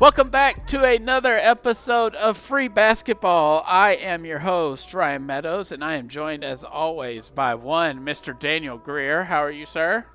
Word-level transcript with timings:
Welcome 0.00 0.30
back 0.30 0.66
to 0.68 0.82
another 0.82 1.36
episode 1.36 2.14
of 2.14 2.38
Free 2.38 2.68
Basketball. 2.68 3.62
I 3.66 3.96
am 3.96 4.24
your 4.24 4.38
host, 4.38 4.94
Ryan 4.94 5.26
Meadows, 5.26 5.72
and 5.72 5.84
I 5.84 5.96
am 5.96 6.08
joined 6.08 6.42
as 6.42 6.64
always 6.64 7.28
by 7.28 7.54
one 7.54 8.00
Mr. 8.00 8.36
Daniel 8.36 8.78
Greer. 8.78 9.24
How 9.24 9.40
are 9.40 9.50
you, 9.50 9.66
sir? 9.66 10.06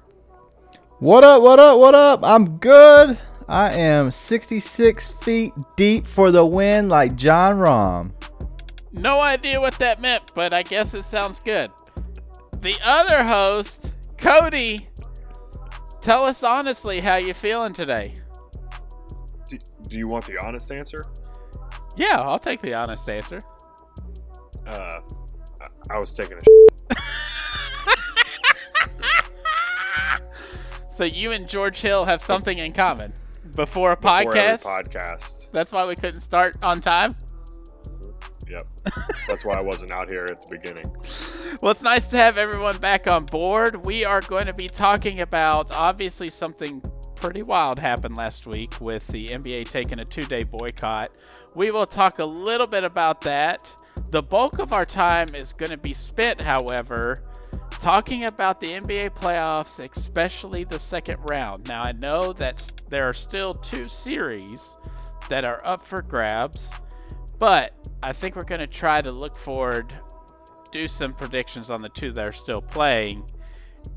What 0.98 1.23
up, 1.23 1.44
what 1.44 1.59
up, 1.59 1.77
what 1.77 1.94
up? 1.94 2.21
I'm 2.23 2.58
good. 2.58 3.21
I 3.48 3.73
am 3.73 4.09
66 4.09 5.12
feet 5.21 5.54
deep 5.76 6.08
for 6.08 6.31
the 6.31 6.44
win 6.44 6.90
like 6.90 7.16
Jon 7.16 7.58
Rahm. 7.58 8.12
No 8.91 9.20
idea 9.20 9.62
what 9.62 9.77
that 9.77 10.02
meant, 10.02 10.31
but 10.34 10.52
I 10.52 10.63
guess 10.63 10.95
it 10.95 11.04
sounds 11.04 11.38
good. 11.38 11.70
The 12.62 12.77
other 12.84 13.23
host, 13.23 13.94
Cody, 14.17 14.90
tell 16.02 16.23
us 16.23 16.41
honestly 16.41 17.02
how 17.02 17.17
you 17.17 17.36
feeling 17.36 17.73
today. 17.73 18.16
Do, 19.89 19.98
you 19.98 20.07
want 20.07 20.25
the 20.25 20.38
honest 20.44 20.71
answer? 20.71 21.05
Yeah, 21.95 22.21
I'll 22.21 22.39
take 22.39 22.62
the 22.62 22.73
honest 22.73 23.07
answer. 23.09 23.39
Uh, 24.66 24.99
I, 25.62 25.67
I 25.91 25.99
was 25.99 26.13
taking 26.13 26.38
a. 26.38 26.95
so 30.90 31.03
you 31.03 31.31
and 31.31 31.48
George 31.48 31.79
Hill 31.79 32.05
have 32.05 32.21
something 32.21 32.57
in 32.57 32.73
common 32.73 33.13
before 33.55 33.91
a 33.91 33.95
before 33.95 34.34
podcast. 34.34 34.63
podcast. 34.63 35.52
That's 35.52 35.71
why 35.71 35.85
we 35.85 35.95
couldn't 35.95 36.21
start 36.21 36.57
on 36.62 36.81
time. 36.81 37.12
Yep. 38.49 38.67
That's 39.27 39.43
why 39.43 39.55
I 39.55 39.62
wasn't 39.62 39.91
out 39.91 40.09
here 40.09 40.26
at 40.26 40.41
the 40.41 40.48
beginning. 40.49 40.85
Well, 41.62 41.71
it's 41.71 41.84
nice 41.84 42.09
to 42.09 42.17
have 42.17 42.38
everyone 42.38 42.79
back 42.79 43.07
on 43.07 43.26
board. 43.26 43.85
We 43.85 44.04
are 44.04 44.20
going 44.20 44.48
to 44.48 44.54
be 44.54 44.67
talking 44.67 45.21
about 45.21 45.71
obviously 45.71 46.29
something 46.29 46.82
pretty 47.26 47.41
wild 47.41 47.79
happened 47.79 48.15
last 48.15 48.45
week 48.45 48.79
with 48.79 49.07
the 49.07 49.29
NBA 49.29 49.68
taking 49.68 49.99
a 49.99 50.05
two 50.05 50.21
day 50.21 50.43
boycott. 50.43 51.12
We 51.55 51.71
will 51.71 51.87
talk 51.87 52.20
a 52.20 52.26
little 52.26 52.67
bit 52.67 52.84
about 52.84 53.21
that. 53.21 53.73
The 54.12 54.21
bulk 54.21 54.59
of 54.59 54.71
our 54.71 54.85
time 54.85 55.34
is 55.34 55.51
going 55.51 55.71
to 55.71 55.77
be 55.77 55.95
spent, 55.95 56.40
however, 56.40 57.23
talking 57.79 58.26
about 58.26 58.62
the 58.62 58.67
NBA 58.67 59.15
playoffs, 59.15 59.84
especially 59.84 60.65
the 60.65 60.77
second 60.77 61.17
round. 61.27 61.67
Now, 61.67 61.82
I 61.82 61.93
know 61.93 62.32
that 62.34 62.71
there 62.90 63.09
are 63.09 63.13
still 63.13 63.55
two 63.55 63.87
series 63.87 64.78
that 65.28 65.44
are 65.44 65.66
up 65.66 65.84
for 65.84 66.03
grabs, 66.03 66.73
but 67.39 67.73
I 68.03 68.13
think 68.13 68.35
we're 68.35 68.44
going 68.44 68.62
to 68.62 68.67
try 68.67 69.01
to 69.01 69.12
look 69.12 69.35
forward, 69.35 69.97
do 70.72 70.88
some 70.88 71.16
predictions 71.16 71.72
on 71.72 71.81
the 71.81 71.89
two 71.89 72.12
that 72.12 72.23
are 72.23 72.31
still 72.31 72.62
playing, 72.62 73.25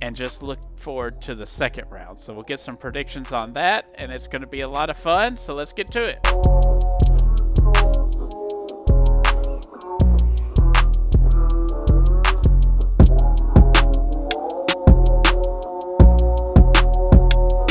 and 0.00 0.14
just 0.14 0.42
look 0.42 0.78
forward 0.78 1.20
to 1.22 1.34
the 1.34 1.46
second 1.46 1.91
round. 1.91 2.20
So 2.20 2.32
we'll 2.32 2.42
get 2.44 2.60
some 2.60 2.77
predictions 2.77 3.32
on 3.32 3.52
that, 3.54 3.86
and 3.96 4.12
it's 4.12 4.28
going 4.28 4.42
to 4.42 4.46
be 4.46 4.60
a 4.60 4.68
lot 4.68 4.91
of 4.91 4.96
fun. 4.96 5.36
So 5.36 5.54
let's 5.54 5.72
get 5.72 5.91
to 5.92 6.04
it. 6.04 6.18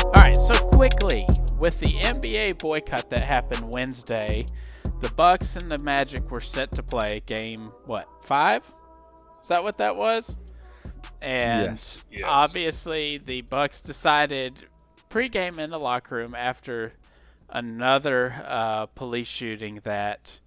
All 0.03 0.23
right, 0.23 0.38
so 0.38 0.53
quickly 0.70 1.25
with 1.58 1.80
the 1.80 1.94
NBA 1.94 2.59
boycott 2.59 3.09
that 3.09 3.23
happened 3.23 3.72
Wednesday, 3.73 4.45
the 5.00 5.09
Bucks 5.09 5.55
and 5.55 5.72
the 5.72 5.80
Magic 5.80 6.30
were 6.31 6.42
set 6.42 6.72
to 6.73 6.83
play 6.83 7.22
game 7.25 7.72
what 7.86 8.08
five? 8.23 8.73
Is 9.42 9.50
that 9.50 9.64
what 9.64 9.78
that 9.78 9.95
was? 9.95 10.38
And 11.22 11.72
Yes. 11.72 12.04
Yes. 12.12 12.23
obviously, 12.26 13.18
the 13.18 13.42
Bucks 13.42 13.82
decided 13.82 14.66
pregame 15.10 15.58
in 15.58 15.70
the 15.70 15.80
locker 15.80 16.16
room 16.16 16.36
after 16.36 16.94
another 17.50 18.44
uh, 18.45 18.86
police 18.88 19.27
shooting 19.27 19.80
that 19.83 20.39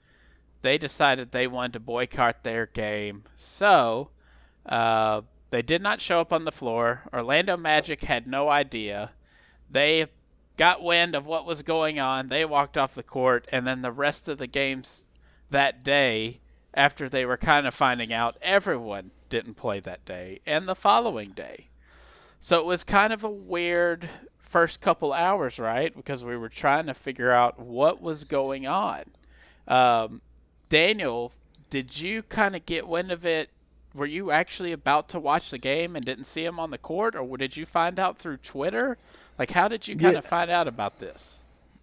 they 0.63 0.77
decided 0.79 1.33
they 1.33 1.47
wanted 1.47 1.73
to 1.75 1.81
boycott 1.81 2.45
their 2.45 2.67
game. 2.67 3.25
So 3.37 4.11
uh, 4.67 5.23
they 5.51 5.63
did 5.63 5.83
not 5.83 6.01
show 6.01 6.21
up 6.21 6.33
on 6.33 6.45
the 6.45 6.53
floor. 6.53 7.03
Orlando 7.13 7.57
Magic 7.57 8.05
had 8.05 8.27
no 8.27 8.49
idea. 8.51 9.13
They 9.71 10.07
got 10.57 10.83
wind 10.83 11.15
of 11.15 11.27
what 11.27 11.47
was 11.47 11.63
going 11.63 11.99
on. 11.99 12.29
They 12.29 12.45
walked 12.45 12.77
off 12.77 12.95
the 12.95 13.03
court, 13.03 13.49
and 13.51 13.67
then 13.67 13.81
the 13.81 13.93
rest 13.93 14.29
of 14.29 14.37
the 14.39 14.47
games 14.47 15.07
that 15.49 15.83
day, 15.83 16.41
after 16.75 17.09
they 17.09 17.25
were 17.25 17.39
kind 17.39 17.67
of 17.67 17.75
finding 17.75 18.13
out, 18.13 18.37
everyone 18.43 19.11
didn't 19.31 19.55
play 19.55 19.81
that 19.81 20.05
day 20.05 20.41
and 20.47 20.69
the 20.69 20.75
following 20.75 21.31
day. 21.31 21.69
So 22.39 22.59
it 22.59 22.67
was 22.67 22.85
kind 22.85 23.13
of 23.13 23.25
a 23.25 23.31
weird 23.31 24.09
first 24.39 24.81
couple 24.81 25.13
hours, 25.13 25.59
right? 25.59 25.95
Because 25.95 26.23
we 26.25 26.37
were 26.37 26.49
trying 26.49 26.87
to 26.87 26.95
figure 26.95 27.31
out 27.31 27.59
what 27.59 28.03
was 28.03 28.25
going 28.25 28.67
on. 28.67 29.05
Um, 29.69 30.21
Daniel, 30.69 31.33
did 31.71 32.01
you 32.01 32.23
kind 32.23 32.55
of 32.57 32.67
get 32.67 32.89
wind 32.89 33.11
of 33.13 33.25
it? 33.25 33.51
Were 33.95 34.07
you 34.07 34.31
actually 34.31 34.73
about 34.73 35.09
to 35.11 35.21
watch 35.21 35.51
the 35.51 35.59
game 35.59 35.97
and 35.97 36.05
didn't 36.05 36.25
see 36.25 36.45
him 36.45 36.59
on 36.61 36.71
the 36.71 36.79
court, 36.79 37.15
or 37.17 37.37
did 37.37 37.57
you 37.57 37.67
find 37.67 37.99
out 37.99 38.19
through 38.19 38.37
Twitter? 38.39 38.99
Like, 39.39 39.51
how 39.53 39.69
did 39.69 39.89
you 39.89 39.97
kind 39.97 40.13
Yeah. 40.13 40.19
of 40.19 40.27
find 40.27 40.51
out 40.51 40.69
about 40.69 40.99
this? 40.99 41.41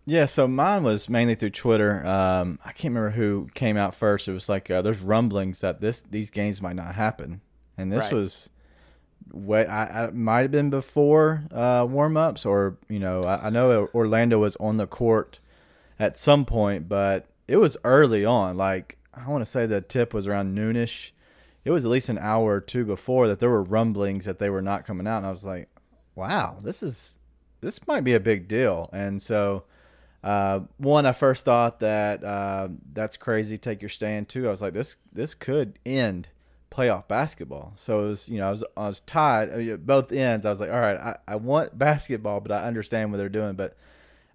Yeah, 0.09 0.25
so 0.25 0.47
mine 0.47 0.83
was 0.83 1.09
mainly 1.09 1.35
through 1.35 1.49
Twitter. 1.49 2.05
Um, 2.05 2.59
I 2.63 2.71
can't 2.71 2.93
remember 2.95 3.09
who 3.09 3.49
came 3.53 3.75
out 3.75 3.93
first. 3.93 4.29
It 4.29 4.31
was 4.31 4.47
like 4.47 4.71
uh, 4.71 4.81
there's 4.81 5.01
rumblings 5.01 5.59
that 5.59 5.81
this 5.81 5.99
these 5.99 6.29
games 6.29 6.61
might 6.61 6.77
not 6.77 6.95
happen, 6.95 7.41
and 7.77 7.91
this 7.91 8.05
Right. 8.05 8.13
was 8.13 8.49
way 9.33 9.65
I, 9.67 10.05
I 10.05 10.11
might 10.11 10.43
have 10.43 10.51
been 10.51 10.69
before 10.69 11.43
uh, 11.51 11.85
warm 11.89 12.15
ups, 12.15 12.45
or 12.45 12.77
you 12.87 12.99
know 12.99 13.23
I, 13.23 13.47
I 13.47 13.49
know 13.49 13.89
Orlando 13.93 14.39
was 14.39 14.55
on 14.61 14.77
the 14.77 14.87
court 14.87 15.39
at 15.99 16.17
some 16.17 16.45
point, 16.45 16.87
but 16.87 17.25
it 17.45 17.57
was 17.57 17.75
early 17.83 18.23
on. 18.23 18.55
Like 18.55 18.97
I 19.13 19.27
want 19.27 19.41
to 19.43 19.51
say 19.51 19.65
the 19.65 19.81
tip 19.81 20.13
was 20.13 20.25
around 20.25 20.57
noonish. 20.57 21.11
It 21.65 21.71
was 21.71 21.83
at 21.83 21.91
least 21.91 22.07
an 22.07 22.17
hour 22.17 22.53
or 22.53 22.61
two 22.61 22.85
before 22.85 23.27
that 23.27 23.41
there 23.41 23.49
were 23.49 23.61
rumblings 23.61 24.23
that 24.23 24.39
they 24.39 24.49
were 24.49 24.61
not 24.61 24.85
coming 24.85 25.05
out, 25.05 25.17
and 25.17 25.25
I 25.25 25.31
was 25.31 25.43
like, 25.43 25.67
"Wow, 26.15 26.59
this 26.63 26.81
is 26.81 27.15
this 27.59 27.85
might 27.87 28.05
be 28.05 28.13
a 28.13 28.21
big 28.21 28.47
deal." 28.47 28.89
And 28.93 29.21
so, 29.21 29.65
uh, 30.23 30.61
one, 30.77 31.05
I 31.05 31.11
first 31.11 31.45
thought 31.45 31.79
that 31.79 32.23
uh, 32.23 32.69
that's 32.93 33.17
crazy. 33.17 33.57
Take 33.57 33.81
your 33.81 33.89
stand. 33.89 34.29
Two, 34.29 34.47
I 34.47 34.51
was 34.51 34.61
like, 34.61 34.73
"This 34.73 34.97
this 35.13 35.33
could 35.33 35.79
end 35.85 36.29
playoff 36.71 37.07
basketball." 37.07 37.73
So 37.75 38.05
it 38.05 38.09
was, 38.09 38.29
you 38.29 38.39
know, 38.39 38.47
I 38.47 38.51
was 38.51 38.63
I 38.75 38.87
was 38.87 38.99
tied 39.01 39.51
I 39.51 39.57
mean, 39.57 39.69
at 39.69 39.85
both 39.85 40.11
ends. 40.11 40.45
I 40.45 40.49
was 40.49 40.59
like, 40.59 40.71
"All 40.71 40.79
right, 40.79 40.97
I, 40.97 41.17
I 41.27 41.35
want 41.35 41.77
basketball, 41.77 42.39
but 42.39 42.51
I 42.51 42.63
understand 42.63 43.11
what 43.11 43.17
they're 43.17 43.29
doing." 43.29 43.53
But 43.53 43.77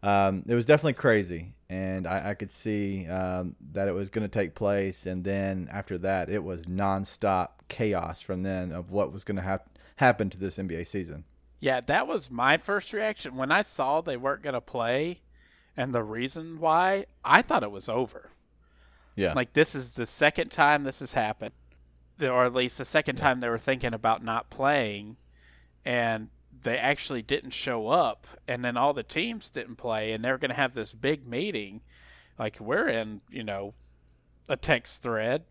um, 0.03 0.45
it 0.47 0.55
was 0.55 0.65
definitely 0.65 0.95
crazy, 0.95 1.53
and 1.69 2.07
I, 2.07 2.31
I 2.31 2.35
could 2.35 2.51
see 2.51 3.07
um, 3.09 3.57
that 3.73 3.89
it 3.89 3.93
was 3.95 4.09
going 4.09 4.25
to 4.25 4.33
take 4.33 4.55
place. 4.55 5.07
And 5.07 5.25
then 5.25 5.69
after 5.71 5.99
that, 5.99 6.29
it 6.29 6.43
was 6.43 6.67
nonstop 6.67 7.49
chaos 7.69 8.21
from 8.21 8.43
then 8.43 8.73
of 8.73 8.91
what 8.91 9.13
was 9.13 9.25
going 9.25 9.37
to 9.37 9.43
hap- 9.43 9.79
happen 9.97 10.31
to 10.31 10.39
this 10.39 10.59
NBA 10.59 10.87
season. 10.87 11.25
Yeah, 11.61 11.81
that 11.83 12.09
was 12.09 12.31
my 12.31 12.57
first 12.57 12.93
reaction 12.93 13.37
when 13.37 13.53
I 13.53 13.63
saw 13.63 14.01
they 14.01 14.17
weren't 14.17 14.43
going 14.43 14.55
to 14.55 14.61
play, 14.61 15.21
and 15.77 15.95
the 15.95 16.03
reason 16.03 16.59
why 16.61 17.07
I 17.25 17.43
thought 17.43 17.63
it 17.63 17.71
was 17.71 17.89
over. 17.89 18.31
Yeah, 19.15 19.35
Like 19.35 19.53
this 19.53 19.75
is 19.75 19.93
the 19.93 20.07
second 20.07 20.51
time 20.51 20.85
this 20.85 21.01
has 21.01 21.13
happened, 21.13 21.53
or 22.21 22.45
at 22.45 22.55
least 22.55 22.79
the 22.79 22.85
second 22.85 23.17
time 23.17 23.41
they 23.41 23.49
were 23.49 23.59
thinking 23.59 23.93
about 23.93 24.25
not 24.25 24.49
playing, 24.49 25.17
and 25.85 26.29
they 26.63 26.79
actually 26.79 27.23
didn't 27.23 27.51
show 27.51 27.89
up, 27.89 28.27
and 28.49 28.65
then 28.65 28.77
all 28.77 28.93
the 28.93 29.03
teams 29.03 29.51
didn't 29.51 29.77
play, 29.77 30.13
and 30.13 30.25
they're 30.25 30.39
going 30.39 30.51
to 30.51 30.55
have 30.55 30.75
this 30.75 30.93
big 30.93 31.27
meeting. 31.27 31.83
Like 32.39 32.59
we're 32.61 32.89
in, 32.89 33.21
you 33.31 33.45
know, 33.45 33.75
a 34.49 34.57
text 34.57 35.03
thread, 35.03 35.45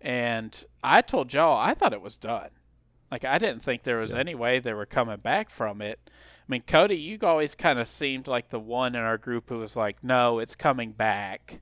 and 0.00 0.64
I 0.82 1.02
told 1.02 1.32
y'all 1.32 1.58
I 1.58 1.74
thought 1.74 1.92
it 1.92 2.02
was 2.02 2.16
done. 2.16 2.50
Like 3.10 3.24
I 3.24 3.38
didn't 3.38 3.62
think 3.62 3.82
there 3.82 3.98
was 3.98 4.14
any 4.14 4.34
way 4.34 4.58
they 4.58 4.74
were 4.74 4.86
coming 4.86 5.18
back 5.18 5.50
from 5.50 5.80
it. 5.82 5.98
I 6.48 6.52
mean, 6.52 6.62
Cody, 6.66 6.96
you 6.96 7.18
always 7.22 7.54
kind 7.54 7.78
of 7.78 7.88
seemed 7.88 8.26
like 8.26 8.48
the 8.48 8.58
one 8.58 8.94
in 8.94 9.02
our 9.02 9.18
group 9.18 9.50
who 9.50 9.58
was 9.58 9.76
like, 9.76 10.02
"No, 10.02 10.38
it's 10.38 10.54
coming 10.54 10.92
back." 10.92 11.60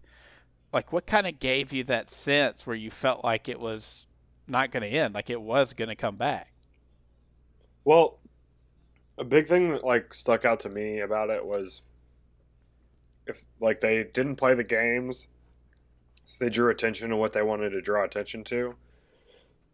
Like, 0.73 0.93
what 0.93 1.07
kind 1.07 1.27
of 1.27 1.41
gave 1.41 1.73
you 1.73 1.83
that 1.85 2.09
sense 2.09 2.67
where 2.67 2.77
you 2.77 2.91
felt 2.91 3.25
like 3.25 3.49
it 3.49 3.59
was 3.59 4.07
not 4.47 4.71
going 4.71 4.83
to 4.83 4.89
end, 4.89 5.15
like 5.15 5.31
it 5.31 5.41
was 5.41 5.73
going 5.73 5.89
to 5.89 5.97
come 5.97 6.17
back? 6.17 6.53
Well, 7.85 8.19
a 9.19 9.25
big 9.25 9.49
thing 9.49 9.71
that 9.71 9.85
like 9.85 10.15
stuck 10.15 10.45
out 10.45 10.61
to 10.61 10.69
me 10.69 11.01
about 11.01 11.31
it 11.31 11.45
was 11.45 11.83
if 13.27 13.45
like 13.61 13.81
they 13.81 14.05
didn't 14.05 14.37
play 14.37 14.55
the 14.55 14.65
games, 14.65 15.27
so 16.25 16.45
they 16.45 16.51
drew 16.51 16.71
attention 16.71 17.11
to 17.11 17.17
what 17.17 17.33
they 17.33 17.43
wanted 17.43 17.71
to 17.71 17.81
draw 17.81 18.05
attention 18.05 18.45
to. 18.45 18.77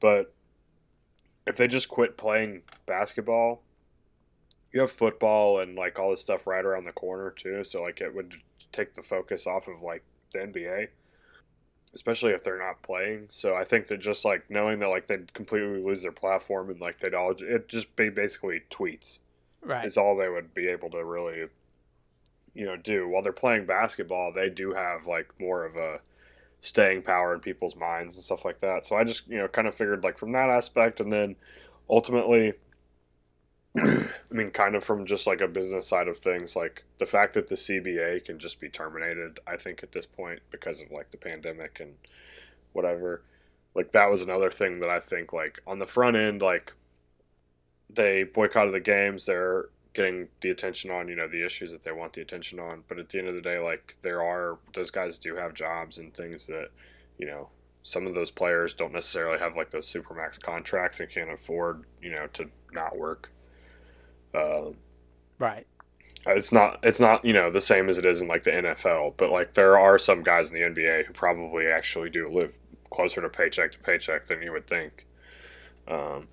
But 0.00 0.34
if 1.46 1.56
they 1.56 1.66
just 1.66 1.88
quit 1.88 2.16
playing 2.16 2.62
basketball, 2.86 3.62
you 4.72 4.80
have 4.80 4.90
football 4.90 5.60
and 5.60 5.76
like 5.76 5.98
all 5.98 6.10
this 6.10 6.20
stuff 6.20 6.46
right 6.46 6.64
around 6.64 6.84
the 6.84 6.92
corner 6.92 7.30
too. 7.30 7.64
So 7.64 7.82
like 7.82 8.00
it 8.00 8.14
would 8.14 8.36
take 8.72 8.94
the 8.94 9.02
focus 9.02 9.46
off 9.46 9.68
of 9.68 9.82
like 9.82 10.04
the 10.32 10.42
NBA, 10.42 10.88
especially 11.94 12.32
if 12.32 12.44
they're 12.44 12.58
not 12.58 12.82
playing. 12.82 13.26
So 13.30 13.54
I 13.56 13.64
think 13.64 13.88
that 13.88 13.98
just 13.98 14.24
like 14.24 14.50
knowing 14.50 14.80
that 14.80 14.88
like 14.88 15.06
they'd 15.08 15.32
completely 15.34 15.82
lose 15.82 16.02
their 16.02 16.12
platform 16.12 16.70
and 16.70 16.80
like 16.80 17.00
they'd 17.00 17.14
all 17.14 17.32
it 17.38 17.68
just 17.68 17.96
be 17.96 18.10
basically 18.10 18.62
tweets 18.70 19.20
Right. 19.62 19.84
is 19.84 19.98
all 19.98 20.16
they 20.16 20.28
would 20.30 20.54
be 20.54 20.68
able 20.68 20.90
to 20.90 21.04
really 21.04 21.48
you 22.54 22.64
know 22.66 22.76
do 22.76 23.08
while 23.08 23.22
they're 23.22 23.32
playing 23.32 23.66
basketball. 23.66 24.32
They 24.32 24.50
do 24.50 24.72
have 24.72 25.06
like 25.06 25.38
more 25.40 25.64
of 25.64 25.76
a 25.76 26.00
staying 26.60 27.02
power 27.02 27.34
in 27.34 27.40
people's 27.40 27.76
minds 27.76 28.16
and 28.16 28.24
stuff 28.24 28.44
like 28.44 28.60
that. 28.60 28.86
So 28.86 28.96
I 28.96 29.04
just 29.04 29.28
you 29.28 29.38
know 29.38 29.48
kind 29.48 29.68
of 29.68 29.74
figured 29.74 30.04
like 30.04 30.18
from 30.18 30.32
that 30.32 30.50
aspect, 30.50 31.00
and 31.00 31.12
then 31.12 31.36
ultimately. 31.90 32.54
I 33.76 34.08
mean, 34.30 34.50
kind 34.50 34.74
of 34.74 34.84
from 34.84 35.06
just 35.06 35.26
like 35.26 35.40
a 35.40 35.48
business 35.48 35.88
side 35.88 36.08
of 36.08 36.18
things, 36.18 36.54
like 36.54 36.84
the 36.98 37.06
fact 37.06 37.34
that 37.34 37.48
the 37.48 37.54
CBA 37.54 38.24
can 38.24 38.38
just 38.38 38.60
be 38.60 38.68
terminated, 38.68 39.40
I 39.46 39.56
think 39.56 39.82
at 39.82 39.92
this 39.92 40.04
point 40.04 40.40
because 40.50 40.82
of 40.82 40.90
like 40.90 41.10
the 41.10 41.16
pandemic 41.16 41.80
and 41.80 41.94
whatever. 42.72 43.22
Like 43.74 43.92
that 43.92 44.10
was 44.10 44.20
another 44.20 44.50
thing 44.50 44.80
that 44.80 44.90
I 44.90 45.00
think 45.00 45.32
like 45.32 45.62
on 45.66 45.78
the 45.78 45.86
front 45.86 46.16
end, 46.16 46.42
like 46.42 46.74
they 47.88 48.24
boycotted 48.24 48.74
the 48.74 48.80
games, 48.80 49.24
they're 49.24 49.66
getting 49.94 50.28
the 50.40 50.50
attention 50.50 50.90
on, 50.90 51.08
you 51.08 51.16
know, 51.16 51.28
the 51.28 51.44
issues 51.44 51.72
that 51.72 51.82
they 51.82 51.92
want 51.92 52.12
the 52.12 52.20
attention 52.20 52.58
on. 52.58 52.84
But 52.88 52.98
at 52.98 53.08
the 53.08 53.18
end 53.18 53.28
of 53.28 53.34
the 53.34 53.40
day, 53.40 53.58
like 53.58 53.96
there 54.02 54.22
are 54.22 54.58
those 54.74 54.90
guys 54.90 55.18
do 55.18 55.36
have 55.36 55.54
jobs 55.54 55.96
and 55.96 56.12
things 56.12 56.46
that, 56.46 56.68
you 57.18 57.26
know, 57.26 57.48
some 57.82 58.06
of 58.06 58.14
those 58.14 58.30
players 58.30 58.74
don't 58.74 58.92
necessarily 58.92 59.38
have 59.38 59.56
like 59.56 59.70
those 59.70 59.90
supermax 59.90 60.38
contracts 60.40 61.00
and 61.00 61.10
can't 61.10 61.30
afford, 61.30 61.84
you 62.02 62.10
know, 62.10 62.26
to 62.34 62.50
not 62.72 62.98
work. 62.98 63.30
Um, 64.34 64.76
right. 65.38 65.66
It's 66.26 66.52
not 66.52 66.78
it's 66.82 67.00
not 67.00 67.24
you 67.24 67.32
know 67.32 67.50
the 67.50 67.60
same 67.60 67.88
as 67.88 67.98
it 67.98 68.04
is 68.04 68.22
in 68.22 68.28
like 68.28 68.44
the 68.44 68.52
NFL, 68.52 69.14
but 69.16 69.30
like 69.30 69.54
there 69.54 69.78
are 69.78 69.98
some 69.98 70.22
guys 70.22 70.52
in 70.52 70.58
the 70.58 70.80
NBA 70.82 71.06
who 71.06 71.12
probably 71.12 71.66
actually 71.66 72.10
do 72.10 72.28
live 72.28 72.58
closer 72.90 73.20
to 73.20 73.28
paycheck 73.28 73.72
to 73.72 73.78
paycheck 73.78 74.26
than 74.28 74.42
you 74.42 74.52
would 74.52 74.66
think. 74.66 75.06
Um, 75.88 76.28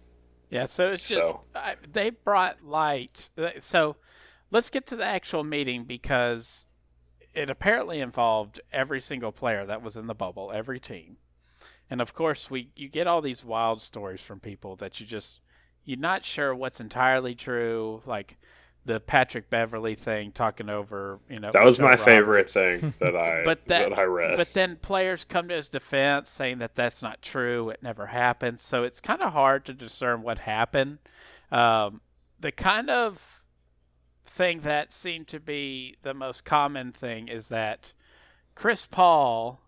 yeah, 0.50 0.66
so 0.66 0.90
it's 0.90 1.08
just 1.08 1.22
so. 1.22 1.42
I, 1.56 1.76
they 1.92 2.12
brought 2.12 2.64
light. 2.64 3.30
So 3.60 3.96
let's 4.52 4.70
get 4.70 4.86
to 4.88 4.96
the 4.96 5.06
actual 5.06 5.44
meeting 5.44 5.86
because 5.86 6.68
it 7.34 7.50
apparently 7.50 8.00
involved 8.00 8.60
every 8.72 9.02
single 9.02 9.32
player 9.32 9.66
that 9.66 9.82
was 9.82 9.96
in 9.96 10.08
the 10.08 10.16
bubble, 10.16 10.52
every 10.52 10.80
team. 10.80 11.18
And 11.90 12.02
of 12.02 12.14
course, 12.14 12.52
we 12.52 12.70
you 12.76 12.90
get 12.90 13.08
all 13.08 13.22
these 13.22 13.44
wild 13.44 13.82
stories 13.82 14.22
from 14.22 14.40
people 14.40 14.76
that 14.78 15.00
you 15.00 15.06
just 15.06 15.40
you're 15.90 15.98
not 15.98 16.24
sure 16.24 16.54
what's 16.54 16.80
entirely 16.80 17.34
true, 17.34 18.04
like 18.06 18.38
the 18.86 19.00
Patrick 19.00 19.50
Beverley 19.50 19.96
thing 19.96 20.32
talking 20.32 20.70
over, 20.70 21.20
you 21.28 21.40
know. 21.40 21.50
That 21.52 21.66
was 21.66 21.80
my 21.80 21.86
Roberts. 21.86 22.04
favorite 22.04 22.52
thing 22.52 22.94
that 23.00 23.16
I 23.16 23.42
but 23.46 23.66
that, 23.66 23.90
that 23.90 23.98
I 23.98 24.04
read. 24.04 24.38
But 24.38 24.54
then 24.54 24.76
players 24.76 25.26
come 25.26 25.48
to 25.48 25.56
his 25.56 25.68
defense 25.68 26.30
saying 26.30 26.60
that 26.60 26.76
that's 26.76 27.02
not 27.02 27.24
true. 27.24 27.70
It 27.70 27.82
never 27.82 28.06
happened. 28.08 28.60
So 28.60 28.84
it's 28.84 29.02
kind 29.02 29.24
of 29.24 29.34
hard 29.34 29.66
to 29.66 29.74
discern 29.74 30.22
what 30.22 30.40
happened. 30.40 31.00
Um, 31.52 32.02
the 32.40 32.52
kind 32.52 32.92
of 32.92 33.44
thing 34.24 34.60
that 34.60 34.94
seemed 34.94 35.28
to 35.30 35.40
be 35.40 35.96
the 36.04 36.14
most 36.14 36.46
common 36.46 36.92
thing 36.92 37.28
is 37.30 37.48
that 37.48 37.94
Chris 38.54 38.86
Paul 38.86 39.60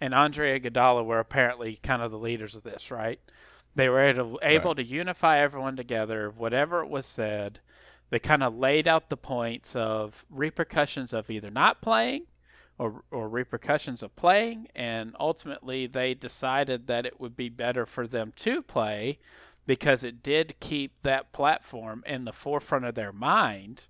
and 0.00 0.14
Andre 0.14 0.58
Iguodala 0.58 1.04
were 1.04 1.18
apparently 1.18 1.78
kind 1.82 2.00
of 2.00 2.10
the 2.10 2.18
leaders 2.18 2.54
of 2.54 2.62
this, 2.62 2.90
right? 2.90 3.20
They 3.76 3.90
were 3.90 4.00
able, 4.00 4.40
able 4.42 4.70
right. 4.70 4.78
to 4.78 4.84
unify 4.84 5.38
everyone 5.38 5.76
together, 5.76 6.32
whatever 6.34 6.82
it 6.82 6.88
was 6.88 7.04
said. 7.04 7.60
They 8.08 8.18
kind 8.18 8.42
of 8.42 8.56
laid 8.56 8.88
out 8.88 9.10
the 9.10 9.18
points 9.18 9.76
of 9.76 10.24
repercussions 10.30 11.12
of 11.12 11.28
either 11.28 11.50
not 11.50 11.82
playing 11.82 12.22
or, 12.78 13.02
or 13.10 13.28
repercussions 13.28 14.02
of 14.02 14.16
playing, 14.16 14.68
and 14.74 15.14
ultimately 15.20 15.86
they 15.86 16.14
decided 16.14 16.86
that 16.86 17.04
it 17.04 17.20
would 17.20 17.36
be 17.36 17.50
better 17.50 17.84
for 17.84 18.06
them 18.06 18.32
to 18.36 18.62
play 18.62 19.18
because 19.66 20.02
it 20.02 20.22
did 20.22 20.58
keep 20.58 21.02
that 21.02 21.32
platform 21.32 22.02
in 22.06 22.24
the 22.24 22.32
forefront 22.32 22.86
of 22.86 22.94
their 22.94 23.12
mind. 23.12 23.86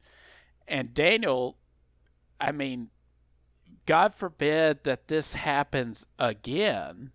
And 0.67 0.95
Daniel, 0.95 1.59
I 2.41 2.51
mean, 2.51 2.89
God 3.85 4.15
forbid 4.15 4.83
that 4.83 5.07
this 5.07 5.35
happens 5.35 6.07
again. 6.19 7.13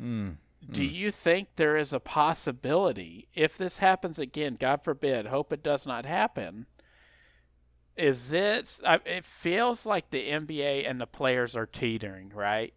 Mm. 0.00 0.36
Do 0.70 0.82
mm. 0.82 0.92
you 0.92 1.10
think 1.10 1.48
there 1.56 1.76
is 1.76 1.92
a 1.92 2.00
possibility, 2.00 3.28
if 3.34 3.56
this 3.56 3.78
happens 3.78 4.18
again, 4.18 4.56
God 4.58 4.82
forbid, 4.82 5.26
hope 5.26 5.52
it 5.52 5.62
does 5.62 5.86
not 5.86 6.06
happen? 6.06 6.66
Is 7.96 8.30
this? 8.30 8.80
It 8.84 9.24
feels 9.24 9.86
like 9.86 10.10
the 10.10 10.28
NBA 10.28 10.88
and 10.88 11.00
the 11.00 11.06
players 11.06 11.54
are 11.54 11.66
teetering, 11.66 12.30
right? 12.34 12.74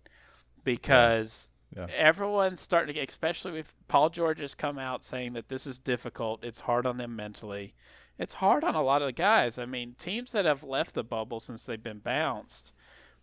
Because 0.63 1.49
yeah. 1.75 1.87
Yeah. 1.89 1.95
everyone's 1.95 2.61
starting 2.61 2.87
to 2.87 2.99
get, 2.99 3.09
especially 3.09 3.59
if 3.59 3.73
Paul 3.87 4.09
George 4.09 4.39
has 4.39 4.53
come 4.53 4.77
out 4.77 5.03
saying 5.03 5.33
that 5.33 5.49
this 5.49 5.65
is 5.65 5.79
difficult. 5.79 6.43
It's 6.43 6.61
hard 6.61 6.85
on 6.85 6.97
them 6.97 7.15
mentally. 7.15 7.73
It's 8.19 8.35
hard 8.35 8.63
on 8.63 8.75
a 8.75 8.83
lot 8.83 9.01
of 9.01 9.07
the 9.07 9.13
guys. 9.13 9.57
I 9.57 9.65
mean, 9.65 9.95
teams 9.97 10.31
that 10.31 10.45
have 10.45 10.63
left 10.63 10.93
the 10.93 11.03
bubble 11.03 11.39
since 11.39 11.63
they've 11.63 11.81
been 11.81 11.99
bounced 11.99 12.73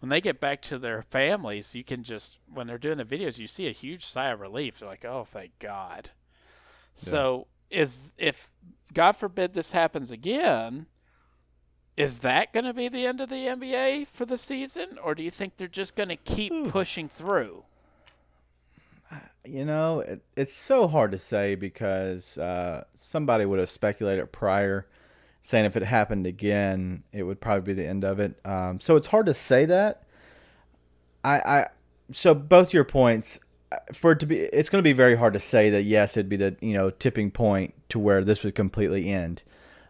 when 0.00 0.11
they 0.11 0.20
get 0.20 0.41
back 0.41 0.61
to 0.62 0.79
their 0.79 1.02
families, 1.02 1.75
you 1.75 1.85
can 1.85 2.02
just 2.02 2.38
when 2.52 2.67
they're 2.67 2.79
doing 2.79 2.99
the 2.99 3.05
videos, 3.05 3.38
you 3.38 3.46
see 3.46 3.67
a 3.67 3.73
huge 3.73 4.05
sigh 4.05 4.29
of 4.29 4.41
relief. 4.41 4.79
They're 4.79 4.88
like, 4.88 5.05
"Oh, 5.05 5.25
thank 5.25 5.58
God." 5.58 6.11
Yeah. 6.96 7.11
So, 7.11 7.46
is 7.70 8.12
if 8.19 8.50
God 8.93 9.12
forbid 9.12 9.55
this 9.55 9.73
happens 9.73 10.11
again, 10.11 10.87
is 11.96 12.20
that 12.20 12.52
going 12.52 12.64
to 12.64 12.75
be 12.75 12.88
the 12.88 13.06
end 13.06 13.20
of 13.20 13.29
the 13.29 13.46
NBA 13.46 14.08
for 14.08 14.25
the 14.26 14.38
season, 14.38 14.99
or 15.02 15.14
do 15.14 15.23
you 15.23 15.31
think 15.31 15.56
they're 15.56 15.69
just 15.69 15.94
going 15.94 16.08
to 16.08 16.17
keep 16.17 16.52
Ooh. 16.52 16.64
pushing 16.64 17.08
through? 17.08 17.64
You 19.44 19.64
know, 19.64 20.00
it, 20.00 20.25
it's 20.37 20.55
so 20.55 20.88
hard 20.88 21.12
to 21.12 21.19
say 21.19 21.55
because 21.55 22.38
uh, 22.38 22.85
somebody 22.94 23.44
would 23.44 23.58
have 23.58 23.69
speculated 23.69 24.32
prior 24.32 24.87
saying 25.44 25.67
if 25.67 25.76
it 25.76 25.82
happened 25.82 26.26
again, 26.26 27.05
it 27.12 27.23
would 27.23 27.41
probably 27.41 27.75
be 27.75 27.82
the 27.82 27.88
end 27.88 28.02
of 28.02 28.19
it. 28.19 28.41
Um, 28.44 28.81
so 28.81 28.96
it's 28.96 29.06
hard 29.06 29.26
to 29.26 29.35
say 29.35 29.67
that. 29.67 30.02
I, 31.23 31.38
I 31.38 31.67
so 32.11 32.35
both 32.35 32.73
your 32.75 32.85
points 32.85 33.38
uh, 33.70 33.76
for 33.93 34.12
it 34.12 34.20
to 34.20 34.26
be 34.26 34.41
it's 34.41 34.69
going 34.69 34.82
to 34.82 34.88
be 34.88 34.93
very 34.93 35.17
hard 35.17 35.32
to 35.35 35.41
say 35.41 35.70
that 35.70 35.82
yes 35.82 36.17
it'd 36.17 36.29
be 36.29 36.37
the 36.37 36.55
you 36.61 36.75
know 36.75 36.91
tipping 36.91 37.31
point 37.31 37.73
to 37.88 37.99
where 37.99 38.23
this 38.23 38.44
would 38.44 38.55
completely 38.55 39.11
end 39.11 39.43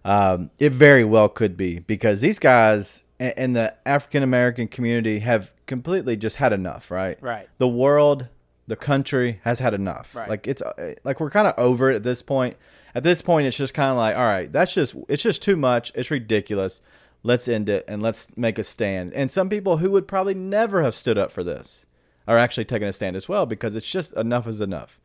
um, 0.05 0.51
it 0.59 0.73
very 0.73 1.03
well 1.03 1.29
could 1.29 1.57
be 1.57 1.81
because 1.81 2.21
these 2.21 2.39
guys 2.39 3.03
in 3.19 3.55
the 3.55 3.75
african 3.85 4.23
american 4.23 4.69
community 4.69 5.19
have 5.19 5.53
completely 5.67 6.17
just 6.17 6.37
had 6.37 6.53
enough 6.53 6.89
right 6.89 7.21
right 7.21 7.49
the 7.59 7.67
world 7.67 8.29
the 8.69 8.77
country 8.77 9.41
has 9.43 9.59
had 9.59 9.75
enough 9.75 10.15
right. 10.15 10.29
like 10.29 10.47
it's 10.47 10.63
uh, 10.63 10.95
like 11.03 11.19
we're 11.19 11.31
kind 11.31 11.49
of 11.49 11.55
over 11.59 11.91
it 11.91 11.97
at 11.97 12.05
this 12.05 12.23
point 12.23 12.57
at 12.95 13.03
this 13.03 13.23
point 13.23 13.47
it's 13.47 13.57
just 13.57 13.75
kind 13.75 13.91
of 13.91 13.97
like 13.97 14.17
all 14.17 14.25
right 14.25 14.53
that's 14.53 14.75
just 14.75 14.95
it's 15.09 15.23
just 15.23 15.43
too 15.43 15.57
much. 15.57 15.93
It's 15.95 16.11
ridiculous. 16.11 16.81
Let's 17.23 17.49
end 17.49 17.69
it 17.69 17.85
and 17.89 18.03
let's 18.03 18.29
make 18.37 18.59
a 18.59 18.65
stand. 18.65 19.15
And 19.15 19.33
some 19.33 19.49
people 19.49 19.79
who 19.79 19.91
would 19.93 20.07
probably 20.07 20.35
never 20.35 20.83
have 20.83 20.95
stood 20.95 21.17
up 21.17 21.33
for 21.33 21.43
this 21.43 21.87
are 22.29 22.39
actually 22.39 22.67
taking 22.67 22.89
a 22.89 22.93
stand 22.93 23.17
as 23.17 23.29
well 23.29 23.47
because 23.47 23.77
it's 23.77 23.91
just 23.91 24.13
enough 24.15 24.47
is 24.47 24.61
enough. 24.61 25.01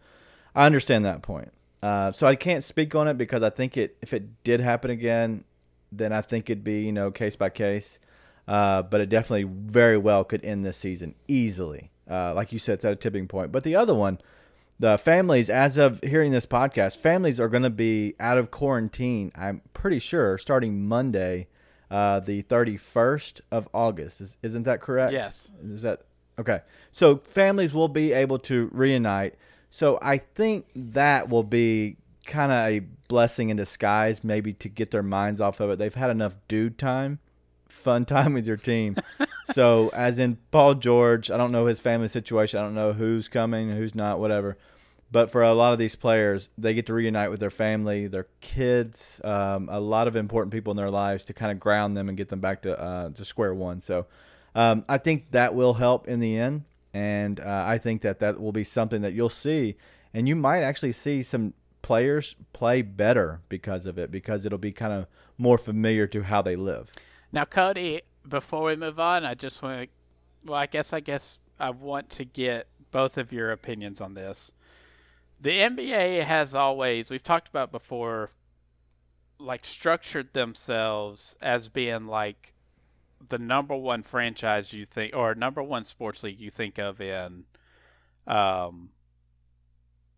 I 0.56 0.66
understand 0.66 1.06
that 1.06 1.22
point. 1.22 1.54
Uh, 1.82 2.12
so 2.12 2.28
i 2.28 2.36
can't 2.36 2.64
speak 2.66 2.94
on 2.94 3.08
it 3.08 3.18
because 3.18 3.42
i 3.42 3.50
think 3.50 3.78
it 3.78 3.96
if 4.02 4.14
it 4.14 4.44
did 4.44 4.60
happen 4.60 4.92
again 4.92 5.46
then 5.94 6.12
i 6.12 6.20
think 6.20 6.50
it'd 6.50 6.62
be 6.62 6.82
you 6.82 6.92
know 6.92 7.10
case 7.10 7.38
by 7.38 7.50
case. 7.50 8.00
Uh, 8.50 8.82
but 8.82 9.00
it 9.00 9.10
definitely 9.10 9.44
very 9.44 9.96
well 9.96 10.24
could 10.24 10.44
end 10.44 10.66
this 10.66 10.76
season 10.76 11.14
easily. 11.28 11.92
Uh, 12.10 12.34
like 12.34 12.52
you 12.52 12.58
said 12.58 12.74
it's 12.74 12.86
at 12.86 12.94
a 12.94 12.96
tipping 12.96 13.28
point. 13.28 13.52
But 13.52 13.64
the 13.64 13.76
other 13.76 13.94
one 13.94 14.20
the 14.80 14.98
families, 14.98 15.50
as 15.50 15.78
of 15.78 16.02
hearing 16.02 16.32
this 16.32 16.46
podcast, 16.46 16.98
families 16.98 17.40
are 17.40 17.50
going 17.50 17.64
to 17.64 17.70
be 17.70 18.16
out 18.20 18.38
of 18.38 18.50
quarantine. 18.50 19.32
I'm 19.36 19.62
pretty 19.74 20.00
sure 20.00 20.38
starting 20.38 20.88
Monday, 20.88 21.48
uh, 21.92 22.22
the 22.22 22.44
31st 22.44 23.42
of 23.52 23.68
August. 23.74 24.22
Is, 24.22 24.38
isn't 24.42 24.64
that 24.64 24.80
correct? 24.80 25.12
Yes. 25.12 25.52
Is 25.64 25.82
that 25.82 26.04
okay? 26.40 26.62
So 26.94 27.18
families 27.18 27.74
will 27.74 27.90
be 27.90 28.14
able 28.14 28.40
to 28.40 28.70
reunite. 28.72 29.36
So 29.70 30.00
I 30.02 30.18
think 30.18 30.66
that 30.74 31.30
will 31.30 31.44
be 31.44 31.98
kind 32.26 32.52
of 32.52 32.58
a 32.70 32.80
blessing 33.10 33.50
in 33.50 33.58
disguise, 33.58 34.24
maybe 34.24 34.54
to 34.54 34.70
get 34.70 34.92
their 34.92 35.04
minds 35.04 35.42
off 35.42 35.60
of 35.60 35.72
it. 35.72 35.80
They've 35.80 35.94
had 35.94 36.10
enough 36.10 36.38
dude 36.48 36.78
time 36.78 37.20
fun 37.70 38.06
time 38.06 38.34
with 38.34 38.46
your 38.46 38.58
team. 38.58 38.98
so, 39.46 39.90
as 39.94 40.20
in 40.20 40.38
Paul 40.52 40.76
George, 40.76 41.32
I 41.32 41.38
don't 41.38 41.52
know 41.52 41.66
his 41.66 41.80
family 41.80 42.08
situation. 42.08 42.60
I 42.60 42.64
don't 42.64 42.76
know 42.76 42.94
who's 42.94 43.28
coming, 43.28 43.70
who's 43.70 43.96
not, 43.96 44.20
whatever. 44.20 44.58
But 45.12 45.32
for 45.32 45.42
a 45.42 45.54
lot 45.54 45.74
of 45.74 45.80
these 45.80 45.96
players, 45.96 46.50
they 46.58 46.74
get 46.74 46.86
to 46.86 46.94
reunite 46.94 47.32
with 47.32 47.40
their 47.40 47.50
family, 47.50 48.08
their 48.08 48.28
kids, 48.42 49.20
um, 49.24 49.68
a 49.72 49.80
lot 49.80 50.08
of 50.08 50.16
important 50.16 50.54
people 50.54 50.72
in 50.72 50.78
their 50.78 50.90
lives 50.90 51.26
to 51.26 51.34
kind 51.34 51.52
of 51.52 51.60
ground 51.60 51.98
them 51.98 52.10
and 52.10 52.18
get 52.18 52.30
them 52.30 52.40
back 52.40 52.62
to 52.64 52.80
uh, 52.80 53.10
to 53.10 53.26
square 53.26 53.54
one. 53.54 53.82
So, 53.82 54.06
um, 54.54 54.84
I 54.88 55.00
think 55.00 55.32
that 55.32 55.56
will 55.56 55.74
help 55.74 56.08
in 56.08 56.20
the 56.20 56.38
end, 56.38 56.66
and 56.94 57.40
uh, 57.40 57.66
I 57.68 57.80
think 57.80 58.04
that 58.04 58.20
that 58.20 58.40
will 58.40 58.52
be 58.52 58.64
something 58.64 59.02
that 59.02 59.14
you'll 59.14 59.30
see, 59.30 59.78
and 60.14 60.28
you 60.28 60.36
might 60.36 60.62
actually 60.62 60.92
see 60.92 61.24
some 61.24 61.56
players 61.82 62.36
play 62.54 62.84
better 62.84 63.42
because 63.50 63.88
of 63.88 63.98
it, 63.98 64.12
because 64.12 64.46
it'll 64.46 64.60
be 64.60 64.72
kind 64.72 64.94
of 64.94 65.08
more 65.40 65.58
familiar 65.58 66.06
to 66.06 66.22
how 66.22 66.44
they 66.44 66.56
live. 66.56 66.92
Now, 67.32 67.46
Cody, 67.46 68.02
before 68.28 68.64
we 68.64 68.76
move 68.76 69.00
on, 69.00 69.26
I 69.26 69.34
just 69.34 69.62
want 69.62 69.84
to, 69.84 69.88
well, 70.50 70.60
I 70.60 70.66
guess, 70.66 70.94
I 70.94 71.00
guess 71.00 71.38
I 71.60 71.70
want 71.70 72.10
to 72.12 72.26
get 72.26 72.68
both 72.92 73.18
of 73.18 73.32
your 73.32 73.52
opinions 73.52 74.02
on 74.02 74.14
this. 74.16 74.52
The 75.40 75.52
NBA 75.52 76.24
has 76.24 76.54
always, 76.56 77.10
we've 77.10 77.24
talked 77.24 77.48
about 77.48 77.72
before, 77.72 78.32
like 79.38 79.66
structured 79.66 80.34
themselves 80.34 81.38
as 81.42 81.70
being 81.70 82.08
like 82.08 82.54
the 83.28 83.38
number 83.40 83.76
one 83.76 84.04
franchise 84.04 84.74
you 84.74 84.86
think, 84.86 85.16
or 85.16 85.36
number 85.36 85.62
one 85.64 85.86
sports 85.86 86.24
league 86.24 86.40
you 86.42 86.50
think 86.50 86.78
of 86.78 87.00
in, 87.00 87.46
um, 88.28 88.90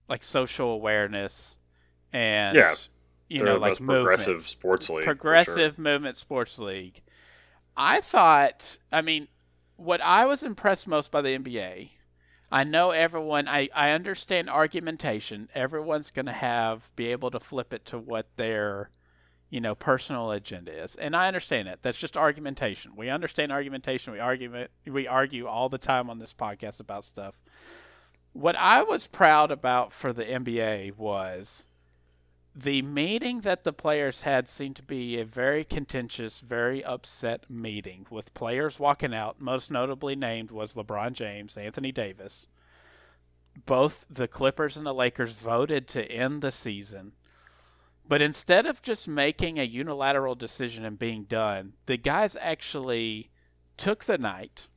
like 0.07 0.23
social 0.23 0.71
awareness 0.71 1.57
and 2.11 2.55
Yeah, 2.55 2.75
you 3.31 3.43
know 3.43 3.57
like 3.57 3.77
progressive 3.77 4.41
sports 4.41 4.89
league. 4.89 5.03
for 5.03 5.11
sure. 5.11 5.15
progressive 5.15 5.79
movement 5.79 6.17
sports 6.17 6.59
league. 6.59 7.01
I 7.77 8.01
thought, 8.01 8.77
I 8.91 9.01
mean, 9.01 9.29
what 9.77 10.01
I 10.01 10.25
was 10.25 10.43
impressed 10.43 10.87
most 10.87 11.11
by 11.11 11.21
the 11.21 11.37
NBA. 11.37 11.91
I 12.51 12.65
know 12.65 12.91
everyone. 12.91 13.47
I 13.47 13.69
I 13.73 13.91
understand 13.91 14.49
argumentation. 14.49 15.47
Everyone's 15.55 16.11
going 16.11 16.25
to 16.25 16.33
have 16.33 16.93
be 16.97 17.07
able 17.07 17.31
to 17.31 17.39
flip 17.39 17.73
it 17.73 17.85
to 17.85 17.97
what 17.97 18.27
their, 18.35 18.89
you 19.49 19.61
know, 19.61 19.73
personal 19.73 20.31
agenda 20.31 20.83
is, 20.83 20.97
and 20.97 21.15
I 21.15 21.27
understand 21.27 21.69
it. 21.69 21.79
That's 21.81 21.97
just 21.97 22.17
argumentation. 22.17 22.97
We 22.97 23.09
understand 23.09 23.53
argumentation. 23.53 24.11
We 24.11 24.19
argue 24.19 24.67
we 24.85 25.07
argue 25.07 25.47
all 25.47 25.69
the 25.69 25.77
time 25.77 26.09
on 26.09 26.19
this 26.19 26.33
podcast 26.33 26.81
about 26.81 27.05
stuff. 27.05 27.41
What 28.33 28.57
I 28.57 28.83
was 28.83 29.07
proud 29.07 29.51
about 29.51 29.93
for 29.93 30.11
the 30.11 30.25
NBA 30.25 30.97
was 30.97 31.65
the 32.53 32.81
meeting 32.81 33.41
that 33.41 33.63
the 33.63 33.71
players 33.71 34.23
had 34.23 34.47
seemed 34.47 34.75
to 34.75 34.83
be 34.83 35.17
a 35.17 35.25
very 35.25 35.63
contentious, 35.63 36.41
very 36.41 36.83
upset 36.83 37.49
meeting 37.49 38.05
with 38.09 38.33
players 38.33 38.79
walking 38.79 39.13
out. 39.13 39.39
Most 39.39 39.71
notably 39.71 40.15
named 40.15 40.51
was 40.51 40.73
LeBron 40.73 41.13
James, 41.13 41.55
Anthony 41.55 41.91
Davis. 41.93 42.47
Both 43.65 44.05
the 44.09 44.27
Clippers 44.27 44.75
and 44.75 44.85
the 44.85 44.93
Lakers 44.93 45.33
voted 45.33 45.87
to 45.89 46.11
end 46.11 46.41
the 46.41 46.51
season. 46.51 47.13
But 48.05 48.21
instead 48.21 48.65
of 48.65 48.81
just 48.81 49.07
making 49.07 49.57
a 49.57 49.63
unilateral 49.63 50.35
decision 50.35 50.83
and 50.83 50.99
being 50.99 51.23
done, 51.23 51.73
the 51.85 51.97
guys 51.97 52.35
actually 52.41 53.29
took 53.77 54.03
the 54.03 54.17
night, 54.17 54.67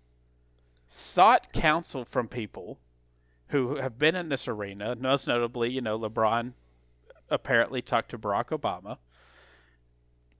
sought 0.87 1.53
counsel 1.53 2.05
from 2.05 2.29
people 2.29 2.79
who 3.49 3.77
have 3.77 3.99
been 3.99 4.15
in 4.15 4.29
this 4.29 4.47
arena, 4.47 4.95
most 4.95 5.27
notably, 5.27 5.71
you 5.71 5.81
know, 5.81 5.99
LeBron 5.99 6.53
apparently 7.31 7.83
talked 7.83 8.11
to 8.11 8.19
Barack 8.19 8.49
Obama. 8.49 8.99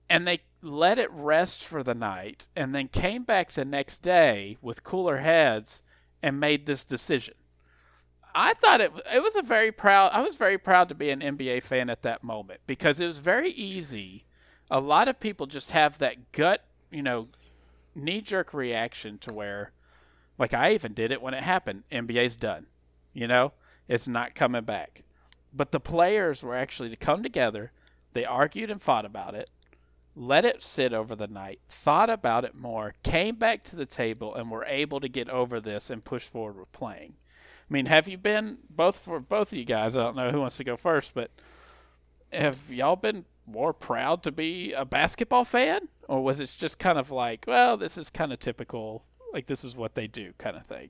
And 0.09 0.27
they 0.27 0.41
let 0.61 0.99
it 0.99 1.11
rest 1.11 1.63
for 1.63 1.83
the 1.83 1.95
night 1.95 2.47
and 2.55 2.75
then 2.75 2.87
came 2.87 3.23
back 3.23 3.51
the 3.51 3.65
next 3.65 3.99
day 3.99 4.57
with 4.61 4.83
cooler 4.83 5.17
heads 5.17 5.81
and 6.21 6.39
made 6.39 6.65
this 6.65 6.85
decision. 6.85 7.35
I 8.33 8.53
thought 8.53 8.81
it 8.81 8.91
it 9.13 9.23
was 9.23 9.35
a 9.35 9.41
very 9.41 9.71
proud 9.71 10.11
I 10.11 10.21
was 10.21 10.35
very 10.35 10.57
proud 10.57 10.89
to 10.89 10.95
be 10.95 11.09
an 11.09 11.21
NBA 11.21 11.63
fan 11.63 11.89
at 11.89 12.01
that 12.01 12.23
moment 12.23 12.59
because 12.67 12.99
it 12.99 13.07
was 13.07 13.19
very 13.19 13.49
easy. 13.51 14.25
A 14.69 14.81
lot 14.81 15.07
of 15.07 15.19
people 15.19 15.45
just 15.47 15.71
have 15.71 15.97
that 15.99 16.33
gut, 16.33 16.65
you 16.91 17.01
know, 17.01 17.27
knee 17.95 18.21
jerk 18.21 18.53
reaction 18.53 19.17
to 19.19 19.33
where 19.33 19.71
like 20.37 20.53
I 20.53 20.73
even 20.73 20.93
did 20.93 21.11
it 21.11 21.21
when 21.21 21.33
it 21.33 21.43
happened. 21.43 21.83
NBA's 21.91 22.35
done. 22.35 22.67
You 23.13 23.27
know? 23.27 23.53
It's 23.87 24.07
not 24.07 24.35
coming 24.35 24.63
back. 24.63 25.03
But 25.55 25.71
the 25.71 25.79
players 25.79 26.43
were 26.43 26.55
actually 26.55 26.89
to 26.89 26.97
come 26.97 27.23
together. 27.23 27.71
They 28.13 28.25
argued 28.25 28.69
and 28.69 28.81
fought 28.81 29.05
about 29.05 29.35
it, 29.35 29.49
let 30.15 30.45
it 30.45 30.61
sit 30.61 30.93
over 30.93 31.15
the 31.15 31.27
night, 31.27 31.59
thought 31.69 32.09
about 32.09 32.43
it 32.45 32.55
more, 32.55 32.93
came 33.03 33.35
back 33.35 33.63
to 33.65 33.75
the 33.75 33.85
table, 33.85 34.35
and 34.35 34.51
were 34.51 34.65
able 34.65 34.99
to 34.99 35.09
get 35.09 35.29
over 35.29 35.59
this 35.59 35.89
and 35.89 36.03
push 36.03 36.23
forward 36.23 36.57
with 36.57 36.71
playing. 36.71 37.15
I 37.69 37.73
mean, 37.73 37.87
have 37.87 38.07
you 38.07 38.17
been 38.17 38.59
both 38.69 38.99
for 38.99 39.19
both 39.19 39.51
of 39.51 39.57
you 39.57 39.65
guys? 39.65 39.97
I 39.97 40.03
don't 40.03 40.15
know 40.15 40.31
who 40.31 40.41
wants 40.41 40.57
to 40.57 40.63
go 40.63 40.77
first, 40.77 41.13
but 41.13 41.31
have 42.31 42.71
y'all 42.71 42.95
been 42.95 43.25
more 43.47 43.73
proud 43.73 44.23
to 44.23 44.31
be 44.31 44.73
a 44.73 44.85
basketball 44.85 45.45
fan, 45.45 45.87
or 46.07 46.23
was 46.23 46.39
it 46.39 46.53
just 46.57 46.79
kind 46.79 46.97
of 46.97 47.11
like, 47.11 47.45
well, 47.47 47.77
this 47.77 47.97
is 47.97 48.09
kind 48.09 48.31
of 48.31 48.39
typical, 48.39 49.03
like 49.33 49.47
this 49.47 49.63
is 49.63 49.75
what 49.75 49.95
they 49.95 50.07
do, 50.07 50.33
kind 50.37 50.55
of 50.55 50.65
thing? 50.65 50.89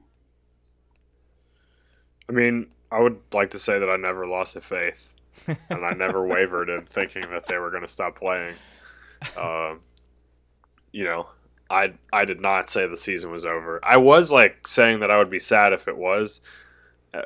I 2.27 2.31
mean, 2.31 2.67
I 2.95 3.01
would 3.01 3.19
like 3.33 3.49
to 3.51 3.59
say 3.59 3.77
that 3.77 3.89
I 3.89 3.97
never 3.97 4.25
lost 4.25 4.55
a 4.55 4.61
faith, 4.61 5.13
and 5.47 5.85
I 5.85 5.91
never 5.91 6.25
wavered 6.35 6.69
in 6.69 6.85
thinking 6.85 7.29
that 7.29 7.45
they 7.45 7.57
were 7.57 7.69
going 7.69 7.83
to 7.83 7.89
stop 7.89 8.15
playing. 8.15 8.55
Um, 9.35 9.81
you 10.93 11.03
know, 11.03 11.27
I 11.69 11.93
I 12.13 12.23
did 12.23 12.39
not 12.39 12.69
say 12.69 12.87
the 12.87 12.95
season 12.95 13.31
was 13.31 13.43
over. 13.43 13.81
I 13.83 13.97
was 13.97 14.31
like 14.31 14.65
saying 14.65 15.01
that 15.01 15.11
I 15.11 15.17
would 15.17 15.29
be 15.29 15.41
sad 15.41 15.73
if 15.73 15.89
it 15.89 15.97
was, 15.97 16.39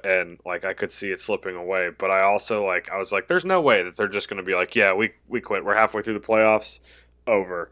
and 0.03 0.39
like 0.43 0.65
I 0.65 0.73
could 0.73 0.91
see 0.91 1.11
it 1.11 1.19
slipping 1.19 1.55
away. 1.55 1.91
But 1.95 2.09
I 2.09 2.21
also 2.21 2.65
like 2.65 2.89
I 2.89 2.97
was 2.97 3.11
like, 3.11 3.27
there's 3.27 3.45
no 3.45 3.61
way 3.61 3.83
that 3.83 3.95
they're 3.95 4.07
just 4.07 4.27
going 4.27 4.37
to 4.37 4.43
be 4.43 4.55
like, 4.55 4.75
yeah, 4.75 4.93
we 4.93 5.11
we 5.27 5.39
quit. 5.39 5.63
We're 5.63 5.75
halfway 5.75 6.01
through 6.01 6.15
the 6.15 6.19
playoffs, 6.19 6.79
over. 7.27 7.71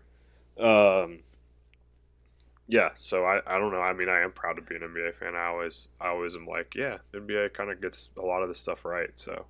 Um, 0.60 1.20
yeah, 2.68 2.90
so 2.96 3.26
I, 3.26 3.42
I 3.48 3.58
don't 3.60 3.72
know. 3.72 3.82
I 3.82 3.94
mean, 3.94 4.10
I 4.10 4.22
am 4.22 4.32
proud 4.32 4.56
to 4.58 4.62
be 4.62 4.76
an 4.76 4.82
NBA 4.82 5.16
fan. 5.16 5.36
I 5.36 5.46
always 5.48 5.90
I 6.02 6.08
always 6.10 6.36
am 6.36 6.46
like, 6.48 6.76
yeah, 6.76 6.98
the 7.12 7.20
NBA 7.20 7.50
kind 7.50 7.72
of 7.72 7.82
gets 7.82 8.10
a 8.18 8.22
lot 8.22 8.42
of 8.44 8.50
this 8.50 8.60
stuff 8.60 8.86
right. 8.86 9.10
So 9.16 9.46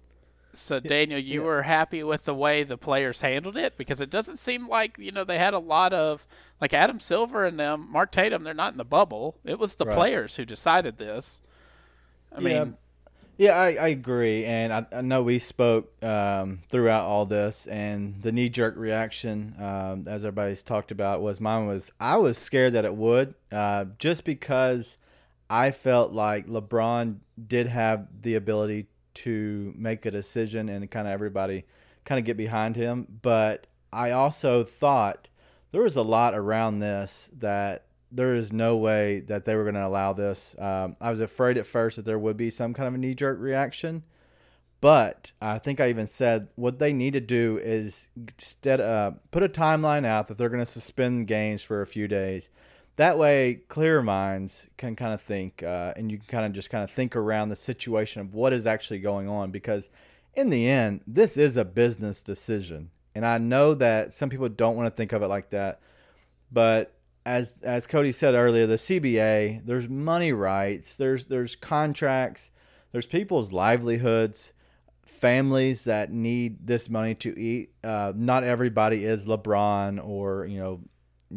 So 0.53 0.79
Daniel, 0.79 1.19
you 1.19 1.41
yeah. 1.41 1.45
were 1.45 1.63
happy 1.63 2.03
with 2.03 2.25
the 2.25 2.33
way 2.33 2.63
the 2.63 2.77
players 2.77 3.21
handled 3.21 3.57
it 3.57 3.77
because 3.77 4.01
it 4.01 4.09
doesn't 4.09 4.37
seem 4.37 4.67
like 4.67 4.97
you 4.97 5.11
know 5.11 5.23
they 5.23 5.37
had 5.37 5.53
a 5.53 5.59
lot 5.59 5.93
of 5.93 6.27
like 6.61 6.73
Adam 6.73 6.99
Silver 6.99 7.45
and 7.45 7.59
them, 7.59 7.87
Mark 7.91 8.11
Tatum. 8.11 8.43
They're 8.43 8.53
not 8.53 8.71
in 8.73 8.77
the 8.77 8.85
bubble. 8.85 9.37
It 9.45 9.59
was 9.59 9.75
the 9.75 9.85
Right. 9.85 9.95
players 9.95 10.35
who 10.37 10.45
decided 10.45 10.97
this. 10.97 11.41
I 12.31 12.39
Yeah. 12.39 12.63
mean, 12.65 12.77
Yeah, 13.37 13.55
I, 13.55 13.67
I 13.75 13.87
agree, 13.89 14.45
and 14.45 14.73
I, 14.73 14.85
I 14.91 15.01
know 15.01 15.21
we 15.21 15.37
spoke 15.37 15.91
um, 16.03 16.59
throughout 16.69 17.05
all 17.05 17.27
this, 17.27 17.67
and 17.67 18.19
the 18.23 18.31
knee 18.31 18.49
jerk 18.49 18.75
reaction, 18.75 19.53
um, 19.59 20.05
as 20.07 20.25
everybody's 20.25 20.63
talked 20.63 20.89
about, 20.91 21.21
was 21.21 21.39
mine 21.39 21.67
was 21.67 21.91
I 21.99 22.17
was 22.17 22.39
scared 22.39 22.73
that 22.73 22.83
it 22.83 22.95
would, 22.95 23.35
uh, 23.51 23.85
just 23.99 24.23
because 24.23 24.97
I 25.51 25.69
felt 25.69 26.13
like 26.13 26.47
LeBron 26.47 27.17
did 27.47 27.67
have 27.67 28.07
the 28.23 28.33
ability 28.35 28.87
to 29.15 29.71
make 29.77 30.07
a 30.07 30.11
decision, 30.11 30.67
and 30.67 30.89
kind 30.89 31.07
of 31.07 31.13
everybody 31.13 31.65
kind 32.05 32.17
of 32.17 32.25
get 32.25 32.37
behind 32.37 32.75
him, 32.75 33.05
but 33.21 33.67
I 33.93 34.11
also 34.11 34.63
thought 34.63 35.29
there 35.71 35.83
was 35.83 35.95
a 35.95 36.01
lot 36.01 36.33
around 36.33 36.79
this 36.79 37.29
that 37.37 37.86
there 38.11 38.33
is 38.33 38.53
no 38.53 38.77
way 38.77 39.19
that 39.21 39.45
they 39.45 39.55
were 39.55 39.63
going 39.63 39.75
to 39.75 39.85
allow 39.85 40.13
this. 40.13 40.55
Um, 40.57 40.95
I 41.01 41.09
was 41.09 41.19
afraid 41.19 41.57
at 41.57 41.65
first 41.65 41.97
that 41.97 42.05
there 42.05 42.19
would 42.19 42.37
be 42.37 42.49
some 42.49 42.73
kind 42.73 42.87
of 42.87 42.93
a 42.93 42.97
knee 42.97 43.15
jerk 43.15 43.39
reaction, 43.39 44.03
but 44.79 45.31
I 45.41 45.59
think 45.59 45.79
I 45.79 45.89
even 45.89 46.07
said 46.07 46.49
what 46.55 46.79
they 46.79 46.93
need 46.93 47.13
to 47.13 47.19
do 47.19 47.59
is 47.61 48.09
instead 48.15 48.79
uh, 48.79 49.11
put 49.31 49.43
a 49.43 49.49
timeline 49.49 50.05
out 50.05 50.27
that 50.27 50.37
they're 50.37 50.49
going 50.49 50.63
to 50.63 50.71
suspend 50.71 51.27
games 51.27 51.63
for 51.63 51.81
a 51.81 51.87
few 51.87 52.07
days. 52.07 52.49
That 52.95 53.17
way, 53.19 53.61
clear 53.67 54.01
minds 54.01 54.67
can 54.77 54.95
kind 54.95 55.13
of 55.13 55.21
think, 55.21 55.61
uh, 55.61 55.93
and 55.95 56.11
you 56.11 56.17
can 56.17 56.27
kind 56.27 56.45
of 56.45 56.53
just 56.53 56.71
kind 56.71 56.83
of 56.83 56.89
think 56.89 57.15
around 57.15 57.49
the 57.49 57.55
situation 57.55 58.21
of 58.21 58.33
what 58.33 58.53
is 58.53 58.65
actually 58.65 58.99
going 58.99 59.27
on. 59.27 59.51
Because 59.51 59.89
in 60.33 60.49
the 60.49 60.67
end, 60.67 61.01
this 61.05 61.37
is 61.37 61.57
a 61.57 61.65
business 61.65 62.23
decision, 62.23 62.89
and 63.13 63.23
I 63.23 63.37
know 63.37 63.75
that 63.75 64.13
some 64.13 64.29
people 64.29 64.49
don't 64.49 64.75
want 64.75 64.87
to 64.87 64.95
think 64.95 65.13
of 65.13 65.21
it 65.21 65.27
like 65.27 65.51
that, 65.51 65.79
but 66.51 66.96
as 67.27 67.53
as 67.61 67.85
Cody 67.87 68.11
said 68.13 68.33
earlier, 68.35 68.65
the 68.65 68.75
CBA, 68.75 69.65
there's 69.65 69.89
money 69.89 70.31
rights, 70.31 70.95
there's 70.95 71.25
there's 71.25 71.55
contracts, 71.55 72.51
there's 72.93 73.05
people's 73.05 73.51
livelihoods, 73.51 74.53
families 75.05 75.83
that 75.83 76.11
need 76.11 76.65
this 76.65 76.89
money 76.89 77.15
to 77.15 77.37
eat. 77.37 77.71
Uh, 77.83 78.13
not 78.15 78.43
everybody 78.43 79.03
is 79.03 79.25
LeBron 79.25 80.03
or 80.05 80.45
you 80.45 80.59
know 80.59 80.79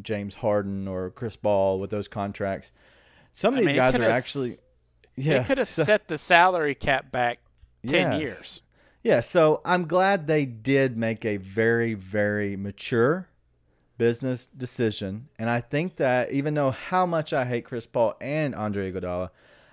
James 0.01 0.35
Harden 0.37 0.87
or 0.87 1.11
Chris 1.11 1.37
Paul 1.37 1.81
with 1.81 1.91
those 1.91 2.09
contracts. 2.09 2.73
Some 3.33 3.55
of 3.55 3.59
I 3.59 3.63
these 3.63 3.67
mean, 3.69 3.77
guys 3.77 3.95
are 3.97 4.03
actually 4.05 4.53
yeah 5.17 5.39
they 5.39 5.45
could 5.45 5.59
have 5.59 5.69
so- 5.77 5.85
set 5.85 6.07
the 6.09 6.19
salary 6.19 6.75
cap 6.77 7.11
back 7.11 7.41
ten 7.87 8.13
Yes. 8.13 8.21
years. 8.21 8.63
Yeah, 9.03 9.21
so 9.21 9.63
I'm 9.65 9.87
glad 9.89 10.27
they 10.27 10.45
did 10.45 10.99
make 10.99 11.25
a 11.25 11.39
very, 11.39 11.95
very 11.95 12.55
mature 12.55 13.30
business 14.01 14.47
decision. 14.47 15.29
And 15.39 15.51
I 15.51 15.61
think 15.61 15.97
that 15.97 16.33
even 16.33 16.55
though 16.55 16.71
how 16.71 17.05
much 17.05 17.35
I 17.35 17.45
hate 17.45 17.67
Chris 17.67 17.85
Paul 17.85 18.15
and 18.19 18.55
Andre 18.55 18.91
Iguodala, 18.91 19.29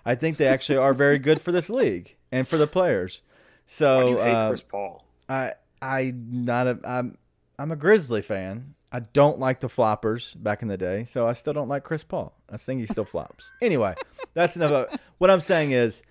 I 0.05 0.15
think 0.15 0.35
they 0.35 0.47
actually 0.47 0.79
are 0.79 0.93
very 0.93 1.17
good 1.17 1.39
for 1.39 1.53
this 1.53 1.69
league 1.69 2.17
and 2.29 2.45
for 2.45 2.57
the 2.57 2.67
players. 2.67 3.21
So 3.65 4.17
why 4.17 4.23
hate 4.25 4.33
uh, 4.33 4.47
Chris 4.49 4.61
Paul? 4.61 5.05
I 5.29 5.53
I 5.81 6.13
not 6.13 6.67
a 6.67 6.77
I'm 6.83 7.17
I'm 7.57 7.71
a 7.71 7.77
Grizzly 7.77 8.21
fan. 8.21 8.75
I 8.91 8.99
don't 8.99 9.39
like 9.39 9.61
the 9.61 9.69
floppers 9.69 10.35
back 10.43 10.61
in 10.61 10.67
the 10.67 10.77
day, 10.77 11.05
so 11.05 11.25
I 11.25 11.31
still 11.31 11.53
don't 11.53 11.69
like 11.69 11.85
Chris 11.85 12.03
Paul. 12.03 12.33
I 12.51 12.57
think 12.57 12.81
he 12.81 12.85
still 12.85 13.05
flops. 13.13 13.51
Anyway, 13.61 13.95
that's 14.33 14.57
enough. 14.57 14.71
Of, 14.71 14.99
what 15.19 15.31
I'm 15.31 15.39
saying 15.39 15.71
is, 15.71 16.03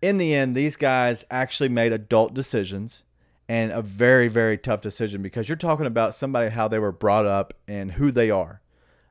in 0.00 0.18
the 0.18 0.34
end, 0.34 0.56
these 0.56 0.74
guys 0.74 1.24
actually 1.30 1.68
made 1.68 1.92
adult 1.92 2.34
decisions 2.34 3.04
and 3.52 3.70
a 3.70 3.82
very 3.82 4.28
very 4.28 4.56
tough 4.56 4.80
decision 4.80 5.20
because 5.20 5.46
you're 5.46 5.56
talking 5.56 5.84
about 5.84 6.14
somebody 6.14 6.48
how 6.48 6.68
they 6.68 6.78
were 6.78 6.90
brought 6.90 7.26
up 7.26 7.52
and 7.68 7.92
who 7.92 8.10
they 8.10 8.30
are, 8.30 8.62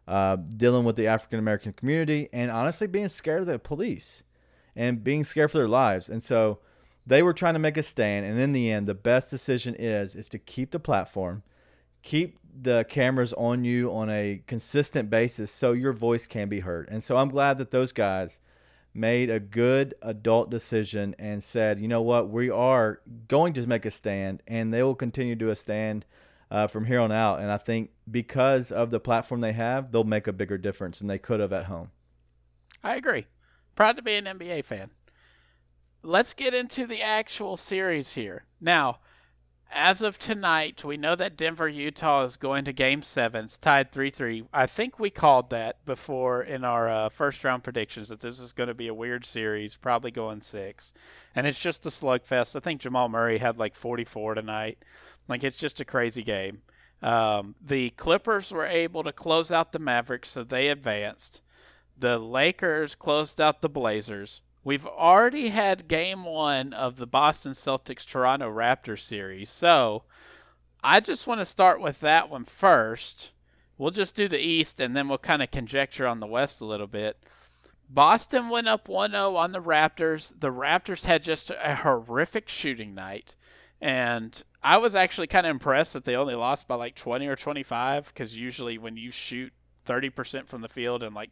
uh, 0.07 0.35
dealing 0.35 0.83
with 0.83 0.95
the 0.95 1.05
African 1.05 1.37
American 1.37 1.73
community 1.73 2.27
and 2.33 2.49
honestly 2.49 2.87
being 2.87 3.07
scared 3.07 3.41
of 3.41 3.45
the 3.45 3.59
police 3.59 4.23
and 4.75 5.03
being 5.03 5.23
scared 5.23 5.51
for 5.51 5.59
their 5.59 5.67
lives, 5.67 6.09
and 6.09 6.23
so 6.23 6.57
they 7.05 7.21
were 7.21 7.33
trying 7.33 7.53
to 7.53 7.59
make 7.59 7.77
a 7.77 7.83
stand 7.83 8.25
and 8.25 8.39
in 8.39 8.51
the 8.51 8.71
end 8.71 8.87
the 8.87 8.95
best 8.95 9.29
decision 9.29 9.75
is 9.75 10.15
is 10.15 10.27
to 10.29 10.39
keep 10.39 10.71
the 10.71 10.79
platform 10.79 11.43
keep 12.01 12.39
the 12.59 12.83
cameras 12.89 13.33
on 13.33 13.63
you 13.63 13.93
on 13.93 14.09
a 14.09 14.41
consistent 14.47 15.09
basis 15.09 15.51
so 15.51 15.71
your 15.71 15.93
voice 15.93 16.27
can 16.27 16.49
be 16.49 16.59
heard. 16.59 16.89
And 16.89 17.03
so 17.03 17.15
I'm 17.15 17.29
glad 17.29 17.57
that 17.59 17.71
those 17.71 17.91
guys 17.91 18.41
made 18.93 19.29
a 19.29 19.39
good 19.39 19.93
adult 20.01 20.49
decision 20.49 21.15
and 21.17 21.43
said, 21.43 21.79
you 21.79 21.87
know 21.87 22.01
what, 22.01 22.29
we 22.29 22.49
are 22.49 23.01
going 23.27 23.53
to 23.53 23.65
make 23.67 23.85
a 23.85 23.91
stand, 23.91 24.43
and 24.47 24.73
they 24.73 24.83
will 24.83 24.95
continue 24.95 25.35
to 25.35 25.49
a 25.49 25.55
stand 25.55 26.05
uh, 26.49 26.67
from 26.67 26.85
here 26.85 26.99
on 26.99 27.11
out. 27.11 27.39
And 27.39 27.49
I 27.51 27.57
think 27.57 27.91
because 28.09 28.71
of 28.71 28.91
the 28.91 28.99
platform 28.99 29.41
they 29.41 29.53
have, 29.53 29.91
they'll 29.91 30.03
make 30.03 30.27
a 30.27 30.33
bigger 30.33 30.57
difference 30.57 30.99
than 30.99 31.07
they 31.07 31.17
could 31.17 31.39
have 31.39 31.53
at 31.53 31.65
home. 31.65 31.91
I 32.83 32.95
agree. 32.95 33.27
Proud 33.75 33.95
to 33.95 34.01
be 34.01 34.15
an 34.15 34.25
NBA 34.25 34.65
fan. 34.65 34.91
Let's 36.03 36.33
get 36.33 36.53
into 36.53 36.85
the 36.87 37.01
actual 37.01 37.57
series 37.57 38.13
here. 38.13 38.45
Now, 38.59 38.99
as 39.73 40.01
of 40.01 40.19
tonight, 40.19 40.83
we 40.83 40.97
know 40.97 41.15
that 41.15 41.37
Denver, 41.37 41.67
Utah 41.67 42.23
is 42.23 42.37
going 42.37 42.65
to 42.65 42.73
Game 42.73 43.03
Seven. 43.03 43.45
It's 43.45 43.57
tied 43.57 43.91
three 43.91 44.09
three. 44.09 44.43
I 44.53 44.65
think 44.65 44.99
we 44.99 45.09
called 45.09 45.49
that 45.49 45.83
before 45.85 46.41
in 46.41 46.63
our 46.63 46.89
uh, 46.89 47.09
first 47.09 47.43
round 47.43 47.63
predictions 47.63 48.09
that 48.09 48.21
this 48.21 48.39
is 48.39 48.53
going 48.53 48.67
to 48.67 48.73
be 48.73 48.87
a 48.87 48.93
weird 48.93 49.25
series, 49.25 49.77
probably 49.77 50.11
going 50.11 50.41
six, 50.41 50.93
and 51.35 51.47
it's 51.47 51.59
just 51.59 51.85
a 51.85 51.89
slugfest. 51.89 52.55
I 52.55 52.59
think 52.59 52.81
Jamal 52.81 53.09
Murray 53.09 53.37
had 53.37 53.57
like 53.57 53.75
forty 53.75 54.03
four 54.03 54.33
tonight. 54.33 54.77
Like 55.27 55.43
it's 55.43 55.57
just 55.57 55.79
a 55.79 55.85
crazy 55.85 56.23
game. 56.23 56.61
Um, 57.01 57.55
the 57.59 57.91
Clippers 57.91 58.51
were 58.51 58.65
able 58.65 59.03
to 59.03 59.11
close 59.11 59.51
out 59.51 59.71
the 59.71 59.79
Mavericks, 59.79 60.29
so 60.29 60.43
they 60.43 60.67
advanced. 60.67 61.41
The 61.97 62.19
Lakers 62.19 62.95
closed 62.95 63.39
out 63.39 63.61
the 63.61 63.69
Blazers. 63.69 64.41
We've 64.63 64.85
already 64.85 65.49
had 65.49 65.87
game 65.87 66.23
one 66.23 66.73
of 66.73 66.97
the 66.97 67.07
Boston 67.07 67.53
Celtics 67.53 68.05
Toronto 68.05 68.49
Raptors 68.51 68.99
series. 68.99 69.49
So 69.49 70.03
I 70.83 70.99
just 70.99 71.25
want 71.25 71.41
to 71.41 71.45
start 71.45 71.81
with 71.81 71.99
that 72.01 72.29
one 72.29 72.45
first. 72.45 73.31
We'll 73.77 73.91
just 73.91 74.15
do 74.15 74.27
the 74.27 74.39
East 74.39 74.79
and 74.79 74.95
then 74.95 75.07
we'll 75.07 75.17
kind 75.17 75.41
of 75.41 75.49
conjecture 75.49 76.05
on 76.05 76.19
the 76.19 76.27
West 76.27 76.61
a 76.61 76.65
little 76.65 76.87
bit. 76.87 77.17
Boston 77.89 78.49
went 78.49 78.67
up 78.67 78.87
1 78.87 79.11
0 79.11 79.35
on 79.35 79.51
the 79.51 79.61
Raptors. 79.61 80.39
The 80.39 80.51
Raptors 80.51 81.05
had 81.05 81.23
just 81.23 81.49
a 81.49 81.75
horrific 81.75 82.47
shooting 82.47 82.93
night. 82.93 83.35
And 83.81 84.43
I 84.61 84.77
was 84.77 84.93
actually 84.93 85.25
kind 85.25 85.47
of 85.47 85.51
impressed 85.51 85.93
that 85.93 86.05
they 86.05 86.15
only 86.15 86.35
lost 86.35 86.67
by 86.67 86.75
like 86.75 86.95
20 86.95 87.25
or 87.25 87.35
25 87.35 88.13
because 88.13 88.35
usually 88.37 88.77
when 88.77 88.95
you 88.95 89.09
shoot 89.09 89.51
30% 89.87 90.47
from 90.47 90.61
the 90.61 90.69
field 90.69 91.01
and 91.01 91.15
like 91.15 91.31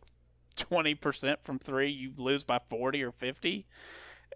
20% 0.60 1.38
from 1.42 1.60
three, 1.60 1.90
you 1.90 2.12
lose 2.18 2.44
by 2.44 2.60
40 2.70 3.04
or 3.04 3.12
50. 3.12 3.66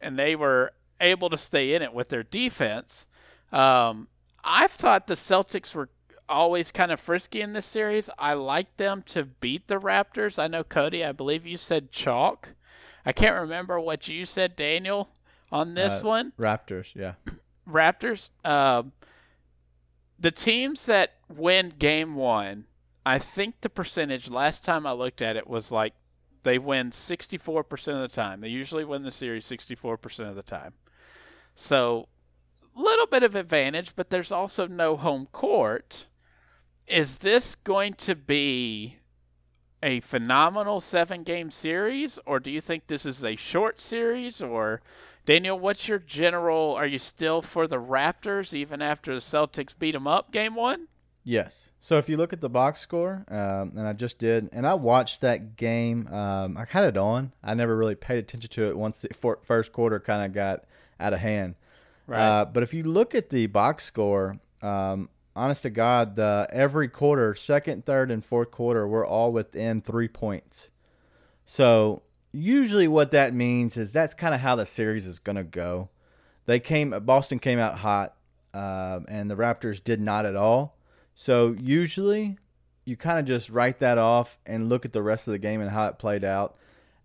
And 0.02 0.18
they 0.18 0.36
were 0.36 0.74
able 1.00 1.30
to 1.30 1.38
stay 1.38 1.74
in 1.76 1.82
it 1.82 1.94
with 1.94 2.10
their 2.10 2.24
defense. 2.24 3.08
Um, 3.52 4.08
I've 4.44 4.72
thought 4.72 5.08
the 5.08 5.14
Celtics 5.14 5.74
were 5.76 5.90
always 6.30 6.72
kind 6.72 6.92
of 6.92 7.00
frisky 7.00 7.42
in 7.42 7.54
this 7.54 7.66
series. 7.66 8.10
I 8.18 8.34
like 8.34 8.78
them 8.78 9.04
to 9.08 9.24
beat 9.26 9.68
the 9.68 9.80
Raptors. 9.80 10.38
I 10.42 10.48
know, 10.48 10.64
Cody, 10.64 11.04
I 11.04 11.12
believe 11.12 11.46
you 11.46 11.58
said 11.58 11.92
chalk. 11.92 12.54
I 13.06 13.12
can't 13.12 13.40
remember 13.40 13.80
what 13.80 14.08
you 14.08 14.26
said, 14.26 14.56
Daniel, 14.56 15.10
on 15.52 15.74
this 15.74 16.02
Uh, 16.02 16.08
one. 16.08 16.34
Raptors, 16.40 16.96
yeah. 16.96 17.14
Raptors, 17.70 18.30
um, 18.46 18.94
the 20.20 20.32
teams 20.32 20.86
that 20.86 21.14
win 21.30 21.70
game 21.78 22.16
one, 22.16 22.66
I 23.06 23.20
think 23.20 23.62
the 23.62 23.70
percentage 23.70 24.30
last 24.30 24.64
time 24.64 24.88
I 24.88 24.94
looked 24.94 25.22
at 25.22 25.36
it 25.36 25.48
was 25.48 25.72
like 25.72 25.94
they 26.44 26.60
win 26.60 26.92
64% 26.92 27.88
of 27.96 28.02
the 28.02 28.08
time. 28.08 28.42
They 28.42 28.50
usually 28.50 28.86
win 28.86 29.04
the 29.04 29.12
series 29.12 29.46
64% 29.46 30.30
of 30.30 30.36
the 30.36 30.44
time. 30.44 30.74
So, 31.56 32.08
little 32.76 33.08
bit 33.08 33.24
of 33.24 33.36
advantage, 33.36 33.96
but 33.96 34.10
there's 34.10 34.32
also 34.32 34.68
no 34.68 34.98
home 34.98 35.28
court. 35.32 36.08
Is 36.88 37.20
this 37.20 37.56
going 37.56 37.94
to 37.96 38.16
be 38.16 38.98
a 39.82 40.00
phenomenal 40.00 40.80
seven 40.80 41.24
game 41.24 41.52
series, 41.52 42.20
or 42.26 42.40
do 42.40 42.50
you 42.50 42.62
think 42.62 42.88
this 42.88 43.06
is 43.06 43.24
a 43.24 43.36
short 43.36 43.82
series? 43.82 44.42
Or, 44.42 44.82
Daniel, 45.26 45.60
what's 45.60 45.88
your 45.88 46.00
general? 46.00 46.74
Are 46.74 46.88
you 46.88 47.00
still 47.00 47.42
for 47.42 47.68
the 47.68 47.80
Raptors 47.80 48.54
even 48.54 48.82
after 48.82 49.14
the 49.14 49.20
Celtics 49.20 49.78
beat 49.78 49.92
them 49.92 50.08
up 50.08 50.32
game 50.32 50.56
one? 50.56 50.88
Yes. 51.24 51.72
So 51.80 51.98
if 51.98 52.10
you 52.10 52.18
look 52.18 52.34
at 52.34 52.42
the 52.42 52.50
box 52.50 52.82
score, 52.82 53.26
um, 53.30 53.74
and 53.78 53.88
I 53.88 53.94
just 53.94 54.20
did, 54.20 54.50
and 54.52 54.68
I 54.68 54.74
watched 54.74 55.22
that 55.22 55.56
game. 55.56 56.08
Um, 56.08 56.58
I 56.58 56.66
had 56.68 56.84
it 56.84 56.98
on. 56.98 57.32
I 57.44 57.54
never 57.54 57.78
really 57.78 57.96
paid 57.96 58.18
attention 58.18 58.50
to 58.52 58.68
it 58.68 58.78
once 58.78 59.02
the 59.02 59.14
for, 59.14 59.40
first 59.44 59.72
quarter 59.72 60.00
kind 60.00 60.26
of 60.26 60.34
got 60.34 60.66
out 61.00 61.14
of 61.14 61.20
hand. 61.20 61.56
Uh, 62.10 62.46
but 62.46 62.64
if 62.64 62.74
you 62.74 62.84
look 62.84 63.16
at 63.16 63.30
the 63.30 63.48
box 63.48 63.86
score, 63.86 64.40
um, 64.62 65.10
honest 65.36 65.64
to 65.64 65.70
God, 65.70 66.16
the 66.18 66.48
every 66.52 66.90
quarter, 66.90 67.34
second, 67.36 67.86
third, 67.86 68.12
and 68.12 68.26
fourth 68.26 68.52
quarter, 68.52 68.88
we're 68.88 69.06
all 69.06 69.32
within 69.32 69.82
three 69.82 70.10
points. 70.10 70.70
So 71.46 72.04
usually, 72.34 72.88
what 72.88 73.12
that 73.12 73.34
means 73.34 73.78
is 73.78 73.94
that's 73.94 74.14
kind 74.14 74.36
of 74.36 74.42
how 74.42 74.56
the 74.56 74.66
series 74.66 75.06
is 75.06 75.20
going 75.20 75.38
to 75.38 75.44
go. 75.44 75.90
They 76.46 76.60
came, 76.60 76.90
Boston 77.06 77.40
came 77.40 77.60
out 77.60 77.80
hot, 77.80 78.16
um, 78.54 79.06
and 79.08 79.32
the 79.32 79.36
Raptors 79.36 79.82
did 79.82 80.02
not 80.02 80.26
at 80.26 80.36
all. 80.36 80.76
So 81.16 81.56
usually, 81.62 82.38
you 82.86 82.98
kind 82.98 83.20
of 83.20 83.26
just 83.26 83.50
write 83.50 83.80
that 83.80 83.98
off 83.98 84.38
and 84.46 84.70
look 84.70 84.86
at 84.86 84.94
the 84.94 85.02
rest 85.04 85.28
of 85.28 85.32
the 85.32 85.40
game 85.40 85.62
and 85.62 85.70
how 85.70 85.88
it 85.88 86.00
played 86.00 86.24
out. 86.24 86.56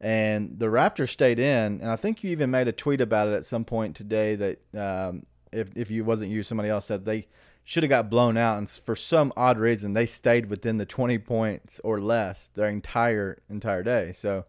And 0.01 0.59
the 0.59 0.67
Raptors 0.67 1.11
stayed 1.11 1.39
in, 1.39 1.81
and 1.81 1.91
I 1.91 1.97
think 1.97 2.23
you 2.23 2.31
even 2.31 2.51
made 2.51 2.69
a 2.69 2.73
tweet 2.73 3.01
about 3.01 3.29
it 3.29 3.33
at 3.35 3.45
some 3.45 3.65
point 3.65 3.97
today 3.97 4.37
that 4.37 4.61
um, 4.77 5.27
if 5.53 5.69
if 5.77 5.91
you 5.91 6.05
wasn't 6.05 6.31
you, 6.31 6.43
somebody 6.43 6.69
else 6.69 6.87
said 6.87 7.05
they 7.05 7.27
should 7.65 7.83
have 7.83 7.91
got 7.91 8.09
blown 8.09 8.37
out, 8.37 8.59
and 8.59 8.69
for 8.69 8.95
some 8.95 9.33
odd 9.37 9.59
reason 9.59 9.95
they 9.95 10.07
stayed 10.07 10.47
within 10.47 10.79
the 10.79 10.87
20 10.87 11.19
points 11.19 11.81
or 11.83 12.01
less 12.01 12.49
their 12.55 12.69
entire 12.69 13.39
entire 13.51 13.83
day. 13.83 14.13
So 14.13 14.45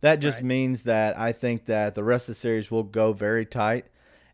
that 0.00 0.20
just 0.20 0.38
Right. 0.38 0.46
means 0.46 0.84
that 0.84 1.18
I 1.18 1.32
think 1.32 1.66
that 1.66 1.94
the 1.96 2.04
rest 2.04 2.28
of 2.28 2.34
the 2.36 2.40
series 2.40 2.70
will 2.70 2.84
go 2.84 3.12
very 3.12 3.44
tight, 3.44 3.86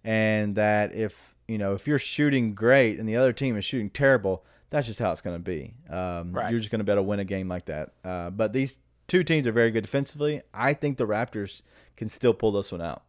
and 0.04 0.54
that 0.54 0.94
if 0.94 1.34
you 1.46 1.56
know 1.56 1.72
if 1.72 1.86
you're 1.88 1.98
shooting 1.98 2.54
great 2.54 2.98
and 2.98 3.08
the 3.08 3.16
other 3.16 3.32
team 3.32 3.56
is 3.56 3.64
shooting 3.64 3.88
terrible, 3.88 4.44
that's 4.70 4.86
just 4.86 4.98
how 4.98 5.12
it's 5.12 5.20
going 5.20 5.36
to 5.36 5.42
be. 5.42 5.74
Um, 5.88 6.32
Right. 6.32 6.50
You're 6.50 6.60
just 6.60 6.70
going 6.70 6.80
to 6.80 6.84
be 6.84 6.92
able 6.92 7.02
to 7.02 7.08
win 7.08 7.20
a 7.20 7.24
game 7.24 7.48
like 7.48 7.66
that. 7.66 7.94
Uh, 8.04 8.30
but 8.30 8.52
these 8.52 8.78
two 9.06 9.24
teams 9.24 9.46
are 9.46 9.52
very 9.52 9.70
good 9.70 9.82
defensively. 9.82 10.42
I 10.52 10.74
think 10.74 10.98
the 10.98 11.06
Raptors 11.06 11.62
can 11.96 12.08
still 12.08 12.34
pull 12.34 12.52
this 12.52 12.70
one 12.70 12.82
out. 12.82 13.02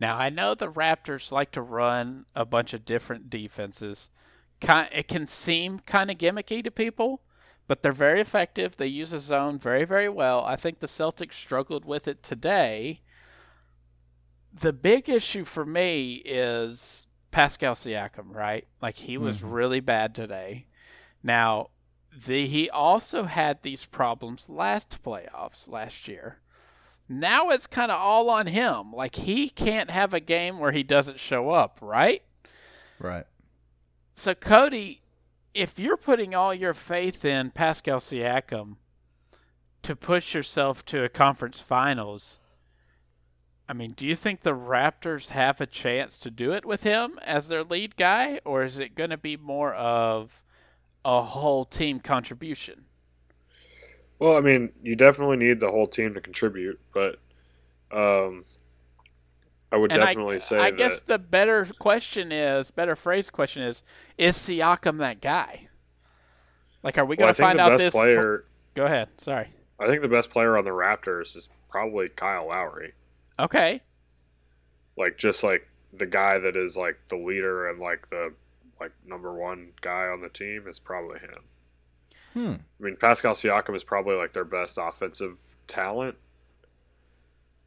Now 0.00 0.16
I 0.16 0.30
know 0.30 0.54
the 0.54 0.70
Raptors 0.70 1.32
like 1.32 1.50
to 1.52 1.62
run 1.62 2.26
a 2.34 2.44
bunch 2.44 2.72
of 2.72 2.84
different 2.84 3.28
defenses. 3.28 4.10
It 4.62 5.08
can 5.08 5.26
seem 5.26 5.80
kind 5.80 6.10
of 6.10 6.18
gimmicky 6.18 6.62
to 6.62 6.70
people, 6.70 7.22
but 7.66 7.82
they're 7.82 7.92
very 7.92 8.20
effective. 8.20 8.76
They 8.76 8.86
use 8.86 9.12
a 9.12 9.18
zone 9.18 9.58
very, 9.58 9.84
very 9.84 10.08
well. 10.08 10.44
I 10.44 10.56
think 10.56 10.78
the 10.78 10.86
Celtics 10.86 11.34
struggled 11.34 11.84
with 11.84 12.06
it 12.06 12.22
today. 12.22 13.00
The 14.52 14.72
big 14.72 15.08
issue 15.08 15.44
for 15.44 15.64
me 15.64 16.22
is 16.24 17.06
Pascal 17.30 17.74
Siakam, 17.74 18.34
right? 18.34 18.66
Like 18.80 18.96
he 18.96 19.18
was 19.18 19.38
Mhm. 19.38 19.52
really 19.52 19.80
bad 19.80 20.14
today. 20.14 20.66
Now, 21.22 21.70
the 22.10 22.46
he 22.46 22.68
also 22.70 23.24
had 23.24 23.62
these 23.62 23.84
problems 23.84 24.48
last 24.48 25.02
playoffs 25.02 25.70
last 25.70 26.08
year. 26.08 26.38
Now 27.08 27.48
it's 27.50 27.66
kind 27.66 27.90
of 27.90 28.00
all 28.00 28.28
on 28.30 28.46
him. 28.48 28.92
Like 28.92 29.16
he 29.16 29.48
can't 29.50 29.90
have 29.90 30.12
a 30.12 30.20
game 30.20 30.58
where 30.58 30.72
he 30.72 30.82
doesn't 30.82 31.20
show 31.20 31.50
up, 31.50 31.78
right? 31.80 32.22
Right. 32.98 33.26
So 34.14 34.34
Cody, 34.34 35.02
if 35.54 35.78
you're 35.78 35.96
putting 35.96 36.34
all 36.34 36.52
your 36.52 36.74
faith 36.74 37.24
in 37.24 37.50
Pascal 37.50 37.98
Siakam 38.00 38.76
to 39.82 39.94
push 39.94 40.34
yourself 40.34 40.84
to 40.86 41.04
a 41.04 41.08
conference 41.08 41.60
finals, 41.62 42.40
I 43.68 43.74
mean, 43.74 43.92
do 43.92 44.06
you 44.06 44.16
think 44.16 44.40
the 44.42 44.54
Raptors 44.54 45.30
have 45.30 45.60
a 45.60 45.66
chance 45.66 46.16
to 46.18 46.30
do 46.30 46.52
it 46.52 46.64
with 46.64 46.84
him 46.84 47.18
as 47.22 47.48
their 47.48 47.62
lead 47.62 47.96
guy, 47.96 48.40
or 48.44 48.64
is 48.64 48.78
it 48.78 48.94
going 48.94 49.10
to 49.10 49.18
be 49.18 49.36
more 49.36 49.74
of 49.74 50.42
a 51.04 51.22
whole 51.22 51.64
team 51.66 52.00
contribution? 52.00 52.86
Well, 54.18 54.36
I 54.36 54.40
mean, 54.40 54.72
you 54.82 54.96
definitely 54.96 55.36
need 55.36 55.60
the 55.60 55.70
whole 55.70 55.86
team 55.86 56.14
to 56.14 56.20
contribute, 56.20 56.80
but 56.94 57.18
um, 57.92 58.44
I 59.70 59.76
would 59.76 59.92
And 59.92 60.02
I- 60.02 60.06
definitely 60.06 60.38
say 60.40 60.58
I 60.58 60.70
that. 60.70 60.76
guess 60.78 61.00
the 61.00 61.18
better 61.18 61.66
question 61.78 62.32
is, 62.32 62.70
better 62.70 62.96
phrase 62.96 63.28
question 63.30 63.62
is, 63.62 63.82
is 64.16 64.36
Siakam 64.36 64.98
that 64.98 65.20
guy? 65.20 65.68
Like, 66.82 66.96
are 66.96 67.04
we 67.04 67.16
going 67.16 67.28
I 67.28 67.32
to 67.32 67.42
find 67.42 67.58
the 67.58 67.64
out 67.64 67.70
best 67.70 67.82
this? 67.82 67.92
player. 67.94 68.44
Go 68.74 68.86
ahead. 68.86 69.08
Sorry. 69.18 69.48
I 69.78 69.86
think 69.86 70.00
the 70.00 70.08
best 70.08 70.30
player 70.30 70.56
on 70.56 70.64
the 70.64 70.70
Raptors 70.70 71.36
is 71.36 71.48
probably 71.70 72.08
Kyle 72.08 72.48
Lowry. 72.48 72.94
Okay. 73.38 73.80
Like 74.96 75.16
just 75.16 75.44
like 75.44 75.68
the 75.92 76.06
guy 76.06 76.38
that 76.38 76.56
is 76.56 76.76
like 76.76 76.98
the 77.08 77.16
leader 77.16 77.68
and 77.68 77.78
like 77.80 78.10
the 78.10 78.34
like 78.80 78.92
number 79.06 79.32
one 79.32 79.70
guy 79.80 80.06
on 80.06 80.20
the 80.20 80.28
team 80.28 80.64
is 80.68 80.78
probably 80.78 81.18
him. 81.20 81.42
Hmm. 82.34 82.54
I 82.80 82.84
mean, 82.84 82.96
Pascal 82.96 83.34
Siakam 83.34 83.74
is 83.74 83.84
probably 83.84 84.16
like 84.16 84.32
their 84.32 84.44
best 84.44 84.78
offensive 84.80 85.56
talent. 85.66 86.16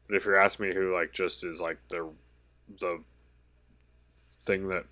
But 0.06 0.16
if 0.16 0.24
you're 0.24 0.36
asking 0.38 0.68
me 0.68 0.74
who 0.74 0.94
like 0.94 1.12
just 1.12 1.44
is 1.44 1.60
like 1.60 1.78
the 1.90 2.10
the 2.80 3.02
thing 4.44 4.68
that 4.68 4.84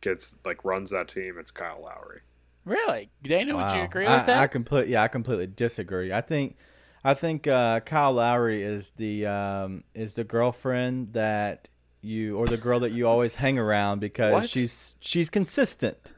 gets 0.00 0.38
like 0.44 0.64
runs 0.64 0.90
that 0.90 1.08
team, 1.08 1.36
it's 1.38 1.50
Kyle 1.50 1.82
Lowry. 1.82 2.20
Really, 2.64 3.10
Daniel? 3.22 3.58
Would 3.58 3.70
you 3.72 3.78
Wow. 3.80 3.84
agree 3.84 4.06
I, 4.06 4.16
with 4.16 4.26
that? 4.26 4.38
I 4.38 4.46
completely, 4.46 4.92
yeah, 4.92 5.02
I 5.02 5.08
completely 5.08 5.46
disagree. 5.46 6.12
I 6.12 6.22
think, 6.22 6.56
I 7.04 7.14
think 7.14 7.46
uh, 7.46 7.80
Kyle 7.80 8.12
Lowry 8.12 8.62
is 8.62 8.90
the 8.96 9.26
um, 9.26 9.84
is 9.94 10.14
the 10.14 10.24
girlfriend 10.24 11.12
that 11.12 11.68
you 12.00 12.36
or 12.38 12.46
the 12.46 12.56
girl 12.56 12.80
that 12.80 12.92
you 12.92 13.06
always 13.06 13.34
hang 13.34 13.58
around 13.58 13.98
because 14.00 14.32
What? 14.32 14.48
she's 14.50 14.94
she's 15.00 15.28
consistent, 15.28 16.12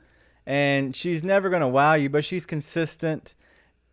and 0.46 0.94
she's 0.94 1.25
never 1.25 1.51
gonna 1.51 1.68
wow 1.68 1.94
you, 1.94 2.09
but 2.09 2.25
she's 2.25 2.46
consistent. 2.46 3.35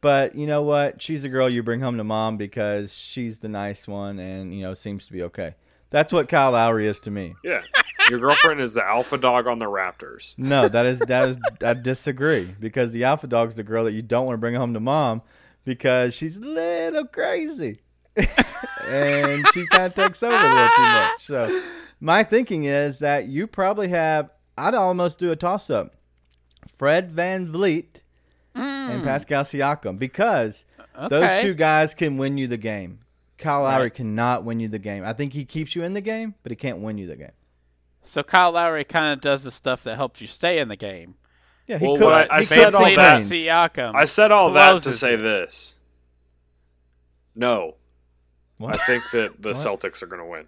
But 0.02 0.36
you 0.36 0.46
know 0.46 0.62
what? 0.62 1.02
She's 1.02 1.24
the 1.24 1.30
girl 1.30 1.50
you 1.50 1.64
bring 1.64 1.80
home 1.80 1.98
to 1.98 2.04
mom 2.04 2.38
because 2.38 2.94
she's 2.94 3.40
the 3.40 3.50
nice 3.50 3.88
one, 3.88 4.20
and 4.20 4.54
you 4.54 4.62
know 4.62 4.74
seems 4.76 5.06
to 5.08 5.14
be 5.14 5.24
okay. 5.24 5.56
That's 5.90 6.12
what 6.12 6.28
Kyle 6.30 6.52
Lowry 6.52 6.88
is 6.88 7.00
to 7.02 7.12
me. 7.12 7.36
Yeah, 7.44 7.62
your 8.10 8.20
girlfriend 8.20 8.60
is 8.60 8.74
the 8.76 8.86
alpha 8.86 9.18
dog 9.18 9.48
on 9.48 9.60
the 9.60 9.66
Raptors. 9.66 10.36
No, 10.38 10.68
that 10.68 10.86
is 10.86 11.00
that 11.00 11.30
is 11.30 11.38
I 11.64 11.74
disagree 11.74 12.54
because 12.60 12.92
the 12.92 13.04
alpha 13.06 13.26
dog 13.28 13.50
is 13.50 13.56
the 13.56 13.64
girl 13.64 13.84
that 13.86 13.94
you 13.94 14.02
don't 14.04 14.26
want 14.28 14.36
to 14.36 14.40
bring 14.40 14.56
home 14.56 14.74
to 14.74 14.80
mom 14.80 15.22
because 15.66 16.14
she's 16.14 16.38
a 16.38 16.42
little 16.42 17.06
crazy 17.06 17.80
and 18.88 19.46
she 19.54 19.66
kind 19.68 19.86
of 19.86 19.96
takes 19.96 20.22
over 20.24 20.36
a 20.36 20.48
little 20.54 20.68
too 20.76 20.82
much. 20.82 21.26
So 21.26 21.62
my 22.00 22.24
thinking 22.24 22.66
is 22.66 23.00
that 23.00 23.28
you 23.28 23.48
probably 23.48 23.90
have 23.90 24.30
I'd 24.58 24.76
almost 24.76 25.18
do 25.20 25.32
a 25.32 25.36
toss 25.36 25.70
up. 25.70 25.96
Fred 26.78 27.12
VanVleet 27.16 28.02
and 28.56 29.04
Pascal 29.04 29.44
Siakam 29.44 29.98
because 29.98 30.66
those 31.10 31.30
Hmm. 31.30 31.42
Two 31.42 31.54
guys 31.56 31.94
can 31.96 32.18
win 32.18 32.38
you 32.38 32.48
the 32.48 32.58
game. 32.58 33.00
Kyle 33.38 33.64
Lowry 33.64 33.84
Right. 33.86 33.94
cannot 33.94 34.44
win 34.44 34.60
you 34.60 34.68
the 34.68 34.80
game. 34.80 35.04
I 35.04 35.14
think 35.14 35.34
he 35.34 35.44
keeps 35.44 35.76
you 35.76 35.84
in 35.84 35.94
the 35.94 36.02
game, 36.02 36.36
but 36.44 36.52
he 36.52 36.56
can't 36.56 36.78
win 36.78 36.98
you 36.98 37.08
the 37.08 37.16
game. 37.16 37.32
So 38.04 38.22
Kyle 38.22 38.52
Lowry 38.52 38.84
kind 38.84 39.12
of 39.12 39.22
does 39.22 39.44
the 39.44 39.52
stuff 39.52 39.84
that 39.84 39.96
helps 39.96 40.22
you 40.22 40.28
stay 40.28 40.60
in 40.60 40.68
the 40.68 40.76
game. 40.76 41.16
Yeah, 41.68 41.78
he 41.78 41.86
Well, 41.88 41.96
cooks, 41.98 42.06
what 42.06 42.32
I- 42.32 42.36
I 42.36 42.40
he 42.40 42.46
said 42.46 42.74
all 42.76 42.84
all 42.86 42.96
that- 42.96 43.22
Siakam. 43.22 43.96
I 43.96 44.06
said 44.06 44.32
all 44.32 44.52
that 44.52 44.84
to 44.84 44.92
say 44.92 45.14
it. 45.14 45.18
this. 45.18 45.80
No, 47.36 47.76
What? 48.58 48.80
I 48.80 48.86
think 48.86 49.04
that 49.12 49.42
the 49.42 49.50
What? 49.50 49.58
Celtics 49.58 50.02
are 50.04 50.08
going 50.08 50.22
to 50.22 50.28
win. 50.28 50.46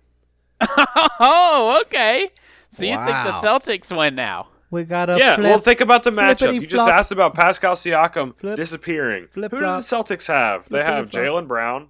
oh, 1.19 1.81
okay. 1.85 2.29
So 2.69 2.83
you 2.83 2.95
think 2.95 3.07
the 3.07 3.31
Celtics 3.31 3.95
win 3.95 4.15
now? 4.15 4.47
We 4.71 4.83
got 4.83 5.09
a 5.09 5.17
yeah, 5.17 5.35
flip. 5.35 5.45
well, 5.49 5.59
think 5.59 5.79
about 5.81 6.03
the 6.03 6.11
matchup. 6.11 6.39
flippity 6.39 6.61
You 6.61 6.67
just 6.67 6.87
asked 6.89 7.11
about 7.11 7.33
Pascal 7.33 7.75
Siakam 7.75 8.37
Flip. 8.37 8.55
disappearing. 8.57 9.27
Flip 9.31 9.51
Who 9.51 9.59
do 9.59 9.65
the. 9.65 9.77
Celtics 9.79 10.27
have? 10.27 10.67
They 10.69 10.83
have. 10.83 11.09
Jaylen 11.09 11.47
Brown 11.47 11.89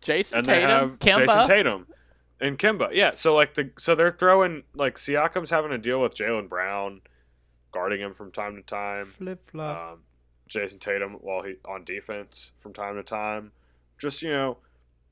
Jayson 0.00 0.38
and 0.38 0.46
they 0.46 0.60
Tatum, 0.60 0.70
have 0.70 0.98
Kemba. 0.98 1.26
Jayson 1.26 1.46
Tatum 1.46 1.86
and 2.40 2.58
Kemba. 2.58 2.88
Yeah, 2.92 3.12
so 3.14 3.34
like 3.34 3.54
the 3.54 3.70
so 3.78 3.94
they're 3.94 4.10
throwing 4.10 4.62
like 4.74 4.96
Siakam's 4.96 5.50
having 5.50 5.70
to 5.72 5.78
deal 5.78 6.00
with 6.00 6.14
Jaylen 6.14 6.48
Brown 6.48 7.00
guarding 7.74 8.00
him 8.00 8.14
from 8.14 8.30
time 8.32 8.56
to 8.56 8.62
time. 8.62 9.06
flip 9.06 9.50
flop. 9.50 9.92
um, 9.92 9.98
Jayson 10.48 10.78
Tatum 10.78 11.14
while 11.20 11.42
he 11.42 11.56
on 11.64 11.84
defense 11.84 12.52
from 12.56 12.72
time 12.72 12.94
to 12.96 13.02
time. 13.02 13.52
Just 13.98 14.22
you 14.22 14.30
know, 14.30 14.58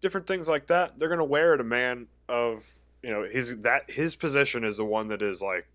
different 0.01 0.27
things 0.27 0.48
like 0.48 0.68
that. 0.68 0.98
They're 0.98 1.09
gonna 1.09 1.25
wear 1.25 1.53
it 1.55 1.61
a 1.61 1.64
man 1.64 2.07
of 2.29 2.64
you 3.03 3.11
know 3.11 3.25
his 3.25 3.59
that 3.59 3.90
his 3.90 4.14
position 4.14 4.64
is 4.64 4.77
the 4.77 4.85
one 4.85 5.09
that 5.09 5.20
is 5.20 5.42
like 5.42 5.66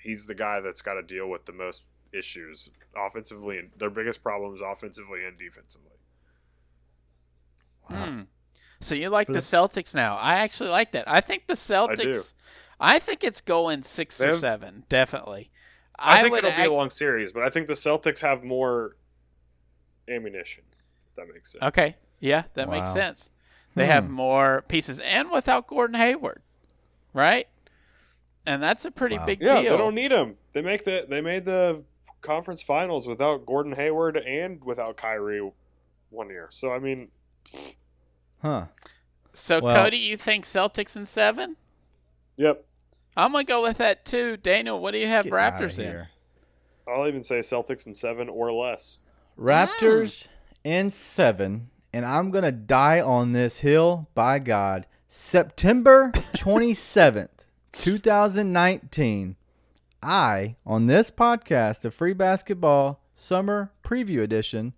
he's 0.00 0.26
the 0.26 0.34
guy 0.34 0.60
that's 0.60 0.82
got 0.82 0.94
to 0.94 1.02
deal 1.02 1.28
with 1.28 1.44
the 1.44 1.52
most 1.52 1.84
issues 2.12 2.68
offensively 2.96 3.58
and 3.58 3.70
their 3.78 3.90
biggest 3.90 4.22
problems 4.22 4.60
offensively 4.60 5.24
and 5.24 5.38
defensively. 5.38 5.88
Hmm. 7.84 8.22
So 8.80 8.94
you 8.96 9.10
like 9.10 9.28
the 9.28 9.38
Celtics 9.38 9.94
now? 9.94 10.16
I 10.16 10.38
actually 10.38 10.70
like 10.70 10.90
that. 10.92 11.08
I 11.08 11.20
think 11.20 11.46
the 11.46 11.54
Celtics. 11.54 12.34
I, 12.80 12.98
think 12.98 13.22
it's 13.22 13.40
going 13.40 13.82
six 13.82 14.18
They 14.18 14.26
or 14.26 14.30
have- 14.30 14.40
seven, 14.40 14.84
definitely. 14.88 15.51
I, 15.98 16.20
think 16.22 16.32
would 16.32 16.38
it'll 16.44 16.50
be 16.56 16.62
act- 16.62 16.68
a 16.68 16.72
long 16.72 16.90
series, 16.90 17.32
but 17.32 17.42
I 17.42 17.50
think 17.50 17.66
the 17.66 17.74
Celtics 17.74 18.20
have 18.22 18.42
more 18.42 18.96
ammunition. 20.08 20.64
If 21.10 21.16
that 21.16 21.32
makes 21.32 21.52
sense. 21.52 21.62
Okay, 21.62 21.96
yeah, 22.20 22.44
that 22.54 22.68
makes 22.68 22.92
sense. 22.92 23.30
They 23.74 23.86
have 23.86 24.06
Hmm. 24.06 24.12
more 24.12 24.64
pieces, 24.68 25.00
and 25.00 25.30
without 25.30 25.66
Gordon 25.66 25.96
Hayward, 25.96 26.42
right? 27.12 27.48
And 28.44 28.62
that's 28.62 28.84
a 28.84 28.90
pretty 28.90 29.16
Wow. 29.18 29.26
big 29.26 29.40
Yeah, 29.40 29.60
deal. 29.62 29.72
they 29.72 29.78
don't 29.78 29.94
need 29.94 30.10
him. 30.12 30.36
They 30.52 30.62
make 30.62 30.84
the 30.84 31.06
they 31.08 31.20
made 31.20 31.44
the 31.44 31.84
conference 32.20 32.62
finals 32.62 33.06
without 33.06 33.46
Gordon 33.46 33.72
Hayward 33.72 34.16
and 34.16 34.62
without 34.64 34.96
Kyrie 34.96 35.52
one 36.10 36.28
year. 36.28 36.48
So 36.50 36.72
I 36.72 36.78
mean, 36.78 37.10
Huh. 38.42 38.66
so 39.32 39.60
Well- 39.60 39.84
Cody, 39.84 39.98
you 39.98 40.16
think 40.16 40.44
Celtics 40.44 40.96
in 40.96 41.06
seven? 41.06 41.56
yep. 42.36 42.66
I'm 43.16 43.32
gonna 43.32 43.44
go 43.44 43.62
with 43.62 43.78
that 43.78 44.04
too. 44.04 44.36
Daniel, 44.36 44.80
what 44.80 44.92
do 44.92 44.98
you 44.98 45.06
have 45.08 45.24
Get 45.24 45.32
outta 45.34 45.64
Raptors 45.66 45.78
in? 45.78 45.84
here. 45.84 46.08
I'll 46.88 47.06
even 47.06 47.22
say 47.22 47.38
Celtics 47.40 47.86
in 47.86 47.94
seven 47.94 48.28
or 48.28 48.52
less. 48.52 48.98
Raptors 49.38 50.28
in 50.64 50.90
seven, 50.90 51.70
and 51.92 52.04
I'm 52.04 52.30
gonna 52.30 52.52
die 52.52 53.00
on 53.00 53.32
this 53.32 53.58
hill. 53.58 54.08
By 54.14 54.38
God, 54.38 54.86
September 55.08 56.10
27th, 56.14 57.28
2019. 57.72 59.36
I 60.02 60.56
on 60.66 60.86
this 60.86 61.10
podcast, 61.10 61.82
the 61.82 61.90
Free 61.90 62.12
Basketball 62.14 63.00
Summer 63.14 63.72
Preview 63.84 64.20
Edition, 64.22 64.72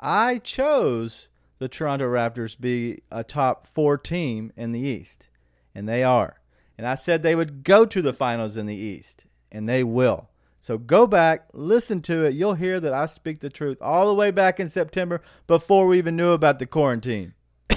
I 0.00 0.38
chose 0.38 1.28
the 1.58 1.68
Toronto 1.68 2.06
Raptors 2.06 2.58
be 2.58 3.02
a 3.10 3.22
top 3.22 3.66
four 3.66 3.98
team 3.98 4.52
in 4.56 4.72
the 4.72 4.80
East, 4.80 5.28
and 5.74 5.88
they 5.88 6.02
are. 6.02 6.38
And 6.78 6.86
I 6.86 6.94
said 6.94 7.22
they 7.22 7.34
would 7.34 7.64
go 7.64 7.84
to 7.86 8.00
the 8.02 8.12
finals 8.12 8.56
in 8.56 8.66
the 8.66 8.74
East, 8.74 9.24
and 9.50 9.68
they 9.68 9.82
will. 9.84 10.28
So 10.60 10.78
go 10.78 11.06
back, 11.06 11.48
listen 11.52 12.00
to 12.02 12.24
it. 12.24 12.34
You'll 12.34 12.54
hear 12.54 12.78
that 12.80 12.92
I 12.94 13.06
speak 13.06 13.40
the 13.40 13.50
truth 13.50 13.78
all 13.82 14.06
the 14.06 14.14
way 14.14 14.30
back 14.30 14.60
in 14.60 14.68
September 14.68 15.20
before 15.46 15.86
we 15.88 15.98
even 15.98 16.16
knew 16.16 16.30
about 16.32 16.58
the 16.60 16.66
quarantine. 16.66 17.34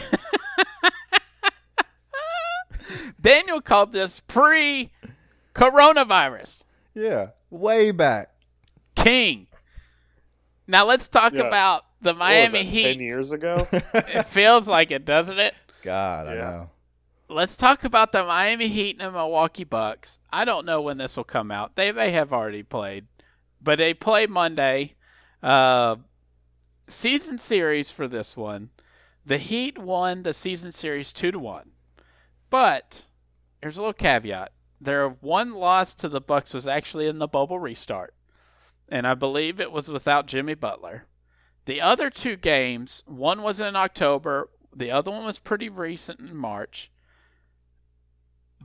Daniel 3.20 3.60
called 3.62 3.92
this 3.92 4.20
pre-coronavirus. 4.20 6.64
Yeah, 6.94 7.30
way 7.50 7.90
back. 7.92 8.30
King. 8.96 9.48
Now 10.68 10.86
let's 10.86 11.08
talk 11.08 11.34
Yeah. 11.34 11.48
about 11.48 11.86
the 12.02 12.10
What 12.14 12.20
was 12.20 12.20
Miami 12.20 12.60
that, 12.60 12.66
Heat. 12.66 12.94
Ten 12.94 13.00
years 13.02 13.32
ago. 13.32 13.68
It 13.72 14.28
feels 14.28 14.68
like 14.68 14.92
it, 14.92 15.06
doesn't 15.06 15.40
it? 15.40 15.56
God, 15.82 16.28
I 16.28 16.36
know. 16.36 16.70
Let's 17.28 17.56
talk 17.56 17.84
about 17.84 18.12
the 18.12 18.24
Miami 18.24 18.68
Heat 18.68 18.98
and 19.00 19.08
the 19.08 19.12
Milwaukee 19.12 19.64
Bucks. 19.64 20.20
I 20.32 20.46
don't 20.46 20.66
know 20.66 20.80
when 20.80 21.00
this 21.00 21.18
will 21.18 21.24
come 21.24 21.50
out. 21.50 21.76
They 21.76 21.92
may 21.92 22.12
have 22.12 22.32
already 22.32 22.62
played, 22.62 23.08
but 23.60 23.80
they 23.80 23.96
play 23.96 24.28
Monday. 24.28 24.94
Uh, 25.42 25.96
season 26.88 27.40
series 27.40 27.90
for 27.90 28.08
this 28.08 28.38
one. 28.38 28.70
The 29.26 29.40
Heat 29.40 29.80
won 29.80 30.22
the 30.22 30.34
season 30.34 30.72
series 30.72 31.12
two 31.12 31.32
to 31.32 31.40
one, 31.40 31.72
but 32.52 33.06
there's 33.60 33.78
a 33.78 33.82
little 33.82 33.94
caveat. 33.94 34.52
Their 34.80 35.10
one 35.10 35.56
loss 35.56 35.96
to 35.96 36.08
the 36.08 36.22
Bucks 36.22 36.54
was 36.54 36.68
actually 36.68 37.08
in 37.08 37.18
the 37.18 37.28
bubble 37.28 37.58
restart, 37.58 38.14
and 38.88 39.08
I 39.08 39.16
believe 39.16 39.60
it 39.60 39.72
was 39.72 39.90
without 39.90 40.28
Jimmy 40.28 40.54
Butler. 40.54 41.08
The 41.66 41.82
other 41.82 42.12
two 42.12 42.36
games, 42.36 43.02
one 43.08 43.42
was 43.42 43.60
in 43.60 43.76
October, 43.76 44.52
the 44.76 44.92
other 44.92 45.10
one 45.10 45.26
was 45.26 45.40
pretty 45.40 45.70
recent 45.70 46.20
in 46.20 46.36
March. 46.36 46.92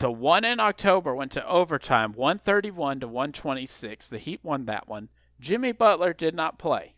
The 0.01 0.11
one 0.11 0.47
in 0.47 0.61
October 0.61 1.15
went 1.15 1.31
to 1.33 1.47
overtime, 1.47 2.15
131 2.15 3.01
to 3.01 3.07
126. 3.07 4.09
The 4.09 4.17
Heat 4.17 4.41
won 4.43 4.65
that 4.65 4.89
one. 4.89 5.11
Jimmy 5.39 5.73
Butler 5.73 6.15
did 6.15 6.35
not 6.35 6.59
play. 6.59 6.95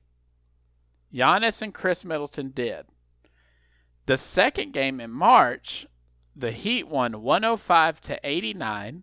Giannis 1.12 1.60
and 1.62 1.74
Khris 1.74 2.04
Middleton 2.04 2.50
did. 2.50 2.86
The 4.06 4.16
second 4.16 4.72
game 4.72 5.00
in 5.00 5.10
March, 5.10 5.84
the 6.36 6.52
Heat 6.52 6.86
won 6.86 7.22
105 7.22 8.00
to 8.02 8.20
89. 8.22 9.02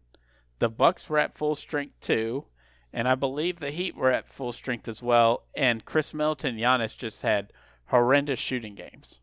The 0.60 0.70
Bucks 0.70 1.10
were 1.10 1.18
at 1.18 1.38
full 1.38 1.56
strength 1.56 2.00
too, 2.00 2.46
and 2.94 3.06
I 3.06 3.16
believe 3.16 3.60
the 3.60 3.72
Heat 3.72 3.98
were 3.98 4.12
at 4.12 4.32
full 4.32 4.54
strength 4.54 4.88
as 4.88 5.04
well. 5.04 5.44
And 5.58 5.84
Khris 5.84 6.14
Middleton, 6.14 6.52
and 6.52 6.60
Giannis 6.64 6.96
just 6.96 7.22
had 7.24 7.52
horrendous 7.88 8.40
shooting 8.40 8.76
games. 8.76 9.20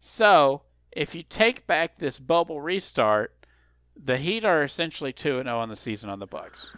So 0.00 0.64
if 0.92 1.14
you 1.14 1.22
take 1.22 1.66
back 1.66 1.96
this 1.96 2.18
bubble 2.18 2.60
restart, 2.60 3.35
the 4.02 4.18
Heat 4.18 4.44
are 4.44 4.62
essentially 4.62 5.12
two 5.12 5.38
and 5.38 5.46
zero 5.46 5.58
on 5.58 5.68
the 5.68 5.76
season 5.76 6.10
on 6.10 6.18
the 6.18 6.26
Bucks, 6.26 6.76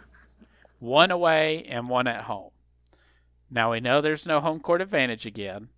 one 0.79 1.11
away 1.11 1.63
and 1.63 1.89
one 1.89 2.07
at 2.07 2.23
home. 2.23 2.51
Now 3.49 3.71
we 3.71 3.79
know 3.79 4.01
there's 4.01 4.25
no 4.25 4.39
home 4.39 4.59
court 4.59 4.81
advantage 4.81 5.25
again. 5.25 5.69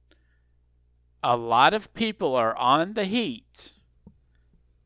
A 1.24 1.38
lot 1.38 1.74
of 1.74 1.94
people 1.94 2.36
are 2.36 2.56
on 2.58 2.94
the 2.94 3.06
Heat 3.06 3.74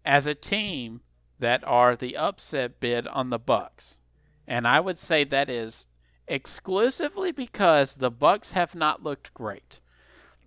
as 0.03 0.25
a 0.25 0.35
team 0.35 1.01
that 1.39 1.63
are 1.65 1.95
the 1.95 2.15
upset 2.15 2.79
bid 2.79 3.07
on 3.07 3.29
the 3.29 3.39
Bucks. 3.39 3.99
And 4.47 4.67
I 4.67 4.79
would 4.79 4.97
say 4.97 5.23
that 5.23 5.49
is 5.49 5.87
exclusively 6.27 7.31
because 7.31 7.95
the 7.95 8.11
Bucks 8.11 8.51
have 8.51 8.75
not 8.75 9.03
looked 9.03 9.33
great. 9.33 9.81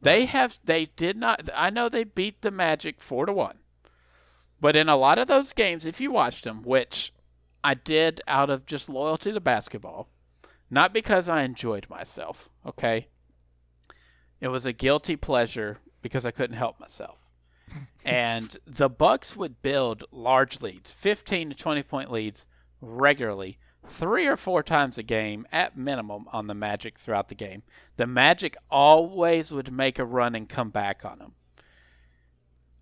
They 0.01 0.27
have 0.27 0.61
they 0.65 0.87
did 0.87 1.17
not 1.17 1.49
I 1.55 1.71
know 1.71 1.89
they 1.89 2.05
beat 2.05 2.43
the 2.43 2.51
Magic 2.51 3.01
4 3.01 3.27
to 3.27 3.33
1. 3.33 3.59
But 4.61 4.77
in 4.77 4.89
a 4.89 4.97
lot 4.97 5.19
of 5.19 5.29
those 5.29 5.53
games 5.53 5.87
if 5.87 6.01
you 6.01 6.11
watched 6.11 6.45
them, 6.45 6.63
which 6.63 7.13
I 7.63 7.75
did 7.75 8.21
out 8.27 8.51
of 8.51 8.67
just 8.67 8.89
loyalty 8.89 9.33
to 9.33 9.41
basketball, 9.41 10.09
Not 10.71 10.93
because 10.93 11.29
I 11.29 11.43
enjoyed 11.43 11.89
myself, 11.89 12.51
okay? 12.67 13.09
It 14.41 14.49
was 14.49 14.67
a 14.67 14.73
guilty 14.73 15.17
pleasure 15.17 15.79
because 16.03 16.27
I 16.27 16.31
couldn't 16.31 16.57
help 16.57 16.79
myself. 16.79 17.19
and 18.05 18.57
the 18.67 18.89
Bucks 18.89 19.35
would 19.37 19.63
build 19.63 20.05
large 20.13 20.61
leads, 20.61 20.93
15 20.93 21.51
to 21.51 21.57
20 21.57 21.83
point 21.83 22.13
leads 22.13 22.47
regularly, 22.81 23.59
three 23.87 24.27
or 24.27 24.37
four 24.37 24.63
times 24.63 24.99
a 24.99 25.03
game 25.03 25.47
at 25.51 25.77
minimum 25.77 26.27
on 26.33 26.47
the 26.47 26.55
Magic 26.55 26.99
throughout 26.99 27.29
the 27.29 27.35
game. 27.35 27.63
The 27.97 28.07
Magic 28.07 28.57
always 28.71 29.53
would 29.53 29.73
make 29.73 29.99
a 29.99 30.05
run 30.05 30.35
and 30.35 30.49
come 30.49 30.71
back 30.71 31.05
on 31.05 31.19
them. 31.19 31.35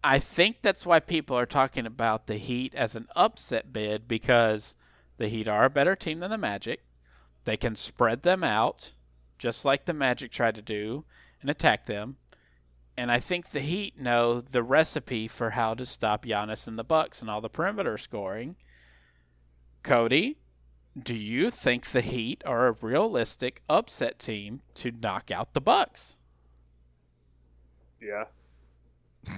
I 0.06 0.20
think 0.20 0.58
that's 0.62 0.86
why 0.86 1.00
people 1.00 1.36
are 1.36 1.46
talking 1.46 1.84
about 1.84 2.28
the 2.28 2.36
Heat 2.36 2.76
as 2.76 2.94
an 2.94 3.08
upset 3.16 3.72
bid 3.72 4.06
because 4.06 4.76
the 5.16 5.26
Heat 5.26 5.48
are 5.48 5.64
a 5.64 5.70
better 5.70 5.96
team 5.96 6.20
than 6.20 6.30
the 6.30 6.38
Magic. 6.38 6.84
They 7.44 7.56
can 7.56 7.74
spread 7.74 8.22
them 8.22 8.44
out, 8.44 8.92
just 9.36 9.64
like 9.64 9.84
the 9.84 9.92
Magic 9.92 10.30
tried 10.30 10.54
to 10.54 10.62
do, 10.62 11.04
and 11.40 11.50
attack 11.50 11.86
them. 11.86 12.18
And 12.96 13.10
I 13.10 13.18
think 13.18 13.50
the 13.50 13.58
Heat 13.58 14.00
know 14.00 14.40
the 14.40 14.62
recipe 14.62 15.26
for 15.26 15.50
how 15.50 15.74
to 15.74 15.84
stop 15.84 16.24
Giannis 16.24 16.68
and 16.68 16.78
the 16.78 16.84
Bucks 16.84 17.20
and 17.20 17.28
all 17.28 17.40
the 17.40 17.48
perimeter 17.48 17.98
scoring. 17.98 18.54
Cody, 19.82 20.38
do 20.96 21.16
you 21.16 21.50
think 21.50 21.90
the 21.90 22.00
Heat 22.00 22.44
are 22.46 22.68
a 22.68 22.76
realistic 22.80 23.60
upset 23.68 24.20
team 24.20 24.60
to 24.74 24.92
knock 24.92 25.32
out 25.32 25.52
the 25.52 25.60
Bucks? 25.60 26.16
Yeah. 28.00 28.26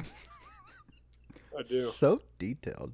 I 1.58 1.62
do. 1.62 1.88
So 1.88 2.22
detailed. 2.38 2.92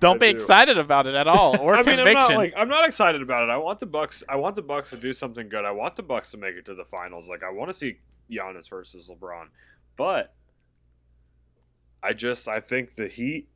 Don't 0.00 0.16
I 0.16 0.18
be 0.18 0.30
do. 0.32 0.36
excited 0.36 0.76
about 0.76 1.06
it 1.06 1.14
at 1.14 1.26
all, 1.28 1.58
or 1.60 1.74
I 1.74 1.82
mean, 1.82 1.96
conviction. 1.96 2.16
I'm 2.16 2.28
not 2.30 2.36
like 2.36 2.52
I'm 2.56 2.68
not 2.68 2.86
excited 2.86 3.22
about 3.22 3.44
it. 3.44 3.50
I 3.50 3.56
want 3.56 3.78
the 3.78 3.86
Bucks. 3.86 4.22
I 4.28 4.36
want 4.36 4.54
the 4.56 4.62
Bucks 4.62 4.90
to 4.90 4.96
do 4.96 5.12
something 5.12 5.48
good. 5.48 5.64
I 5.64 5.70
want 5.70 5.96
the 5.96 6.02
Bucks 6.02 6.30
to 6.32 6.36
make 6.36 6.56
it 6.56 6.64
to 6.66 6.74
the 6.74 6.84
finals. 6.84 7.28
Like 7.28 7.42
I 7.42 7.50
want 7.50 7.70
to 7.70 7.74
see 7.74 7.98
Giannis 8.30 8.68
versus 8.68 9.08
LeBron, 9.10 9.46
but 9.96 10.34
I 12.02 12.12
just 12.12 12.48
I 12.48 12.60
think 12.60 12.96
the 12.96 13.08
Heat. 13.08 13.48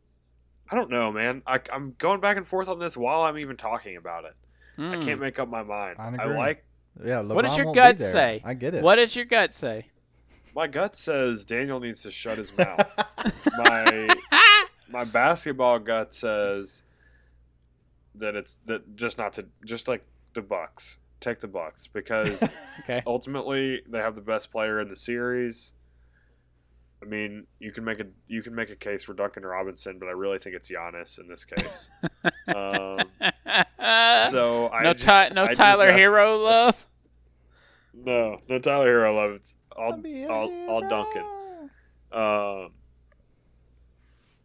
I 0.71 0.77
don't 0.77 0.91
know, 0.91 1.11
man. 1.11 1.43
I, 1.47 1.61
I'm 1.73 1.95
going 1.97 2.21
back 2.21 2.37
and 2.37 2.47
forth 2.47 2.69
on 2.69 2.79
this 2.79 2.95
while 2.97 3.23
I'm 3.23 3.39
even 3.39 3.57
talking 3.57 3.97
about 3.97 4.25
it. 4.27 4.35
I 4.79 4.83
Mm. 4.83 5.03
can't 5.03 5.21
make 5.21 5.39
up 5.39 5.49
my 5.49 5.63
mind. 5.63 5.97
I 5.99 6.05
I 6.09 6.25
agree. 6.25 6.37
like 6.37 6.65
Yeah. 7.05 7.21
What 7.23 7.43
does 7.43 7.53
LeBron 7.53 7.57
your 7.57 7.65
won't 7.67 7.75
gut 7.77 7.99
there. 7.99 8.13
say? 8.13 8.43
I 8.45 8.55
get 8.55 8.75
it. 8.75 8.83
What 8.83 8.97
does 8.97 9.17
your 9.17 9.25
gut 9.25 9.53
say? 9.55 9.89
My 10.55 10.67
gut 10.67 10.97
says 10.97 11.45
Daniel 11.45 11.81
needs 11.81 12.03
to 12.03 12.11
shut 12.11 12.39
his 12.39 12.57
mouth. 12.57 12.87
my 13.59 14.09
my 14.91 15.05
basketball 15.05 15.79
gut 15.79 16.13
says 16.15 16.83
that 18.15 18.35
it's 18.35 18.59
that 18.67 18.97
just 18.97 19.19
not 19.19 19.33
to 19.35 19.47
just 19.65 19.89
like 19.89 20.05
the 20.35 20.43
Bucks. 20.43 20.99
Take 21.21 21.41
the 21.41 21.49
Bucks 21.49 21.87
because 21.89 22.43
Okay. 22.81 23.03
ultimately 23.07 23.83
they 23.89 23.99
have 23.99 24.15
the 24.15 24.21
best 24.21 24.51
player 24.53 24.81
in 24.81 24.89
the 24.89 24.97
series. 24.97 25.73
I 27.03 27.07
mean, 27.07 27.47
you 27.61 27.71
can 27.71 27.85
make 27.85 28.01
a 28.01 28.07
you 28.27 28.43
can 28.43 28.55
make 28.55 28.71
a 28.71 28.77
case 28.77 29.05
for 29.05 29.15
Duncan 29.15 29.45
Robinson, 29.45 29.99
but 29.99 30.07
I 30.07 30.13
really 30.13 30.39
think 30.39 30.57
it's 30.57 30.69
Giannis 30.71 31.19
in 31.21 31.29
this 31.29 31.45
case. 31.45 31.91
um, 32.49 33.01
so 34.31 34.69
I 34.73 34.83
no, 34.83 34.93
just, 34.95 35.05
Ty- 35.05 35.31
no 35.35 35.45
I 35.45 35.55
Tyler 35.55 35.87
that's- 35.87 35.99
Hero 35.99 36.37
love. 36.37 36.87
No, 37.95 38.39
no 38.49 38.59
Tyler 38.61 38.87
Herro 38.93 39.15
love. 39.17 39.31
It's 39.33 39.57
all 39.79 39.93
I'll 39.93 39.99
be 39.99 40.25
a 40.25 40.29
all, 40.29 40.53
all. 40.69 40.81
Duncan. 40.89 41.25
Um, 42.13 42.73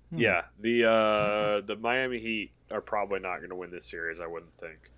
Hmm. 0.10 0.20
yeah, 0.20 0.44
the 0.60 0.86
uh, 0.86 1.62
the 1.62 1.76
Miami 1.76 2.20
Heat 2.20 2.52
are 2.72 2.82
probably 2.82 3.20
not 3.20 3.38
going 3.38 3.50
to 3.50 3.56
win 3.56 3.72
this 3.72 3.86
series. 3.86 4.20
I 4.20 4.28
wouldn't 4.28 4.56
think, 4.60 4.92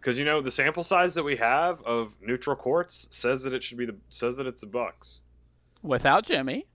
because 0.00 0.18
you 0.18 0.24
know 0.24 0.40
the 0.40 0.50
sample 0.50 0.82
size 0.82 1.14
that 1.14 1.22
we 1.22 1.36
have 1.36 1.80
of 1.82 2.20
neutral 2.20 2.56
courts 2.56 3.06
says 3.10 3.44
that 3.44 3.54
it 3.54 3.62
should 3.62 3.78
be 3.78 3.86
the 3.86 3.96
says 4.08 4.36
that 4.38 4.46
it's 4.46 4.62
the 4.62 4.66
Bucks. 4.66 5.20
Without 5.82 6.24
Jimmy. 6.24 6.66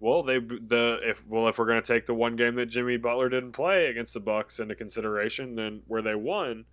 Well, 0.00 0.22
they 0.22 0.38
the 0.38 0.98
if 1.02 1.26
well 1.28 1.46
if 1.48 1.58
we're 1.58 1.66
going 1.66 1.82
to 1.82 1.86
take 1.86 2.06
the 2.06 2.14
one 2.14 2.36
game 2.36 2.54
that 2.54 2.66
Jimmy 2.66 2.96
Butler 2.96 3.28
didn't 3.28 3.52
play 3.52 3.88
against 3.88 4.14
the 4.14 4.20
Bucks 4.20 4.58
into 4.58 4.74
consideration, 4.74 5.56
then 5.56 5.82
where 5.86 6.00
they 6.00 6.14
won, 6.14 6.64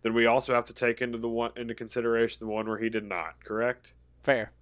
then 0.00 0.14
we 0.14 0.24
also 0.24 0.54
have 0.54 0.64
to 0.64 0.72
take 0.72 1.02
into 1.02 1.18
the 1.18 1.28
one 1.28 1.52
into 1.54 1.74
consideration 1.74 2.46
the 2.46 2.52
one 2.52 2.66
where 2.66 2.78
he 2.78 2.88
did 2.88 3.04
not. 3.04 3.44
Correct. 3.44 3.92
Fair. 4.28 4.52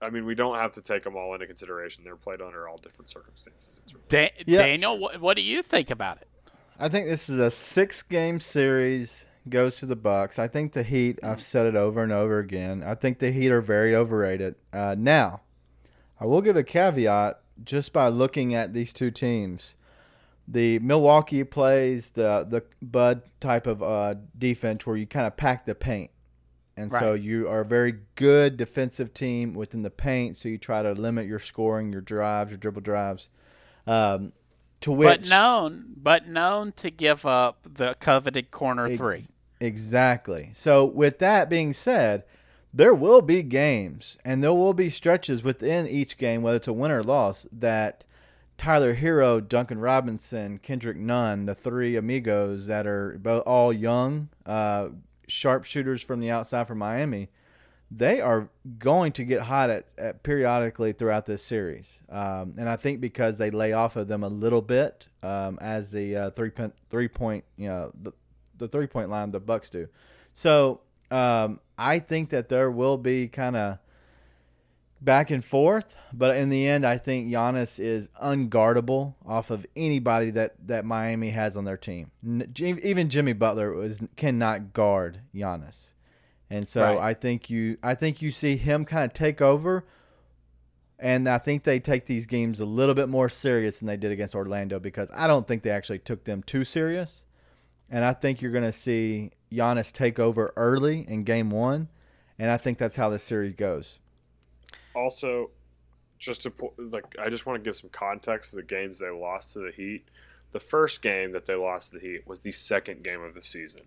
I 0.00 0.08
mean, 0.08 0.24
we 0.24 0.34
don't 0.34 0.54
have 0.54 0.72
to 0.72 0.80
take 0.80 1.04
them 1.04 1.16
all 1.16 1.34
into 1.34 1.46
consideration. 1.46 2.02
They're 2.02 2.16
played 2.16 2.40
under 2.40 2.66
all 2.66 2.78
different 2.78 3.10
circumstances. 3.10 3.78
It's 3.82 3.92
Da- 4.08 4.32
Yeah. 4.46 4.60
Daniel, 4.62 4.96
what, 4.98 5.20
what 5.20 5.36
do 5.36 5.42
you 5.42 5.62
think 5.62 5.90
about 5.90 6.22
it? 6.22 6.28
I 6.78 6.88
think 6.88 7.06
this 7.06 7.28
is 7.28 7.38
a 7.38 7.50
six 7.50 8.00
game 8.02 8.40
series 8.40 9.26
goes 9.50 9.76
to 9.80 9.86
the 9.86 9.96
Bucks. 9.96 10.38
I 10.38 10.48
think 10.48 10.72
the 10.72 10.82
Heat. 10.82 11.18
I've 11.22 11.42
said 11.42 11.66
it 11.66 11.76
over 11.76 12.02
and 12.02 12.10
over 12.10 12.38
again. 12.38 12.82
I 12.82 12.94
think 12.94 13.18
the 13.18 13.30
Heat 13.32 13.50
are 13.52 13.60
very 13.60 13.94
overrated. 13.94 14.54
Uh, 14.72 14.94
now, 14.98 15.42
I 16.18 16.24
will 16.24 16.40
give 16.40 16.56
a 16.56 16.64
caveat 16.64 17.40
just 17.64 17.92
by 17.92 18.08
looking 18.08 18.54
at 18.54 18.72
these 18.72 18.94
two 18.94 19.10
teams. 19.10 19.74
The 20.48 20.78
Milwaukee 20.78 21.44
plays 21.44 22.08
the 22.10 22.46
the 22.48 22.62
Bud 22.80 23.22
type 23.40 23.66
of 23.66 23.82
uh, 23.82 24.14
defense 24.38 24.86
where 24.86 24.96
you 24.96 25.06
kind 25.06 25.26
of 25.26 25.36
pack 25.36 25.66
the 25.66 25.74
paint, 25.74 26.10
and 26.76 26.92
so 26.92 27.14
you 27.14 27.48
are 27.48 27.60
a 27.60 27.64
very 27.64 28.00
good 28.16 28.56
defensive 28.56 29.14
team 29.14 29.54
within 29.54 29.82
the 29.82 29.90
paint. 29.90 30.36
So 30.36 30.48
you 30.48 30.58
try 30.58 30.82
to 30.82 30.92
limit 30.92 31.26
your 31.26 31.38
scoring, 31.38 31.92
your 31.92 32.00
drives, 32.00 32.50
your 32.50 32.58
dribble 32.58 32.82
drives. 32.82 33.28
Um, 33.86 34.32
to 34.80 34.92
which 34.92 35.22
but 35.22 35.28
known, 35.28 35.94
but 35.96 36.28
known 36.28 36.72
to 36.72 36.90
give 36.90 37.24
up 37.24 37.66
the 37.74 37.94
coveted 38.00 38.50
corner 38.50 38.86
Ex- 38.86 38.96
three. 38.98 39.28
Exactly. 39.60 40.50
So, 40.52 40.84
with 40.84 41.20
that 41.20 41.48
being 41.48 41.72
said, 41.72 42.24
there 42.72 42.92
will 42.92 43.22
be 43.22 43.42
games 43.42 44.18
and 44.24 44.42
there 44.42 44.52
will 44.52 44.74
be 44.74 44.90
stretches 44.90 45.42
within 45.42 45.86
each 45.86 46.18
game, 46.18 46.42
whether 46.42 46.56
it's 46.56 46.68
a 46.68 46.72
win 46.72 46.90
or 46.90 47.02
loss, 47.02 47.46
that 47.52 48.04
Tyler 48.58 48.96
Herro, 48.96 49.40
Duncan 49.40 49.78
Robinson, 49.78 50.58
Kendrick 50.58 50.96
Nunn, 50.96 51.46
the 51.46 51.54
three 51.54 51.96
amigos 51.96 52.66
that 52.66 52.86
are 52.86 53.18
both 53.18 53.42
all 53.46 53.72
young, 53.72 54.28
uh, 54.44 54.88
sharpshooters 55.28 56.02
from 56.02 56.20
the 56.20 56.30
outside 56.30 56.66
from 56.68 56.78
Miami, 56.78 57.30
they 57.90 58.20
are 58.20 58.48
going 58.78 59.12
to 59.12 59.24
get 59.24 59.42
hot 59.42 59.70
at, 59.70 59.86
at 59.96 60.22
periodically 60.22 60.92
throughout 60.92 61.26
this 61.26 61.42
series. 61.42 62.02
Um, 62.08 62.54
and 62.58 62.68
I 62.68 62.76
think 62.76 63.00
because 63.00 63.36
they 63.36 63.50
lay 63.50 63.72
off 63.72 63.96
of 63.96 64.08
them 64.08 64.24
a 64.24 64.28
little 64.28 64.62
bit 64.62 65.08
um, 65.22 65.58
as 65.60 65.92
the 65.92 66.16
uh, 66.16 66.30
three 66.30 66.50
three 66.90 67.08
point, 67.08 67.44
you 67.56 67.68
know, 67.68 67.92
the, 68.02 68.12
the 68.56 68.68
three 68.68 68.86
point 68.86 69.10
line 69.10 69.30
the 69.30 69.40
Bucks 69.40 69.70
do. 69.70 69.88
So 70.32 70.80
um, 71.10 71.60
I 71.78 71.98
think 71.98 72.30
that 72.30 72.48
there 72.48 72.70
will 72.70 72.98
be 72.98 73.28
kind 73.28 73.56
of 73.56 73.78
back 75.04 75.30
and 75.30 75.44
forth, 75.44 75.96
but 76.12 76.36
in 76.36 76.48
the 76.48 76.66
end, 76.66 76.84
I 76.86 76.96
think 76.96 77.28
Giannis 77.30 77.78
is 77.78 78.08
unguardable 78.22 79.14
off 79.26 79.50
of 79.50 79.66
anybody 79.76 80.30
that, 80.30 80.54
that 80.66 80.84
Miami 80.84 81.30
has 81.30 81.56
on 81.56 81.64
their 81.64 81.76
team. 81.76 82.10
Even 82.58 83.10
Jimmy 83.10 83.34
Butler 83.34 83.72
was 83.72 84.00
cannot 84.16 84.72
guard 84.72 85.20
Giannis, 85.34 85.92
and 86.48 86.66
so 86.66 86.82
Right. 86.82 86.98
I 86.98 87.14
think 87.14 87.50
you 87.50 87.76
I 87.82 87.94
think 87.94 88.22
you 88.22 88.30
see 88.30 88.56
him 88.56 88.84
kind 88.84 89.04
of 89.04 89.12
take 89.12 89.40
over. 89.40 89.84
And 90.96 91.28
I 91.28 91.38
think 91.38 91.64
they 91.64 91.80
take 91.80 92.06
these 92.06 92.24
games 92.24 92.60
a 92.60 92.64
little 92.64 92.94
bit 92.94 93.08
more 93.08 93.28
serious 93.28 93.78
than 93.80 93.88
they 93.88 93.96
did 93.96 94.12
against 94.12 94.34
Orlando 94.34 94.78
because 94.78 95.10
I 95.12 95.26
don't 95.26 95.46
think 95.46 95.62
they 95.62 95.70
actually 95.70 95.98
took 95.98 96.24
them 96.24 96.42
too 96.42 96.64
serious. 96.64 97.26
And 97.90 98.04
I 98.04 98.14
think 98.14 98.40
you're 98.40 98.52
going 98.52 98.64
to 98.64 98.72
see 98.72 99.32
Giannis 99.52 99.92
take 99.92 100.18
over 100.18 100.52
early 100.56 101.04
in 101.06 101.24
game 101.24 101.50
one. 101.50 101.88
And 102.38 102.50
I 102.50 102.56
think 102.56 102.78
that's 102.78 102.96
how 102.96 103.10
this 103.10 103.24
series 103.24 103.54
goes. 103.54 103.98
Also 104.94 105.50
just 106.18 106.42
to 106.42 106.52
like 106.78 107.04
i 107.18 107.28
just 107.28 107.46
want 107.46 107.62
to 107.62 107.66
give 107.68 107.76
some 107.76 107.90
context 107.90 108.50
to 108.50 108.56
the 108.56 108.62
games 108.62 108.98
they 108.98 109.10
lost 109.10 109.52
to 109.52 109.58
the 109.58 109.72
heat 109.72 110.04
the 110.52 110.60
first 110.60 111.02
game 111.02 111.32
that 111.32 111.46
they 111.46 111.54
lost 111.54 111.92
to 111.92 111.98
the 111.98 112.06
heat 112.06 112.26
was 112.26 112.40
the 112.40 112.52
second 112.52 113.02
game 113.02 113.22
of 113.22 113.34
the 113.34 113.42
season 113.42 113.82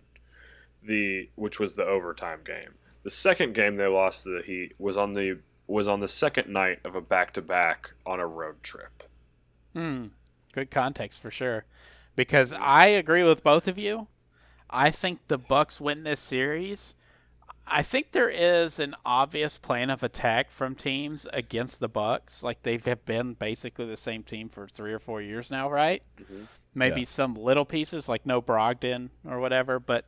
the 0.82 1.28
which 1.34 1.58
was 1.58 1.74
the 1.74 1.84
overtime 1.84 2.40
game 2.44 2.74
the 3.02 3.10
second 3.10 3.54
game 3.54 3.76
they 3.76 3.86
lost 3.86 4.22
to 4.24 4.30
the 4.30 4.42
heat 4.42 4.74
was 4.78 4.96
on 4.96 5.14
the 5.14 5.38
was 5.66 5.88
on 5.88 6.00
the 6.00 6.08
second 6.08 6.48
night 6.48 6.78
of 6.84 6.94
a 6.94 7.00
back-to-back 7.00 7.92
on 8.06 8.20
a 8.20 8.26
road 8.26 8.62
trip 8.62 9.04
Hmm. 9.74 10.06
Good 10.52 10.70
context 10.70 11.20
for 11.20 11.30
sure. 11.30 11.64
Because 12.16 12.52
I 12.52 12.86
agree 12.86 13.22
with 13.22 13.44
both 13.44 13.68
of 13.68 13.78
you. 13.78 14.08
I 14.68 14.90
think 14.90 15.20
the 15.28 15.38
Bucks 15.38 15.80
win 15.80 16.02
this 16.02 16.20
series. 16.20 16.94
I 17.70 17.82
think 17.82 18.12
there 18.12 18.28
is 18.30 18.78
an 18.78 18.94
obvious 19.04 19.58
plan 19.58 19.90
of 19.90 20.02
attack 20.02 20.50
from 20.50 20.74
teams 20.74 21.26
against 21.32 21.80
the 21.80 21.88
Bucks. 21.88 22.42
Like 22.42 22.62
they 22.62 22.78
have 22.84 23.04
been 23.04 23.34
basically 23.34 23.86
the 23.86 23.96
same 23.96 24.22
team 24.22 24.48
for 24.48 24.66
three 24.66 24.92
or 24.92 24.98
four 24.98 25.20
years 25.20 25.50
now, 25.50 25.70
right? 25.70 26.02
Mhm. 26.20 26.46
Maybe 26.74 27.00
Yeah. 27.00 27.06
some 27.06 27.34
little 27.34 27.64
pieces 27.64 28.08
like 28.08 28.24
no 28.26 28.40
Brogdon 28.42 29.10
or 29.26 29.38
whatever, 29.40 29.78
but 29.78 30.06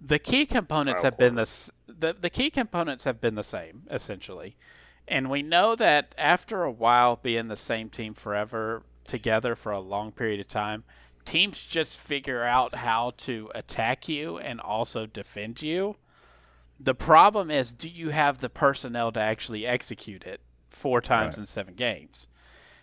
the 0.00 0.18
key 0.18 0.46
components 0.46 1.00
Kyle 1.02 1.10
have 1.10 1.18
been 1.18 1.32
Korver. 1.34 1.36
the, 1.36 1.42
s- 1.42 1.70
the 1.86 2.12
the 2.14 2.30
key 2.30 2.50
components 2.50 3.04
have 3.04 3.20
been 3.20 3.34
the 3.34 3.44
same 3.44 3.86
essentially. 3.90 4.56
And 5.06 5.28
we 5.30 5.42
know 5.42 5.74
that 5.76 6.14
after 6.16 6.62
a 6.62 6.70
while 6.70 7.16
being 7.16 7.48
the 7.48 7.56
same 7.56 7.90
team 7.90 8.14
forever 8.14 8.82
together 9.06 9.54
for 9.54 9.70
a 9.72 9.80
long 9.80 10.12
period 10.12 10.40
of 10.40 10.48
time, 10.48 10.84
teams 11.24 11.62
just 11.62 11.98
figure 12.00 12.42
out 12.42 12.76
how 12.76 13.12
to 13.18 13.50
attack 13.54 14.08
you 14.08 14.38
and 14.38 14.60
also 14.60 15.06
defend 15.06 15.60
you. 15.62 15.96
The 16.78 16.94
problem 16.94 17.50
is, 17.50 17.72
do 17.72 17.88
you 17.88 18.10
have 18.10 18.38
the 18.38 18.48
personnel 18.48 19.12
to 19.12 19.20
actually 19.20 19.66
execute 19.66 20.24
it 20.24 20.40
four 20.68 21.00
times 21.00 21.36
Right. 21.36 21.42
in 21.42 21.46
seven 21.46 21.74
games? 21.74 22.28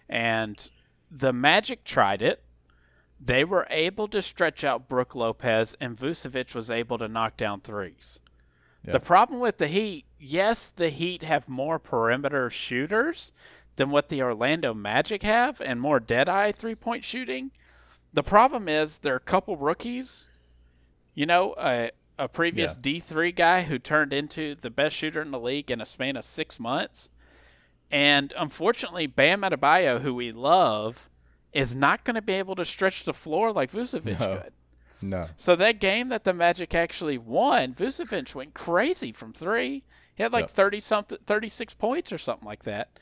And 0.07 0.69
the 1.09 1.33
Magic 1.33 1.83
tried 1.83 2.21
it. 2.21 2.43
They 3.19 3.43
were 3.43 3.67
able 3.69 4.07
to 4.07 4.21
stretch 4.21 4.63
out 4.63 4.87
Brook 4.89 5.13
Lopez, 5.13 5.75
and 5.79 5.97
Vucevic 5.97 6.55
was 6.55 6.71
able 6.71 6.97
to 6.97 7.07
knock 7.07 7.37
down 7.37 7.59
threes. 7.59 8.19
Yeah. 8.83 8.93
The 8.93 8.99
problem 8.99 9.39
with 9.39 9.57
the 9.57 9.67
Heat, 9.67 10.05
yes, 10.19 10.71
the 10.71 10.89
Heat 10.89 11.21
have 11.21 11.47
more 11.47 11.77
perimeter 11.77 12.49
shooters 12.49 13.31
than 13.75 13.91
what 13.91 14.09
the 14.09 14.23
Orlando 14.23 14.73
Magic 14.73 15.21
have, 15.21 15.61
and 15.61 15.79
more 15.79 15.99
dead-eye 15.99 16.51
three-point 16.53 17.03
shooting. 17.03 17.51
The 18.13 18.23
problem 18.23 18.67
is 18.67 18.99
there 18.99 19.13
are 19.13 19.17
a 19.17 19.19
couple 19.19 19.55
rookies. 19.55 20.27
You 21.13 21.25
know, 21.25 21.53
a, 21.59 21.91
a 22.21 22.27
previous 22.29 22.73
Yeah. 22.73 22.81
D3 22.99 23.35
guy 23.35 23.61
who 23.63 23.79
turned 23.79 24.13
into 24.13 24.55
the 24.55 24.69
best 24.69 24.95
shooter 24.95 25.21
in 25.21 25.31
the 25.31 25.39
league 25.39 25.69
in 25.71 25.81
a 25.81 25.85
span 25.85 26.15
of 26.15 26.23
six 26.25 26.59
months. 26.59 27.09
And 27.89 28.33
unfortunately, 28.37 29.07
Bam 29.07 29.41
Adebayo, 29.41 30.01
who 30.01 30.13
we 30.13 30.31
love, 30.31 31.09
is 31.51 31.75
not 31.75 32.03
going 32.05 32.15
to 32.15 32.21
be 32.21 32.33
able 32.33 32.55
to 32.55 32.63
stretch 32.65 33.03
the 33.03 33.13
floor 33.13 33.51
like 33.51 33.71
Vucevic 33.71 34.19
No. 34.19 34.37
could. 34.37 34.53
No. 35.01 35.27
So 35.35 35.55
that 35.55 35.79
game 35.79 36.09
that 36.09 36.23
the 36.23 36.33
Magic 36.33 36.73
actually 36.75 37.17
won, 37.17 37.73
Vucevic 37.73 38.33
went 38.35 38.53
crazy 38.53 39.11
from 39.11 39.33
three. 39.33 39.83
He 40.15 40.23
had 40.23 40.31
like 40.31 40.43
Yep. 40.43 40.49
thirty 40.51 40.79
something, 40.79 41.17
thirty 41.25 41.49
six 41.49 41.73
points 41.73 42.11
or 42.13 42.17
something 42.19 42.45
like 42.45 42.63
that. 42.63 42.99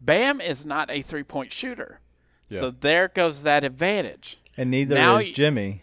Bam 0.00 0.40
is 0.40 0.66
not 0.66 0.90
a 0.90 1.00
three 1.02 1.22
point 1.24 1.52
shooter, 1.52 2.00
so 2.46 2.70
there 2.70 3.08
goes 3.08 3.42
that 3.44 3.64
advantage. 3.64 4.38
And 4.56 4.70
neither 4.70 4.94
Now 4.94 5.16
is 5.16 5.26
y- 5.28 5.32
Jimmy. 5.32 5.82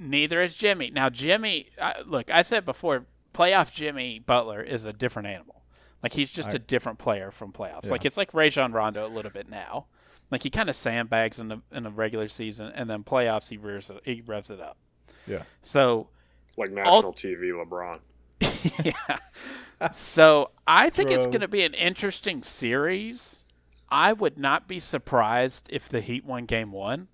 Neither 0.00 0.40
is 0.40 0.56
Jimmy. 0.56 0.90
Now 0.90 1.10
Jimmy, 1.10 1.68
I, 1.80 2.00
look, 2.06 2.30
I 2.30 2.40
said 2.40 2.64
before, 2.64 3.04
playoff 3.34 3.72
Jimmy 3.72 4.18
Butler 4.18 4.62
is 4.62 4.86
a 4.86 4.94
different 4.94 5.28
animal. 5.28 5.62
Like 6.02 6.14
he's 6.14 6.30
just 6.30 6.48
I- 6.48 6.54
a 6.54 6.58
different 6.58 6.98
player 6.98 7.30
from 7.30 7.52
playoffs. 7.52 7.84
Yeah. 7.84 7.90
Like 7.90 8.06
it's 8.06 8.16
like 8.16 8.32
Rajon 8.32 8.72
Rondo 8.72 9.06
a 9.06 9.08
little 9.08 9.30
bit 9.30 9.50
now. 9.50 9.86
Like 10.30 10.42
he 10.42 10.50
kind 10.50 10.70
of 10.70 10.76
sandbags 10.76 11.38
in 11.38 11.48
the 11.48 11.60
in 11.70 11.82
the 11.82 11.90
regular 11.90 12.28
season, 12.28 12.72
and 12.74 12.88
then 12.88 13.04
playoffs 13.04 13.48
he 13.48 13.58
rears 13.58 13.90
it, 13.90 14.00
he 14.04 14.22
revs 14.24 14.50
it 14.50 14.60
up. 14.60 14.78
Yeah. 15.26 15.42
So 15.60 16.08
Like 16.56 16.70
national 16.70 17.12
TV 17.12 17.52
LeBron. 17.52 18.00
yeah. 18.84 19.90
so 19.92 20.50
I 20.66 20.88
think 20.88 21.10
it's 21.10 21.26
going 21.26 21.40
to 21.40 21.48
be 21.48 21.62
an 21.62 21.74
interesting 21.74 22.42
series. 22.42 23.44
I 23.90 24.12
would 24.12 24.38
not 24.38 24.66
be 24.66 24.80
surprised 24.80 25.68
if 25.70 25.88
the 25.88 26.00
Heat 26.00 26.24
won 26.24 26.46
Game 26.46 26.72
One. 26.72 27.08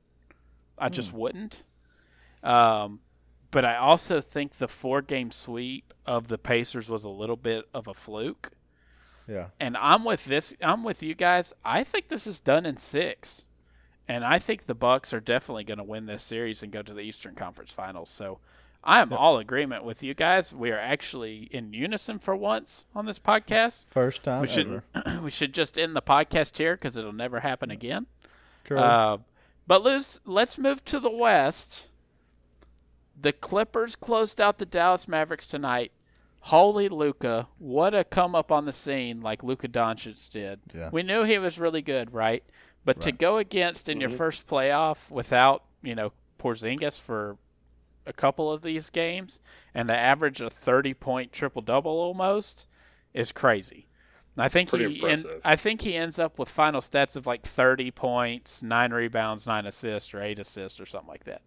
I 0.78 0.88
just 0.88 1.10
hmm. 1.10 1.16
wouldn't. 1.16 1.64
Um, 2.46 3.00
but 3.50 3.64
I 3.64 3.76
also 3.76 4.20
think 4.20 4.56
the 4.56 4.68
four-game 4.68 5.30
sweep 5.30 5.94
of 6.04 6.28
the 6.28 6.38
Pacers 6.38 6.88
was 6.88 7.04
a 7.04 7.08
little 7.08 7.36
bit 7.36 7.64
of 7.72 7.86
a 7.86 7.94
fluke. 7.94 8.50
Yeah. 9.28 9.46
And 9.58 9.76
I'm 9.76 10.04
with 10.04 10.26
this. 10.26 10.54
I'm 10.62 10.84
with 10.84 11.02
you 11.02 11.14
guys. 11.14 11.52
I 11.64 11.82
think 11.82 12.08
this 12.08 12.26
is 12.26 12.40
done 12.40 12.64
in 12.64 12.76
six, 12.76 13.46
and 14.06 14.24
I 14.24 14.38
think 14.38 14.66
the 14.66 14.74
Bucks 14.74 15.12
are 15.12 15.20
definitely 15.20 15.64
going 15.64 15.78
to 15.78 15.84
win 15.84 16.06
this 16.06 16.22
series 16.22 16.62
and 16.62 16.70
go 16.70 16.82
to 16.82 16.94
the 16.94 17.00
Eastern 17.00 17.34
Conference 17.34 17.72
Finals. 17.72 18.08
So 18.08 18.38
I 18.84 19.00
am 19.00 19.12
all 19.12 19.38
agreement 19.38 19.82
with 19.82 20.02
you 20.04 20.14
guys. 20.14 20.54
We 20.54 20.70
are 20.70 20.78
actually 20.78 21.48
in 21.50 21.72
unison 21.72 22.20
for 22.20 22.36
once 22.36 22.86
on 22.94 23.06
this 23.06 23.18
podcast. 23.18 23.86
First 23.90 24.22
time 24.22 24.42
We 24.42 24.46
should 24.48 24.82
ever. 24.94 25.20
we 25.22 25.30
should 25.30 25.52
just 25.52 25.76
end 25.76 25.96
the 25.96 26.02
podcast 26.02 26.56
here 26.56 26.76
because 26.76 26.96
it'll 26.96 27.12
never 27.12 27.40
happen 27.40 27.72
again. 27.72 28.06
True. 28.62 28.78
Uh, 28.78 29.18
but 29.66 29.82
Luz, 29.82 30.20
let's 30.24 30.56
move 30.56 30.84
to 30.84 31.00
the 31.00 31.10
West. 31.10 31.88
The 33.18 33.32
Clippers 33.32 33.96
closed 33.96 34.40
out 34.40 34.58
the 34.58 34.66
Dallas 34.66 35.08
Mavericks 35.08 35.46
tonight. 35.46 35.92
Holy 36.40 36.88
Luka, 36.88 37.48
what 37.58 37.94
a 37.94 38.04
come 38.04 38.34
up 38.34 38.52
on 38.52 38.66
the 38.66 38.72
scene 38.72 39.20
like 39.20 39.42
Luka 39.42 39.68
Doncic 39.68 40.30
did. 40.30 40.60
Yeah. 40.72 40.90
We 40.92 41.02
knew 41.02 41.24
he 41.24 41.38
was 41.38 41.58
really 41.58 41.82
good, 41.82 42.12
right? 42.12 42.44
But 42.84 43.00
to 43.00 43.10
go 43.10 43.38
against 43.38 43.88
in 43.88 44.00
your 44.00 44.10
mm-hmm. 44.10 44.18
first 44.18 44.46
playoff 44.46 45.10
without, 45.10 45.64
you 45.82 45.96
know, 45.96 46.12
Porzingis 46.38 47.00
for 47.00 47.36
a 48.06 48.12
couple 48.12 48.52
of 48.52 48.62
these 48.62 48.90
games 48.90 49.40
and 49.74 49.88
to 49.88 49.96
average 49.96 50.40
a 50.40 50.48
30 50.48 50.94
point 50.94 51.32
triple 51.32 51.62
double 51.62 51.90
almost 51.90 52.66
is 53.12 53.32
crazy. 53.32 53.88
I 54.38 54.48
think 54.48 54.68
Pretty 54.68 54.94
he 54.94 55.02
en- 55.02 55.18
impressive. 55.18 55.40
I 55.44 55.56
think 55.56 55.80
he 55.80 55.96
ends 55.96 56.18
up 56.18 56.38
with 56.38 56.48
final 56.48 56.80
stats 56.80 57.16
of 57.16 57.26
like 57.26 57.42
30 57.42 57.90
points, 57.90 58.62
9 58.62 58.92
rebounds, 58.92 59.46
9 59.46 59.66
assists 59.66 60.12
or 60.12 60.22
8 60.22 60.38
assists 60.38 60.78
or 60.78 60.86
something 60.86 61.08
like 61.08 61.24
that. 61.24 61.42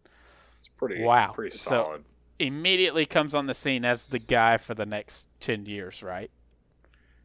It's 0.59 0.67
pretty 0.69 1.01
Wow. 1.03 1.31
pretty 1.33 1.55
So- 1.55 2.01
Immediately 2.39 3.05
comes 3.05 3.33
on 3.33 3.47
the 3.47 3.53
scene 3.53 3.83
as 3.83 4.05
the 4.05 4.19
guy 4.19 4.55
for 4.57 4.73
the 4.73 4.85
next 4.85 5.27
10 5.41 5.65
years, 5.65 6.01
right? 6.01 6.31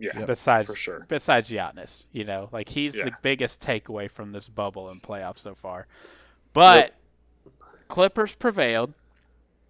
yeah, 0.01 0.25
besides 0.25 0.67
for 0.67 0.75
sure. 0.75 1.07
besides 1.09 1.49
Giannis, 1.51 2.07
you 2.11 2.25
know, 2.25 2.49
like 2.51 2.71
he's 2.71 2.95
the 2.95 3.13
biggest 3.23 3.61
takeaway 3.63 4.11
from 4.11 4.33
this 4.33 4.49
bubble 4.49 4.89
and 4.91 5.01
playoff 5.01 5.39
so 5.39 5.55
far. 5.55 5.87
But 6.53 6.95
Clippers 7.87 8.35
prevailed. 8.35 8.95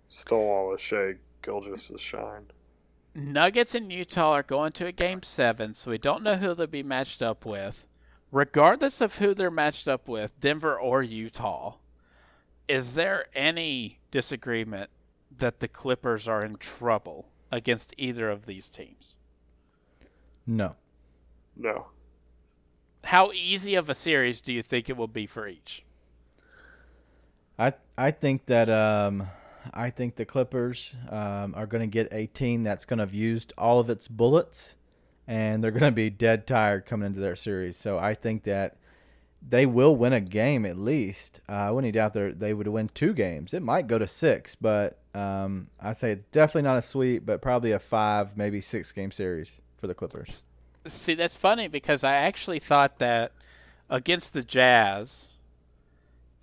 Stole 0.08 0.48
all 0.48 0.72
of 0.72 0.80
Shai 0.80 1.16
Gilgeous's 1.42 2.00
shine. 2.00 2.46
Nuggets 3.14 3.74
and 3.74 3.92
Utah 3.92 4.32
are 4.32 4.42
going 4.42 4.72
to 4.72 4.86
a 4.86 4.92
game 4.92 5.22
seven, 5.22 5.74
so 5.74 5.90
we 5.90 5.98
don't 5.98 6.22
know 6.22 6.36
who 6.36 6.54
they'll 6.54 6.66
be 6.66 6.82
matched 6.82 7.20
up 7.22 7.44
with. 7.44 7.86
Regardless 8.32 9.00
of 9.02 9.16
who 9.18 9.34
they're 9.34 9.50
matched 9.50 9.86
up 9.86 10.08
with, 10.08 10.40
Denver 10.40 10.78
or 10.78 11.02
Utah, 11.02 11.76
is 12.68 12.94
there 12.94 13.26
any 13.34 13.98
disagreement 14.10 14.90
that 15.36 15.60
the 15.60 15.68
Clippers 15.68 16.28
are 16.28 16.44
in 16.44 16.54
trouble 16.54 17.28
against 17.52 17.94
either 17.98 18.30
of 18.30 18.46
these 18.46 18.68
teams? 18.68 19.14
no. 20.46 20.76
No, 21.56 21.86
How 23.04 23.30
easy 23.30 23.76
of 23.76 23.88
a 23.88 23.94
series 23.94 24.40
do 24.40 24.52
you 24.52 24.60
think 24.60 24.90
it 24.90 24.96
will 24.96 25.06
be 25.06 25.24
for 25.26 25.46
each? 25.46 25.84
I 27.58 27.74
I 27.96 28.10
think 28.10 28.46
that 28.46 28.68
um 28.68 29.28
I 29.72 29.90
think 29.90 30.16
the 30.16 30.24
Clippers 30.26 30.94
um, 31.08 31.54
are 31.54 31.66
going 31.66 31.80
to 31.80 31.86
get 31.86 32.08
a 32.12 32.26
team 32.26 32.64
that's 32.64 32.84
going 32.84 32.98
to 32.98 33.02
have 33.04 33.14
used 33.14 33.52
all 33.56 33.78
of 33.78 33.88
its 33.88 34.08
bullets, 34.08 34.76
and 35.26 35.62
they're 35.64 35.70
going 35.70 35.90
to 35.92 35.92
be 35.92 36.10
dead 36.10 36.46
tired 36.46 36.84
coming 36.86 37.06
into 37.06 37.20
their 37.20 37.36
series. 37.36 37.76
So 37.76 37.98
I 37.98 38.14
think 38.14 38.42
that 38.44 38.76
they 39.46 39.66
will 39.66 39.94
win 39.94 40.12
a 40.12 40.20
game 40.20 40.64
at 40.64 40.78
least. 40.78 41.40
Uh, 41.48 41.52
I 41.52 41.70
wouldn't 41.70 41.94
doubt 41.94 42.14
they 42.14 42.30
they 42.30 42.54
would 42.54 42.68
win 42.68 42.90
two 42.94 43.12
games. 43.12 43.52
It 43.54 43.62
might 43.62 43.86
go 43.86 43.98
to 43.98 44.06
six, 44.06 44.54
but 44.54 44.98
um, 45.14 45.68
I 45.80 45.92
say 45.92 46.12
it's 46.12 46.24
definitely 46.32 46.62
not 46.62 46.78
a 46.78 46.82
sweep, 46.82 47.24
but 47.26 47.42
probably 47.42 47.72
a 47.72 47.78
five, 47.78 48.36
maybe 48.36 48.60
six 48.60 48.90
game 48.92 49.12
series 49.12 49.60
for 49.76 49.86
the 49.86 49.94
Clippers. 49.94 50.44
See, 50.86 51.14
that's 51.14 51.36
funny 51.36 51.68
because 51.68 52.04
I 52.04 52.14
actually 52.14 52.58
thought 52.58 52.98
that 52.98 53.32
against 53.88 54.34
the 54.34 54.42
Jazz, 54.42 55.32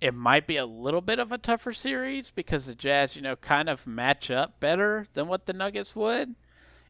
it 0.00 0.14
might 0.14 0.46
be 0.46 0.56
a 0.56 0.66
little 0.66 1.00
bit 1.00 1.18
of 1.18 1.30
a 1.30 1.38
tougher 1.38 1.72
series 1.72 2.30
because 2.30 2.66
the 2.66 2.74
Jazz, 2.74 3.14
you 3.14 3.22
know, 3.22 3.36
kind 3.36 3.68
of 3.68 3.86
match 3.86 4.30
up 4.30 4.58
better 4.58 5.06
than 5.14 5.28
what 5.28 5.46
the 5.46 5.52
Nuggets 5.52 5.94
would. 5.94 6.34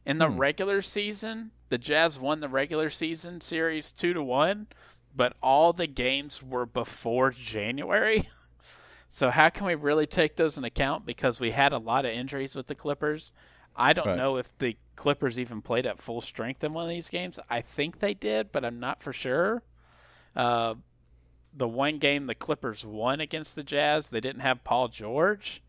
In 0.05 0.17
the 0.17 0.27
Hmm. 0.27 0.37
regular 0.37 0.81
season, 0.81 1.51
the 1.69 1.77
Jazz 1.77 2.19
won 2.19 2.39
the 2.39 2.49
regular 2.49 2.89
season 2.89 3.39
series 3.39 3.91
2 3.91 4.13
to 4.13 4.23
1, 4.23 4.67
but 5.15 5.35
all 5.41 5.73
the 5.73 5.87
games 5.87 6.41
were 6.43 6.65
before 6.65 7.31
January. 7.31 8.27
so 9.09 9.29
how 9.29 9.49
can 9.49 9.67
we 9.67 9.75
really 9.75 10.07
take 10.07 10.35
those 10.35 10.57
in 10.57 10.63
account 10.63 11.05
because 11.05 11.39
we 11.39 11.51
had 11.51 11.71
a 11.73 11.77
lot 11.77 12.05
of 12.05 12.11
injuries 12.11 12.55
with 12.55 12.67
the 12.67 12.75
Clippers? 12.75 13.31
I 13.75 13.93
don't 13.93 14.07
Right. 14.07 14.17
know 14.17 14.37
if 14.37 14.55
the 14.59 14.77
Clippers 14.95 15.39
even 15.39 15.61
played 15.61 15.85
at 15.85 15.99
full 16.01 16.21
strength 16.21 16.63
in 16.63 16.73
one 16.73 16.83
of 16.83 16.89
these 16.89 17.09
games. 17.09 17.39
I 17.49 17.61
think 17.61 17.99
they 17.99 18.13
did, 18.13 18.51
but 18.51 18.63
I'm 18.63 18.79
not 18.79 19.01
for 19.01 19.11
sure. 19.13 19.63
Uh, 20.35 20.75
the 21.55 21.67
one 21.67 21.97
game 21.99 22.25
the 22.25 22.35
Clippers 22.35 22.85
won 22.85 23.19
against 23.19 23.55
the 23.55 23.63
Jazz, 23.63 24.09
they 24.09 24.19
didn't 24.19 24.41
have 24.41 24.63
Paul 24.63 24.87
George, 24.87 25.61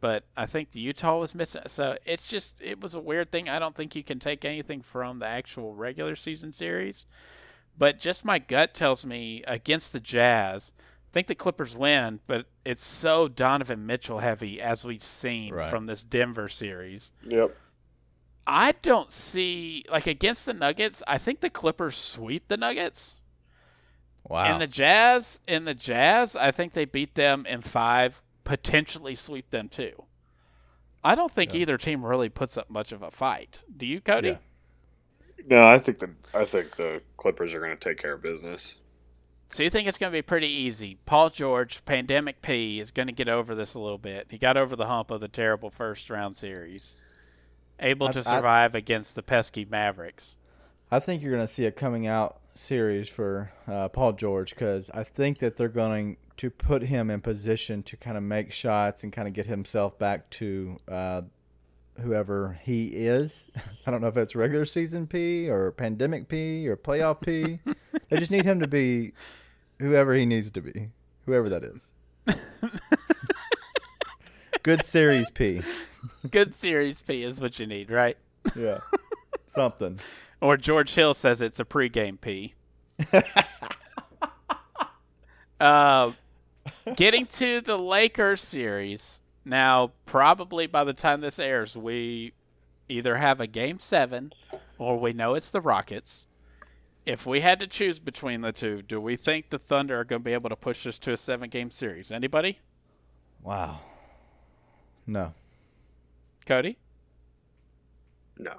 but 0.00 0.24
I 0.36 0.46
think 0.46 0.70
the 0.72 0.80
Utah 0.80 1.18
was 1.18 1.34
missing. 1.34 1.62
So 1.66 1.96
it's 2.06 2.28
just 2.28 2.56
it 2.60 2.80
was 2.80 2.94
a 2.94 3.00
weird 3.00 3.30
thing. 3.30 3.48
I 3.48 3.58
don't 3.58 3.74
think 3.74 3.94
you 3.94 4.02
can 4.02 4.18
take 4.18 4.44
anything 4.44 4.80
from 4.80 5.18
the 5.18 5.26
actual 5.26 5.74
regular 5.74 6.16
season 6.16 6.52
series, 6.52 7.04
but 7.78 7.98
just 7.98 8.24
my 8.24 8.38
gut 8.38 8.74
tells 8.74 9.06
me 9.06 9.42
against 9.46 9.92
the 9.92 10.00
Jazz. 10.00 10.72
I 10.78 11.10
think 11.12 11.26
the 11.28 11.34
Clippers 11.34 11.74
win, 11.74 12.20
but 12.26 12.46
it's 12.64 12.84
so 12.84 13.28
Donovan 13.28 13.86
Mitchell 13.86 14.18
heavy 14.18 14.60
as 14.60 14.84
we've 14.84 15.02
seen 15.02 15.54
Right. 15.54 15.70
from 15.70 15.86
this 15.86 16.04
Denver 16.04 16.48
series. 16.48 17.12
Yep. 17.26 17.56
I 18.46 18.72
don't 18.82 19.10
see 19.10 19.84
like 19.90 20.06
against 20.06 20.44
the 20.46 20.54
Nuggets. 20.54 21.02
I 21.06 21.16
think 21.18 21.40
the 21.40 21.50
Clippers 21.50 21.96
sweep 21.96 22.48
the 22.48 22.56
Nuggets. 22.56 23.20
Wow. 24.24 24.52
In 24.52 24.58
the 24.58 24.66
Jazz, 24.66 25.40
in 25.46 25.64
the 25.64 25.74
Jazz, 25.74 26.36
I 26.36 26.50
think 26.50 26.72
they 26.74 26.84
beat 26.84 27.14
them 27.14 27.46
in 27.46 27.62
five, 27.62 28.22
potentially 28.44 29.14
sweep 29.14 29.50
them 29.50 29.68
too. 29.68 30.04
I 31.02 31.14
don't 31.14 31.32
think 31.32 31.54
Yeah. 31.54 31.60
either 31.60 31.78
team 31.78 32.04
really 32.04 32.28
puts 32.28 32.56
up 32.58 32.68
much 32.68 32.92
of 32.92 33.02
a 33.02 33.10
fight. 33.10 33.62
Do 33.74 33.86
you, 33.86 34.00
Cody? 34.00 34.28
Yeah. 34.30 34.36
No, 35.46 35.66
I 35.66 35.78
think 35.78 35.98
the 35.98 36.10
I 36.34 36.44
think 36.44 36.76
the 36.76 37.02
Clippers 37.16 37.54
are 37.54 37.60
going 37.60 37.76
to 37.76 37.88
take 37.88 37.98
care 37.98 38.14
of 38.14 38.22
business. 38.22 38.80
So 39.50 39.62
you 39.62 39.70
think 39.70 39.88
it's 39.88 39.96
going 39.96 40.12
to 40.12 40.16
be 40.16 40.20
pretty 40.22 40.48
easy? 40.48 40.98
Paul 41.06 41.30
George, 41.30 41.82
Pandemic 41.86 42.42
P, 42.42 42.80
is 42.80 42.90
going 42.90 43.06
to 43.06 43.14
get 43.14 43.30
over 43.30 43.54
this 43.54 43.74
a 43.74 43.80
little 43.80 43.96
bit. 43.98 44.26
He 44.30 44.36
got 44.36 44.58
over 44.58 44.76
the 44.76 44.86
hump 44.86 45.10
of 45.10 45.20
the 45.20 45.28
terrible 45.28 45.70
first 45.70 46.10
round 46.10 46.36
series, 46.36 46.96
able 47.80 48.08
I- 48.08 48.12
to 48.12 48.18
I- 48.20 48.22
survive 48.22 48.74
against 48.74 49.14
the 49.14 49.22
pesky 49.22 49.64
Mavericks. 49.64 50.36
I 50.90 51.00
think 51.00 51.22
you're 51.22 51.32
going 51.32 51.46
to 51.46 51.52
see 51.52 51.66
a 51.66 51.70
coming 51.72 52.06
out 52.06 52.40
series 52.54 53.08
for 53.08 53.52
uh, 53.66 53.88
Paul 53.88 54.12
George 54.14 54.50
because 54.54 54.90
I 54.94 55.02
think 55.04 55.38
that 55.38 55.56
they're 55.56 55.68
going 55.68 56.16
to 56.38 56.50
put 56.50 56.82
him 56.82 57.10
in 57.10 57.20
position 57.20 57.82
to 57.84 57.96
kind 57.96 58.16
of 58.16 58.22
make 58.22 58.52
shots 58.52 59.02
and 59.04 59.12
kind 59.12 59.28
of 59.28 59.34
get 59.34 59.46
himself 59.46 59.98
back 59.98 60.28
to 60.30 60.76
uh, 60.90 61.22
whoever 62.00 62.58
he 62.62 62.86
is. 62.88 63.48
I 63.86 63.90
don't 63.90 64.00
know 64.00 64.08
if 64.08 64.16
it's 64.16 64.34
regular 64.34 64.64
season 64.64 65.06
P 65.06 65.48
or 65.48 65.72
pandemic 65.72 66.28
P 66.28 66.68
or 66.68 66.76
playoff 66.76 67.20
P. 67.20 67.60
they 68.08 68.18
just 68.18 68.30
need 68.30 68.44
him 68.44 68.60
to 68.60 68.68
be 68.68 69.12
whoever 69.78 70.14
he 70.14 70.26
needs 70.26 70.50
to 70.50 70.60
be, 70.60 70.90
whoever 71.26 71.48
that 71.48 71.64
is. 71.64 71.90
Good 74.62 74.84
series 74.84 75.30
P. 75.30 75.62
Good 76.30 76.54
series 76.54 77.00
P 77.02 77.22
is 77.22 77.40
what 77.40 77.58
you 77.58 77.66
need, 77.66 77.90
right? 77.90 78.16
Yeah. 78.56 78.80
Something. 79.54 79.98
Or 80.40 80.56
George 80.56 80.94
Hill 80.94 81.14
says 81.14 81.40
it's 81.40 81.58
a 81.58 81.64
pregame 81.64 82.20
P. 82.20 82.54
uh, 85.60 86.12
getting 86.96 87.26
to 87.26 87.60
the 87.60 87.78
Lakers 87.78 88.40
series. 88.40 89.22
Now, 89.48 89.92
probably 90.04 90.66
by 90.66 90.84
the 90.84 90.92
time 90.92 91.22
this 91.22 91.38
airs, 91.38 91.74
we 91.74 92.34
either 92.86 93.16
have 93.16 93.40
a 93.40 93.46
game 93.46 93.80
seven 93.80 94.34
or 94.76 95.00
we 95.00 95.14
know 95.14 95.34
it's 95.34 95.50
the 95.50 95.62
Rockets. 95.62 96.26
If 97.06 97.24
we 97.24 97.40
had 97.40 97.58
to 97.60 97.66
choose 97.66 97.98
between 97.98 98.42
the 98.42 98.52
two, 98.52 98.82
do 98.82 99.00
we 99.00 99.16
think 99.16 99.48
the 99.48 99.58
Thunder 99.58 99.98
are 100.00 100.04
going 100.04 100.20
to 100.20 100.24
be 100.24 100.34
able 100.34 100.50
to 100.50 100.56
push 100.56 100.84
this 100.84 100.98
to 100.98 101.12
a 101.12 101.16
seven 101.16 101.48
game 101.48 101.70
series? 101.70 102.12
Anybody? 102.12 102.58
Wow. 103.42 103.80
No. 105.06 105.32
Cody? 106.44 106.76
No. 108.36 108.52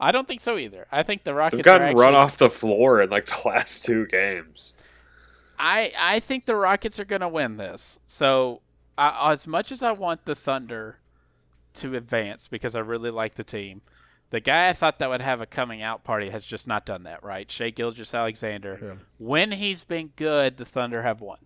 I 0.00 0.12
don't 0.12 0.26
think 0.26 0.40
so 0.40 0.56
either. 0.56 0.86
I 0.90 1.02
think 1.02 1.24
the 1.24 1.34
Rockets 1.34 1.58
They've 1.58 1.60
are 1.60 1.78
gotten 1.78 1.88
actually, 1.88 2.00
run 2.00 2.14
off 2.14 2.38
the 2.38 2.48
floor 2.48 3.02
in 3.02 3.10
like 3.10 3.26
the 3.26 3.42
last 3.48 3.84
two 3.84 4.06
games. 4.06 4.72
I 5.58 5.92
I 5.98 6.20
think 6.20 6.46
the 6.46 6.56
Rockets 6.56 6.98
are 6.98 7.04
going 7.04 7.20
to 7.20 7.28
win 7.28 7.58
this. 7.58 8.00
So, 8.06 8.62
I, 8.98 9.32
as 9.32 9.46
much 9.46 9.70
as 9.72 9.82
I 9.82 9.92
want 9.92 10.24
the 10.24 10.34
Thunder 10.34 10.98
to 11.74 11.94
advance 11.94 12.48
because 12.48 12.74
I 12.74 12.80
really 12.80 13.10
like 13.10 13.34
the 13.34 13.44
team, 13.44 13.82
the 14.30 14.40
guy 14.40 14.68
I 14.68 14.72
thought 14.72 14.98
that 14.98 15.08
would 15.08 15.20
have 15.20 15.40
a 15.40 15.46
coming 15.46 15.82
out 15.82 16.04
party 16.04 16.30
has 16.30 16.44
just 16.44 16.66
not 16.66 16.86
done 16.86 17.04
that. 17.04 17.22
Right, 17.22 17.50
Shai 17.50 17.70
Gilgeous-Alexander. 17.70 18.78
Yeah. 18.82 18.94
When 19.18 19.52
he's 19.52 19.84
been 19.84 20.12
good, 20.16 20.56
the 20.56 20.64
Thunder 20.64 21.02
have 21.02 21.20
won. 21.20 21.38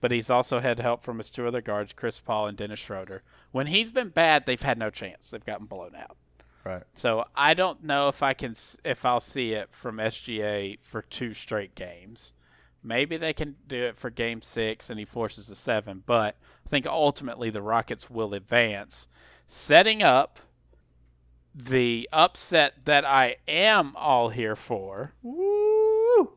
But 0.00 0.10
he's 0.10 0.30
also 0.30 0.58
had 0.58 0.80
help 0.80 1.02
from 1.02 1.18
his 1.18 1.30
two 1.30 1.46
other 1.46 1.60
guards, 1.60 1.92
Chris 1.92 2.18
Paul 2.18 2.48
and 2.48 2.56
Dennis 2.56 2.80
Schroeder. 2.80 3.22
When 3.52 3.68
he's 3.68 3.92
been 3.92 4.08
bad, 4.08 4.46
they've 4.46 4.60
had 4.60 4.76
no 4.76 4.90
chance. 4.90 5.30
They've 5.30 5.44
gotten 5.44 5.66
blown 5.66 5.94
out. 5.94 6.16
Right. 6.64 6.82
So 6.94 7.26
I 7.36 7.54
don't 7.54 7.84
know 7.84 8.08
if 8.08 8.22
I 8.22 8.34
can 8.34 8.54
if 8.84 9.04
I'll 9.04 9.20
see 9.20 9.52
it 9.52 9.68
from 9.70 9.96
SGA 9.98 10.78
for 10.80 11.02
two 11.02 11.34
straight 11.34 11.74
games. 11.74 12.32
Maybe 12.82 13.16
they 13.16 13.32
can 13.32 13.56
do 13.68 13.80
it 13.84 13.96
for 13.96 14.10
game 14.10 14.42
6 14.42 14.90
and 14.90 14.98
he 14.98 15.04
forces 15.04 15.48
a 15.50 15.54
7, 15.54 16.02
but 16.04 16.36
think 16.72 16.86
ultimately 16.86 17.50
the 17.50 17.60
Rockets 17.60 18.08
will 18.08 18.32
advance, 18.32 19.06
setting 19.46 20.02
up 20.02 20.40
the 21.54 22.08
upset 22.10 22.86
that 22.86 23.04
I 23.04 23.36
am 23.46 23.92
all 23.94 24.30
here 24.30 24.56
for. 24.56 25.12
Woo! 25.20 26.32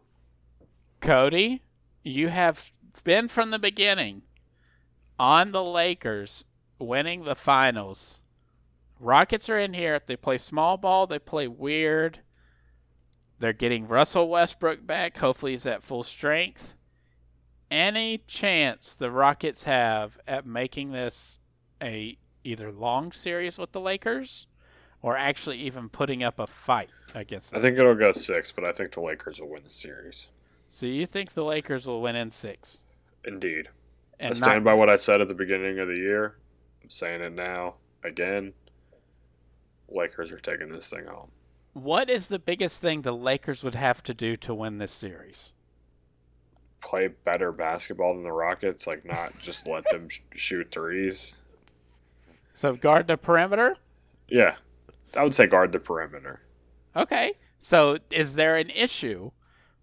Cody, 1.00 1.62
you 2.04 2.28
have 2.28 2.70
been 3.06 3.30
from 3.30 3.52
the 3.52 3.60
beginning 3.60 4.24
on 5.18 5.54
the 5.54 5.64
Lakers 5.64 6.44
winning 6.80 7.24
the 7.24 7.36
finals. 7.36 8.20
Rockets 9.00 9.50
are 9.50 9.58
in 9.58 9.74
here. 9.74 9.96
If 9.96 10.06
they 10.06 10.18
play 10.18 10.38
small 10.38 10.76
ball. 10.76 11.08
They 11.08 11.18
play 11.18 11.48
weird. 11.48 12.20
They're 13.40 13.54
getting 13.54 13.88
Russell 13.88 14.28
Westbrook 14.28 14.86
back. 14.86 15.18
Hopefully, 15.18 15.54
he's 15.54 15.66
at 15.66 15.82
full 15.82 16.04
strength. 16.04 16.76
Any 17.76 18.20
chance 18.20 18.96
the 18.96 19.12
Rockets 19.12 19.66
have 19.66 20.18
at 20.26 20.46
making 20.46 20.94
this 20.94 21.40
a 21.84 22.18
either 22.42 22.72
long 22.72 23.12
series 23.12 23.58
with 23.58 23.74
the 23.74 23.82
Lakers, 23.82 24.48
or 25.02 25.18
actually 25.18 25.58
even 25.58 25.90
putting 25.90 26.24
up 26.24 26.40
a 26.40 26.48
fight 26.48 26.90
against 27.14 27.52
them? 27.52 27.60
I 27.60 27.62
think 27.62 27.78
it'll 27.78 27.94
go 27.94 28.14
six, 28.14 28.54
but 28.54 28.64
I 28.64 28.72
think 28.72 28.94
the 28.94 29.02
Lakers 29.02 29.42
will 29.42 29.50
win 29.50 29.66
the 29.66 29.70
series. 29.70 30.30
So 30.70 30.86
you 30.86 31.06
think 31.06 31.34
the 31.34 31.44
Lakers 31.44 31.86
will 31.86 32.02
win 32.02 32.16
in 32.16 32.32
six? 32.32 32.84
Indeed. 33.26 33.68
And 34.22 34.32
I 34.32 34.38
stand 34.38 34.64
by 34.64 34.74
what 34.74 34.90
I 34.90 34.96
said 34.96 35.20
at 35.20 35.28
the 35.28 35.34
beginning 35.34 35.78
of 35.78 35.90
the 35.90 35.98
year. 35.98 36.38
I'm 36.82 36.90
saying 36.90 37.20
it 37.20 37.34
now 37.34 37.76
again. 38.06 38.54
Lakers 39.90 40.32
are 40.32 40.40
taking 40.40 40.70
this 40.70 40.90
thing 40.90 41.08
home. 41.08 41.32
What 41.74 42.10
is 42.10 42.30
the 42.30 42.40
biggest 42.40 42.80
thing 42.80 43.02
the 43.02 43.12
Lakers 43.12 43.66
would 43.66 43.76
have 43.76 44.02
to 44.04 44.14
do 44.14 44.38
to 44.38 44.56
win 44.56 44.78
this 44.78 44.94
series? 44.94 45.52
Play 46.86 47.08
better 47.08 47.52
basketball 47.52 48.14
than 48.14 48.24
the 48.24 48.32
Rockets, 48.32 48.86
like 48.86 49.04
not 49.04 49.40
just 49.40 49.66
let 49.68 49.90
them 49.90 50.08
sh- 50.08 50.20
shoot 50.36 50.70
threes. 50.72 51.34
So 52.54 52.76
guard 52.76 53.08
the 53.08 53.18
perimeter? 53.18 53.76
Yeah, 54.30 54.56
I 55.18 55.24
would 55.24 55.34
say 55.34 55.48
guard 55.48 55.72
the 55.72 55.80
perimeter. 55.80 56.42
Okay. 56.96 57.34
So 57.60 57.98
is 58.12 58.36
there 58.36 58.56
an 58.56 58.70
issue 58.70 59.32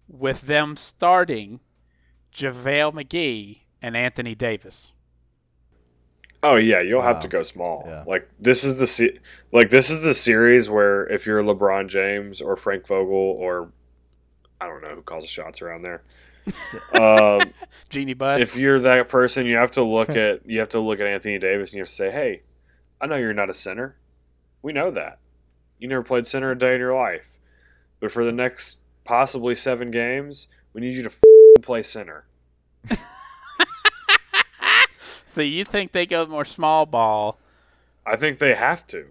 with 0.07 0.41
them 0.43 0.77
starting 0.77 1.59
JaVale 2.33 2.93
McGee 2.93 3.59
and 3.81 3.97
Anthony 3.97 4.33
Davis? 4.33 4.93
Oh 6.41 6.55
yeah, 6.55 6.79
you'll 6.79 7.01
have 7.01 7.17
Wow. 7.17 7.21
to 7.21 7.27
go 7.27 7.43
small. 7.43 7.83
Yeah. 7.85 8.03
Like 8.07 8.29
this 8.39 8.63
is 8.63 8.77
the 8.77 8.87
se- 8.87 9.19
like 9.51 9.69
this 9.69 9.89
is 9.89 10.01
the 10.03 10.13
series 10.13 10.69
where 10.69 11.05
if 11.07 11.25
you're 11.25 11.43
LeBron 11.43 11.87
James 11.89 12.41
or 12.41 12.55
Frank 12.55 12.87
Vogel 12.87 13.13
or 13.13 13.71
I 14.61 14.67
don't 14.67 14.81
know 14.81 14.95
who 14.95 15.01
calls 15.01 15.25
the 15.25 15.29
shots 15.29 15.61
around 15.61 15.81
there. 15.83 16.03
Um, 16.93 17.41
Jeanie 17.89 18.13
Buss? 18.13 18.41
if 18.41 18.57
you're 18.57 18.79
that 18.79 19.07
person, 19.07 19.45
you 19.45 19.57
have 19.57 19.71
to 19.71 19.83
look 19.83 20.09
at 20.15 20.45
you 20.49 20.59
have 20.59 20.69
to 20.69 20.79
look 20.79 20.99
at 20.99 21.07
Anthony 21.07 21.37
Davis 21.39 21.69
and 21.69 21.75
you 21.77 21.81
have 21.81 21.87
to 21.89 21.93
say, 21.93 22.11
"Hey, 22.11 22.43
I 22.99 23.07
know 23.07 23.15
you're 23.15 23.33
not 23.33 23.49
a 23.49 23.53
center. 23.53 23.97
We 24.61 24.73
know 24.73 24.91
that. 24.91 25.19
You 25.79 25.87
never 25.87 26.03
played 26.03 26.25
center 26.25 26.51
a 26.51 26.57
day 26.57 26.73
in 26.75 26.79
your 26.79 26.93
life. 26.93 27.39
But 27.99 28.11
for 28.11 28.23
the 28.23 28.31
next 28.31 28.77
possibly 29.05 29.55
7 29.55 29.91
games, 29.91 30.47
we 30.73 30.81
need 30.81 30.95
you 30.95 31.03
to 31.03 31.11
play 31.61 31.83
center." 31.83 32.25
so 35.25 35.41
you 35.41 35.63
think 35.65 35.91
they 35.91 36.05
go 36.05 36.25
more 36.25 36.45
small 36.45 36.85
ball? 36.85 37.37
I 38.05 38.15
think 38.15 38.37
they 38.37 38.55
have 38.55 38.85
to. 38.87 39.05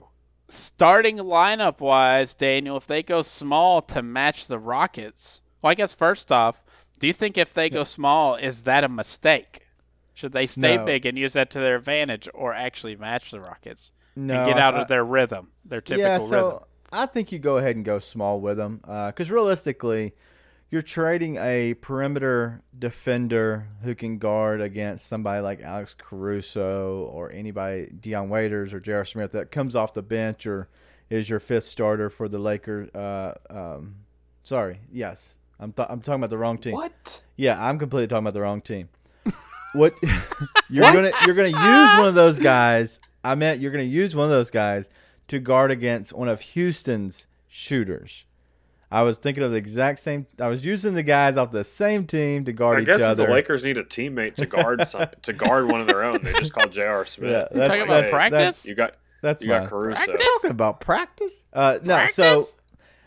Starting 0.49 1.17
lineup 1.17 1.81
wise, 1.81 2.35
Daniel, 2.35 2.77
if 2.77 2.87
they 2.87 3.03
go 3.03 3.23
small 3.23 3.81
to 3.83 4.03
match 4.03 4.47
the 4.47 4.59
Rockets, 4.59 5.41
well, 5.63 5.71
I 5.71 5.75
guess 5.75 5.95
first 5.95 6.31
off, 6.31 6.63
do 7.03 7.09
you 7.09 7.13
think 7.13 7.37
if 7.37 7.53
they 7.53 7.69
go 7.69 7.83
small, 7.83 8.37
is 8.37 8.63
that 8.63 8.85
a 8.85 8.89
mistake? 8.89 9.67
Should 10.15 10.31
they 10.31 10.47
stay 10.47 10.77
No. 10.77 10.85
big 10.85 11.05
and 11.05 11.19
use 11.19 11.33
that 11.33 11.51
to 11.51 11.59
their 11.59 11.75
advantage, 11.75 12.29
or 12.33 12.55
actually 12.55 12.95
match 12.95 13.33
the 13.33 13.41
Rockets 13.41 13.91
No. 14.15 14.37
and 14.39 14.47
get 14.47 14.57
out 14.57 14.77
I- 14.77 14.83
of 14.83 14.89
their 14.89 15.05
rhythm, 15.05 15.49
their 15.65 15.81
typical 15.81 16.09
yeah, 16.09 16.19
so 16.19 16.45
rhythm? 16.47 16.59
I 16.93 17.07
think 17.07 17.33
you 17.33 17.41
go 17.41 17.59
ahead 17.59 17.75
and 17.75 17.85
go 17.85 17.99
small 17.99 18.41
with 18.41 18.57
them 18.57 18.77
because 18.85 19.33
realistically, 19.33 20.15
you're 20.71 20.81
trading 20.81 21.37
a 21.39 21.75
perimeter 21.75 22.63
defender 22.79 23.67
who 23.83 23.95
can 23.97 24.19
guard 24.19 24.61
against 24.61 25.07
somebody 25.07 25.43
like 25.43 25.61
Alex 25.61 25.95
Caruso 25.99 27.09
or 27.13 27.33
anybody, 27.33 27.87
Dion 28.01 28.29
Waiters 28.29 28.73
or 28.73 28.79
J.R. 28.79 29.05
Smith 29.05 29.33
that 29.33 29.51
comes 29.51 29.75
off 29.75 29.93
the 29.93 30.03
bench 30.03 30.47
or 30.47 30.69
is 31.11 31.29
your 31.29 31.41
fifth 31.41 31.65
starter 31.65 32.09
for 32.09 32.29
the 32.29 32.39
Lakers. 32.39 32.89
Uh, 32.95 33.35
um, 33.51 33.97
sorry, 34.45 34.81
yes, 34.91 35.37
I'm 35.63 35.73
th- 35.73 35.87
I'm 35.91 36.01
talking 36.01 36.21
about 36.21 36.31
the 36.31 36.39
wrong 36.39 36.59
team. 36.59 36.75
What? 36.75 37.23
Yeah, 37.37 37.57
I'm 37.65 37.79
completely 37.79 38.09
talking 38.09 38.25
about 38.25 38.35
the 38.35 38.41
wrong 38.43 38.61
team. 38.61 38.89
What 39.75 39.95
you're 40.69 40.85
gonna 40.93 41.11
you're 41.25 41.35
gonna 41.35 41.49
use 41.49 41.99
one 41.99 42.07
of 42.07 42.15
those 42.15 42.39
guys. 42.39 43.01
I 43.25 43.35
meant 43.37 43.61
you're 43.61 43.71
gonna 43.71 43.85
use 43.85 44.15
one 44.15 44.25
of 44.27 44.31
those 44.31 44.51
guys 44.51 44.91
to 45.29 45.39
guard 45.39 45.71
against 45.71 46.13
one 46.13 46.29
of 46.29 46.43
Houston's 46.43 47.27
shooters. 47.49 48.25
I 48.91 49.01
was 49.01 49.17
thinking 49.17 49.43
of 49.43 49.51
the 49.53 49.57
exact 49.57 50.01
same. 50.01 50.27
I 50.39 50.49
was 50.49 50.63
using 50.63 50.93
the 50.93 51.03
guys 51.03 51.39
off 51.39 51.53
the 51.53 51.65
same 51.65 52.07
team 52.07 52.45
to 52.45 52.53
guard 52.53 52.77
I 52.77 52.81
each 52.83 52.87
guess 52.89 53.01
other. 53.01 53.27
the 53.27 53.33
Lakers 53.33 53.65
need 53.65 53.79
a 53.79 53.85
teammate 53.85 54.35
to 54.37 54.45
guard 54.47 54.87
some, 54.87 55.07
to 55.23 55.33
guard 55.33 55.69
one 55.69 55.81
of 55.81 55.87
their 55.87 56.03
own, 56.03 56.21
they 56.23 56.35
just 56.35 56.53
called 56.53 56.71
J.R. 56.73 57.07
Smith. 57.07 57.31
Yeah, 57.31 57.39
You 57.51 57.61
that's- 57.61 57.69
talking 57.71 57.85
about 57.85 58.05
Hey, 58.05 58.11
practice? 58.11 58.67
You 58.67 58.75
got 58.75 58.97
That's 59.23 59.43
you 59.43 59.49
fine. 59.51 59.63
got 59.63 59.71
Caruso. 59.71 60.05
Practice? 60.05 60.27
talking 60.35 60.51
about 60.51 60.81
practice. 60.83 61.45
Uh, 61.55 61.79
no, 61.83 61.95
Practice? 61.95 62.15
so 62.17 62.45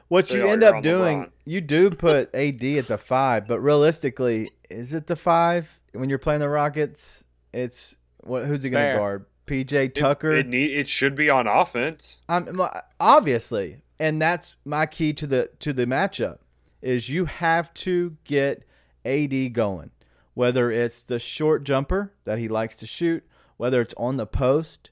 what 0.07 0.27
So 0.27 0.35
you 0.35 0.47
end 0.47 0.63
up 0.63 0.83
doing, 0.83 1.23
LeBron. 1.23 1.31
you 1.45 1.61
do 1.61 1.89
put 1.89 2.33
AD 2.35 2.63
at 2.63 2.87
the 2.87 2.97
five, 2.97 3.47
but 3.47 3.59
realistically, 3.59 4.51
is 4.69 4.93
it 4.93 5.07
the 5.07 5.15
five 5.15 5.79
when 5.93 6.09
you're 6.09 6.19
playing 6.19 6.39
the 6.41 6.49
Rockets? 6.49 7.23
It's 7.53 7.95
what? 8.21 8.45
Who's 8.45 8.63
he 8.63 8.69
going 8.69 8.91
to 8.93 8.97
guard? 8.97 9.25
PJ 9.47 9.93
Tucker. 9.93 10.31
It, 10.31 10.39
it 10.39 10.47
need 10.47 10.71
it 10.71 10.87
should 10.87 11.15
be 11.15 11.29
on 11.29 11.47
offense. 11.47 12.21
I'm 12.27 12.59
obviously, 12.99 13.81
and 13.99 14.21
that's 14.21 14.55
my 14.65 14.85
key 14.85 15.13
to 15.13 15.27
the 15.27 15.49
to 15.59 15.73
the 15.73 15.85
matchup 15.85 16.39
is 16.81 17.09
you 17.09 17.25
have 17.25 17.73
to 17.73 18.17
get 18.23 18.63
AD 19.05 19.53
going. 19.53 19.91
Whether 20.33 20.69
it's 20.69 21.01
the 21.01 21.17
short 21.17 21.63
jumper 21.63 22.11
that 22.25 22.37
he 22.37 22.47
likes 22.49 22.75
to 22.77 22.85
shoot, 22.87 23.23
whether 23.57 23.79
it's 23.81 23.93
on 23.97 24.17
the 24.17 24.27
post, 24.27 24.89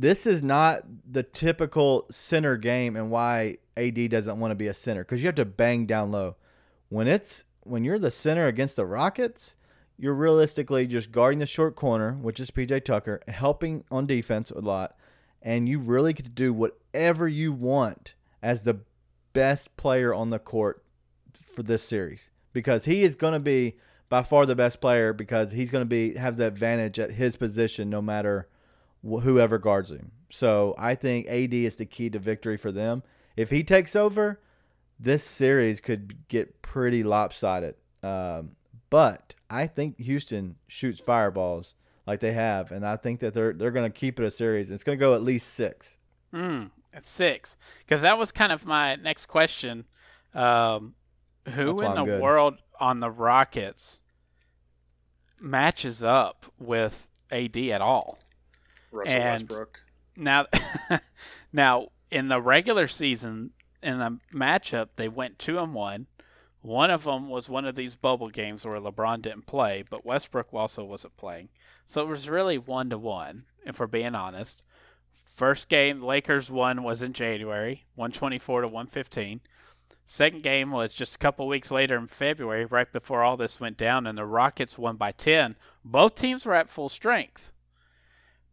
this 0.00 0.26
is 0.26 0.44
not 0.44 0.82
the 1.10 1.24
typical 1.24 2.06
center 2.08 2.56
game 2.56 2.94
and 2.94 3.10
why 3.10 3.58
AD 3.76 4.10
doesn't 4.10 4.38
want 4.38 4.52
to 4.52 4.54
be 4.54 4.68
a 4.68 4.74
center 4.74 5.02
because 5.02 5.20
you 5.20 5.26
have 5.26 5.34
to 5.34 5.44
bang 5.44 5.86
down 5.86 6.12
low. 6.12 6.36
When 6.88 7.08
it's 7.08 7.42
when 7.64 7.82
you're 7.82 7.98
the 7.98 8.12
center 8.12 8.46
against 8.46 8.76
the 8.76 8.86
Rockets, 8.86 9.56
you're 9.98 10.14
realistically 10.14 10.86
just 10.86 11.10
guarding 11.10 11.40
the 11.40 11.46
short 11.46 11.74
corner, 11.74 12.12
which 12.12 12.38
is 12.38 12.52
PJ 12.52 12.84
Tucker, 12.84 13.20
helping 13.26 13.84
on 13.90 14.06
defense 14.06 14.52
a 14.52 14.60
lot, 14.60 14.96
and 15.42 15.68
you 15.68 15.80
really 15.80 16.12
get 16.12 16.22
to 16.22 16.30
do 16.30 16.52
whatever 16.52 17.26
you 17.26 17.52
want 17.52 18.14
as 18.40 18.62
the 18.62 18.78
best 19.32 19.76
player 19.76 20.14
on 20.14 20.30
the 20.30 20.38
court 20.38 20.84
for 21.32 21.64
this 21.64 21.82
series 21.82 22.30
because 22.52 22.84
he 22.84 23.02
is 23.02 23.16
going 23.16 23.32
to 23.32 23.40
be 23.40 23.74
by 24.08 24.22
far 24.22 24.46
the 24.46 24.54
best 24.54 24.80
player 24.80 25.12
because 25.12 25.50
he's 25.50 25.70
going 25.70 25.82
to 25.82 25.86
be 25.86 26.14
have 26.14 26.36
the 26.36 26.46
advantage 26.46 27.00
at 27.00 27.10
his 27.10 27.36
position 27.36 27.90
no 27.90 28.00
matter 28.00 28.48
whoever 29.02 29.58
guards 29.58 29.90
him. 29.90 30.12
So 30.30 30.74
I 30.78 30.94
think 30.94 31.26
AD 31.28 31.54
is 31.54 31.76
the 31.76 31.86
key 31.86 32.10
to 32.10 32.18
victory 32.18 32.56
for 32.56 32.72
them. 32.72 33.02
If 33.36 33.50
he 33.50 33.62
takes 33.62 33.96
over, 33.96 34.40
this 34.98 35.24
series 35.24 35.80
could 35.80 36.28
get 36.28 36.60
pretty 36.60 37.02
lopsided. 37.02 37.76
Um, 38.02 38.56
but 38.90 39.34
I 39.48 39.66
think 39.66 39.98
Houston 39.98 40.56
shoots 40.66 41.00
fireballs 41.00 41.74
like 42.06 42.20
they 42.20 42.32
have, 42.32 42.72
and 42.72 42.86
I 42.86 42.96
think 42.96 43.20
that 43.20 43.34
they're 43.34 43.52
they're 43.52 43.70
going 43.70 43.90
to 43.90 43.96
keep 43.96 44.18
it 44.18 44.24
a 44.24 44.30
series. 44.30 44.70
It's 44.70 44.82
going 44.82 44.98
to 44.98 45.00
go 45.00 45.14
at 45.14 45.22
least 45.22 45.52
six. 45.52 45.98
Mm, 46.32 46.70
at 46.92 47.06
six, 47.06 47.56
because 47.80 48.02
that 48.02 48.18
was 48.18 48.32
kind 48.32 48.50
of 48.50 48.64
my 48.64 48.96
next 48.96 49.26
question. 49.26 49.84
Um, 50.34 50.94
who 51.50 51.80
in 51.80 51.94
the 51.94 52.04
good. 52.04 52.22
world 52.22 52.58
on 52.80 53.00
the 53.00 53.10
Rockets 53.10 54.02
matches 55.40 56.02
up 56.02 56.46
with 56.58 57.08
AD 57.30 57.56
at 57.56 57.80
all? 57.80 58.18
Russell 58.90 59.12
And- 59.14 59.42
Westbrook. 59.48 59.80
Now, 60.16 60.46
now 61.52 61.88
in 62.10 62.28
the 62.28 62.40
regular 62.40 62.88
season, 62.88 63.50
in 63.82 63.98
the 63.98 64.18
matchup, 64.34 64.88
they 64.96 65.08
went 65.08 65.38
two 65.38 65.58
and 65.58 65.74
one. 65.74 66.06
One 66.60 66.90
of 66.90 67.04
them 67.04 67.28
was 67.28 67.48
one 67.48 67.64
of 67.64 67.76
these 67.76 67.94
bubble 67.94 68.28
games 68.28 68.64
where 68.64 68.80
LeBron 68.80 69.22
didn't 69.22 69.46
play, 69.46 69.84
but 69.88 70.04
Westbrook 70.04 70.52
also 70.52 70.84
wasn't 70.84 71.16
playing. 71.16 71.50
So 71.86 72.02
it 72.02 72.08
was 72.08 72.28
really 72.28 72.58
one 72.58 72.90
to 72.90 72.98
one, 72.98 73.44
if 73.64 73.78
we're 73.78 73.86
being 73.86 74.16
honest. 74.16 74.64
First 75.24 75.68
game, 75.68 76.02
Lakers 76.02 76.50
won 76.50 76.82
was 76.82 77.00
in 77.00 77.12
January, 77.12 77.84
one 77.94 78.10
twenty 78.10 78.38
four 78.40 78.60
to 78.62 78.66
one 78.66 78.88
fifteen. 78.88 79.40
Second 80.04 80.42
game 80.42 80.72
was 80.72 80.94
just 80.94 81.14
a 81.14 81.18
couple 81.18 81.46
weeks 81.46 81.70
later 81.70 81.96
in 81.96 82.08
February, 82.08 82.64
right 82.64 82.92
before 82.92 83.22
all 83.22 83.36
this 83.36 83.60
went 83.60 83.76
down, 83.76 84.06
and 84.06 84.18
the 84.18 84.24
Rockets 84.24 84.76
won 84.76 84.96
by 84.96 85.12
ten. 85.12 85.54
Both 85.84 86.16
teams 86.16 86.44
were 86.44 86.54
at 86.54 86.68
full 86.70 86.88
strength. 86.88 87.52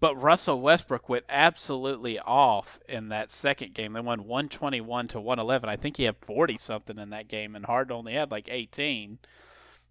But 0.05 0.21
Russell 0.21 0.61
Westbrook 0.61 1.09
went 1.09 1.25
absolutely 1.29 2.19
off 2.19 2.79
in 2.87 3.09
that 3.09 3.31
second 3.31 3.73
game. 3.73 3.93
They 3.93 4.01
won 4.01 4.25
121 4.27 5.07
to 5.07 5.19
111. 5.19 5.67
I 5.67 5.75
think 5.77 5.97
he 5.97 6.03
had 6.03 6.17
40 6.17 6.59
something 6.59 6.99
in 6.99 7.09
that 7.09 7.27
game, 7.27 7.55
and 7.55 7.65
Harden 7.65 7.97
only 7.97 8.13
had 8.13 8.29
like 8.29 8.47
18. 8.47 9.17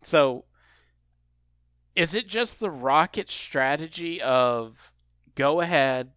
So, 0.02 0.44
is 1.96 2.14
it 2.14 2.28
just 2.28 2.60
the 2.60 2.70
Rockets' 2.70 3.34
strategy 3.34 4.22
of 4.22 4.92
go 5.34 5.60
ahead, 5.60 6.12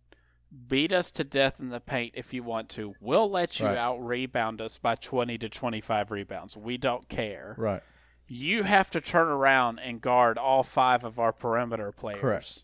beat 0.68 0.94
us 0.94 1.10
to 1.14 1.24
death 1.24 1.60
in 1.60 1.70
the 1.70 1.80
paint 1.80 2.14
if 2.16 2.36
you 2.36 2.44
want 2.44 2.70
to? 2.70 2.94
We'll 3.02 3.32
let 3.32 3.60
you 3.60 3.66
Right. 3.66 3.78
out 3.80 3.98
rebound 3.98 4.62
us 4.62 4.78
by 4.78 4.94
20 4.94 5.40
to 5.40 5.50
25 5.50 6.12
rebounds. 6.12 6.56
We 6.56 6.78
don't 6.78 7.10
care. 7.10 7.56
Right. 7.58 7.82
You 8.28 8.62
have 8.62 8.92
to 8.92 9.02
turn 9.02 9.28
around 9.28 9.80
and 9.80 10.02
guard 10.02 10.38
all 10.38 10.62
five 10.62 11.04
of 11.04 11.18
our 11.18 11.34
perimeter 11.34 11.92
players. 11.92 12.22
Correct. 12.22 12.62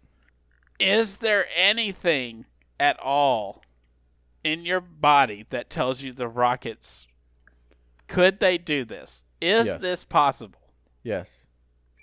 Is 0.83 1.17
there 1.17 1.45
anything 1.55 2.45
at 2.79 2.99
all 2.99 3.63
in 4.43 4.65
your 4.65 4.81
body 4.81 5.45
that 5.49 5.69
tells 5.69 6.01
you 6.01 6.11
the 6.11 6.27
Rockets 6.27 7.07
could 8.07 8.39
they 8.39 8.57
do 8.57 8.83
this? 8.83 9.23
Is 9.41 9.65
Yes. 9.65 9.81
this 9.81 10.03
possible? 10.03 10.59
Yes. 11.03 11.47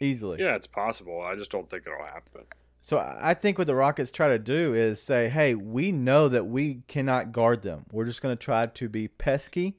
Easily. 0.01 0.41
Yeah, 0.41 0.57
it's 0.57 0.67
possible. 0.67 1.21
I 1.21 1.37
just 1.37 1.51
don't 1.51 1.69
think 1.69 1.87
it'll 1.87 2.05
happen. 2.05 2.47
So 2.83 2.97
I 2.97 3.31
I 3.31 3.35
think 3.35 3.59
what 3.59 3.67
the 3.67 3.75
Rockets 3.75 4.11
try 4.11 4.29
to 4.29 4.39
do 4.39 4.73
is 4.73 5.01
say, 5.03 5.29
"Hey, 5.29 5.55
we 5.55 5.93
know 5.93 6.29
that 6.29 6.47
we 6.47 6.83
cannot 6.89 7.33
guard 7.33 7.63
them. 7.63 7.85
We're 7.93 8.07
just 8.07 8.23
going 8.23 8.35
to 8.37 8.43
try 8.43 8.65
to 8.67 8.89
be 8.89 9.09
pesky 9.09 9.79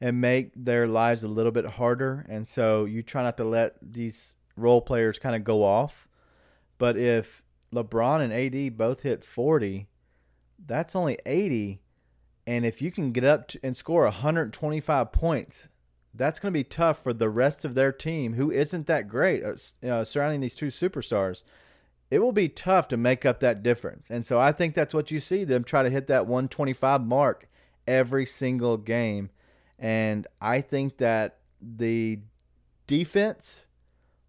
and 0.00 0.20
make 0.20 0.52
their 0.54 0.86
lives 0.86 1.24
a 1.24 1.28
little 1.28 1.50
bit 1.52 1.64
harder." 1.66 2.24
And 2.28 2.46
so 2.46 2.84
you 2.84 3.02
try 3.02 3.24
not 3.24 3.36
to 3.38 3.44
let 3.44 3.74
these 3.82 4.36
role 4.56 4.80
players 4.80 5.18
kind 5.18 5.34
of 5.34 5.42
go 5.42 5.64
off. 5.64 6.06
But 6.78 6.96
if 6.96 7.42
LeBron 7.74 8.20
and 8.20 8.32
AD 8.32 8.76
both 8.76 9.02
hit 9.02 9.24
40, 9.24 9.88
that's 10.64 10.96
only 10.96 11.18
80, 11.26 11.80
and 12.46 12.64
if 12.64 12.80
you 12.80 12.90
can 12.90 13.12
get 13.12 13.24
up 13.24 13.48
to, 13.48 13.60
and 13.62 13.76
score 13.76 14.04
125 14.04 15.12
points, 15.12 15.68
that's 16.14 16.38
going 16.38 16.52
to 16.52 16.58
be 16.58 16.64
tough 16.64 17.02
for 17.02 17.12
the 17.12 17.28
rest 17.28 17.64
of 17.64 17.74
their 17.74 17.92
team 17.92 18.34
who 18.34 18.50
isn't 18.50 18.86
that 18.86 19.08
great 19.08 19.44
uh, 19.44 19.54
uh, 19.86 20.04
surrounding 20.04 20.40
these 20.40 20.54
two 20.54 20.68
superstars 20.68 21.42
it 22.10 22.20
will 22.20 22.32
be 22.32 22.48
tough 22.48 22.88
to 22.88 22.96
make 22.96 23.24
up 23.24 23.40
that 23.40 23.62
difference. 23.62 24.10
And 24.10 24.24
so 24.24 24.38
I 24.38 24.52
think 24.52 24.74
that's 24.74 24.94
what 24.94 25.10
you 25.10 25.20
see 25.20 25.44
them 25.44 25.64
try 25.64 25.82
to 25.82 25.90
hit 25.90 26.06
that 26.06 26.26
125 26.26 27.04
mark 27.04 27.48
every 27.86 28.26
single 28.26 28.76
game. 28.76 29.30
And 29.78 30.26
I 30.40 30.60
think 30.60 30.98
that 30.98 31.38
the 31.60 32.20
defense 32.86 33.66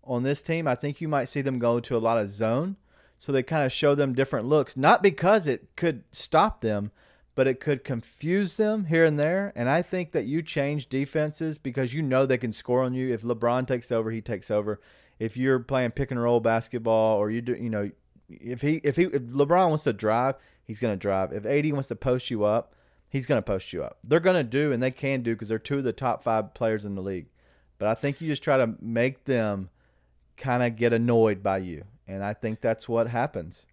on 0.03 0.23
this 0.23 0.41
team, 0.41 0.67
I 0.67 0.75
think 0.75 1.01
you 1.01 1.07
might 1.07 1.25
see 1.25 1.41
them 1.41 1.59
go 1.59 1.79
to 1.79 1.95
a 1.95 1.99
lot 1.99 2.17
of 2.17 2.29
zone. 2.29 2.77
So 3.19 3.31
they 3.31 3.43
kind 3.43 3.65
of 3.65 3.71
show 3.71 3.95
them 3.95 4.13
different 4.13 4.45
looks, 4.45 4.77
not 4.77 5.01
because 5.01 5.47
it 5.47 5.75
could 5.75 6.03
stop 6.11 6.61
them, 6.61 6.91
but 7.33 7.47
it 7.47 7.59
could 7.59 7.83
confuse 7.83 8.57
them 8.57 8.85
here 8.85 9.03
and 9.03 9.19
there. 9.19 9.51
And 9.55 9.69
I 9.69 9.81
think 9.81 10.11
that 10.11 10.25
you 10.25 10.41
change 10.41 10.89
defenses 10.89 11.57
because 11.57 11.93
you 11.93 12.01
know 12.01 12.25
they 12.25 12.37
can 12.37 12.53
score 12.53 12.83
on 12.83 12.93
you. 12.93 13.13
If 13.13 13.23
LeBron 13.23 13.67
takes 13.67 13.91
over, 13.91 14.11
he 14.11 14.21
takes 14.21 14.51
over 14.51 14.79
if 15.19 15.37
you're 15.37 15.59
playing 15.59 15.91
pick 15.91 16.11
and 16.11 16.21
roll 16.21 16.39
basketball 16.39 17.17
or 17.17 17.29
you 17.31 17.41
do 17.41 17.53
you 17.53 17.69
know 17.69 17.89
if 18.29 18.61
he 18.61 18.75
if 18.83 18.95
he 18.95 19.03
if 19.03 19.21
LeBron 19.23 19.69
wants 19.69 19.83
to 19.85 19.93
drive, 19.93 20.35
he's 20.63 20.79
going 20.79 20.93
to 20.93 20.99
drive. 20.99 21.31
If 21.31 21.45
AD 21.45 21.71
wants 21.71 21.87
to 21.87 21.95
post 21.95 22.29
you 22.29 22.43
up, 22.43 22.73
he's 23.09 23.25
going 23.25 23.39
to 23.39 23.45
post 23.45 23.71
you 23.71 23.83
up. 23.83 23.99
They're 24.03 24.19
going 24.19 24.35
to 24.35 24.43
do 24.43 24.71
and 24.71 24.83
they 24.83 24.91
can 24.91 25.21
do 25.21 25.33
because 25.33 25.47
they're 25.47 25.59
two 25.59 25.77
of 25.77 25.83
the 25.83 25.93
top 25.93 26.23
5 26.23 26.53
players 26.53 26.85
in 26.85 26.95
the 26.95 27.01
league. 27.01 27.27
But 27.77 27.87
I 27.87 27.93
think 27.93 28.19
you 28.19 28.27
just 28.27 28.43
try 28.43 28.57
to 28.57 28.75
make 28.81 29.25
them 29.25 29.69
kind 30.35 30.61
of 30.61 30.75
get 30.75 30.91
annoyed 30.93 31.41
by 31.41 31.59
you. 31.59 31.85
And 32.07 32.23
I 32.23 32.33
think 32.33 32.61
that's 32.61 32.87
what 32.87 33.07
happens. 33.07 33.65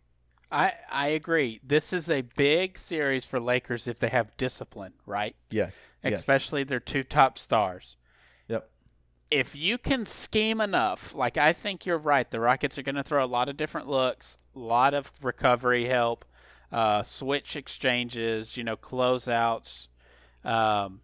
I 0.50 0.72
I 0.90 1.08
agree. 1.08 1.60
This 1.62 1.92
is 1.92 2.10
a 2.10 2.22
big 2.22 2.78
series 2.78 3.24
for 3.24 3.40
Lakers 3.40 3.86
if 3.86 3.98
they 3.98 4.08
have 4.08 4.36
discipline, 4.36 4.94
right? 5.06 5.36
Yes. 5.50 5.88
yes. 6.02 6.20
Especially 6.20 6.64
their 6.64 6.80
two 6.80 7.02
top 7.02 7.38
stars. 7.38 7.96
Yep. 8.48 8.68
if 9.30 9.56
you 9.56 9.78
can 9.78 10.04
scheme 10.04 10.60
enough, 10.60 11.14
like 11.14 11.38
I 11.38 11.52
think 11.52 11.86
you're 11.86 11.98
right, 11.98 12.30
the 12.30 12.40
Rockets 12.40 12.78
are 12.78 12.82
going 12.82 12.94
to 12.96 13.02
throw 13.02 13.24
a 13.24 13.26
lot 13.26 13.48
of 13.48 13.56
different 13.56 13.88
looks, 13.88 14.36
a 14.54 14.58
lot 14.58 14.94
of 14.94 15.10
recovery 15.22 15.86
help, 15.86 16.24
uh, 16.70 17.02
switch 17.02 17.56
exchanges, 17.56 18.56
you 18.56 18.62
know, 18.64 18.76
closeouts. 18.76 19.88
Um, 20.44 21.00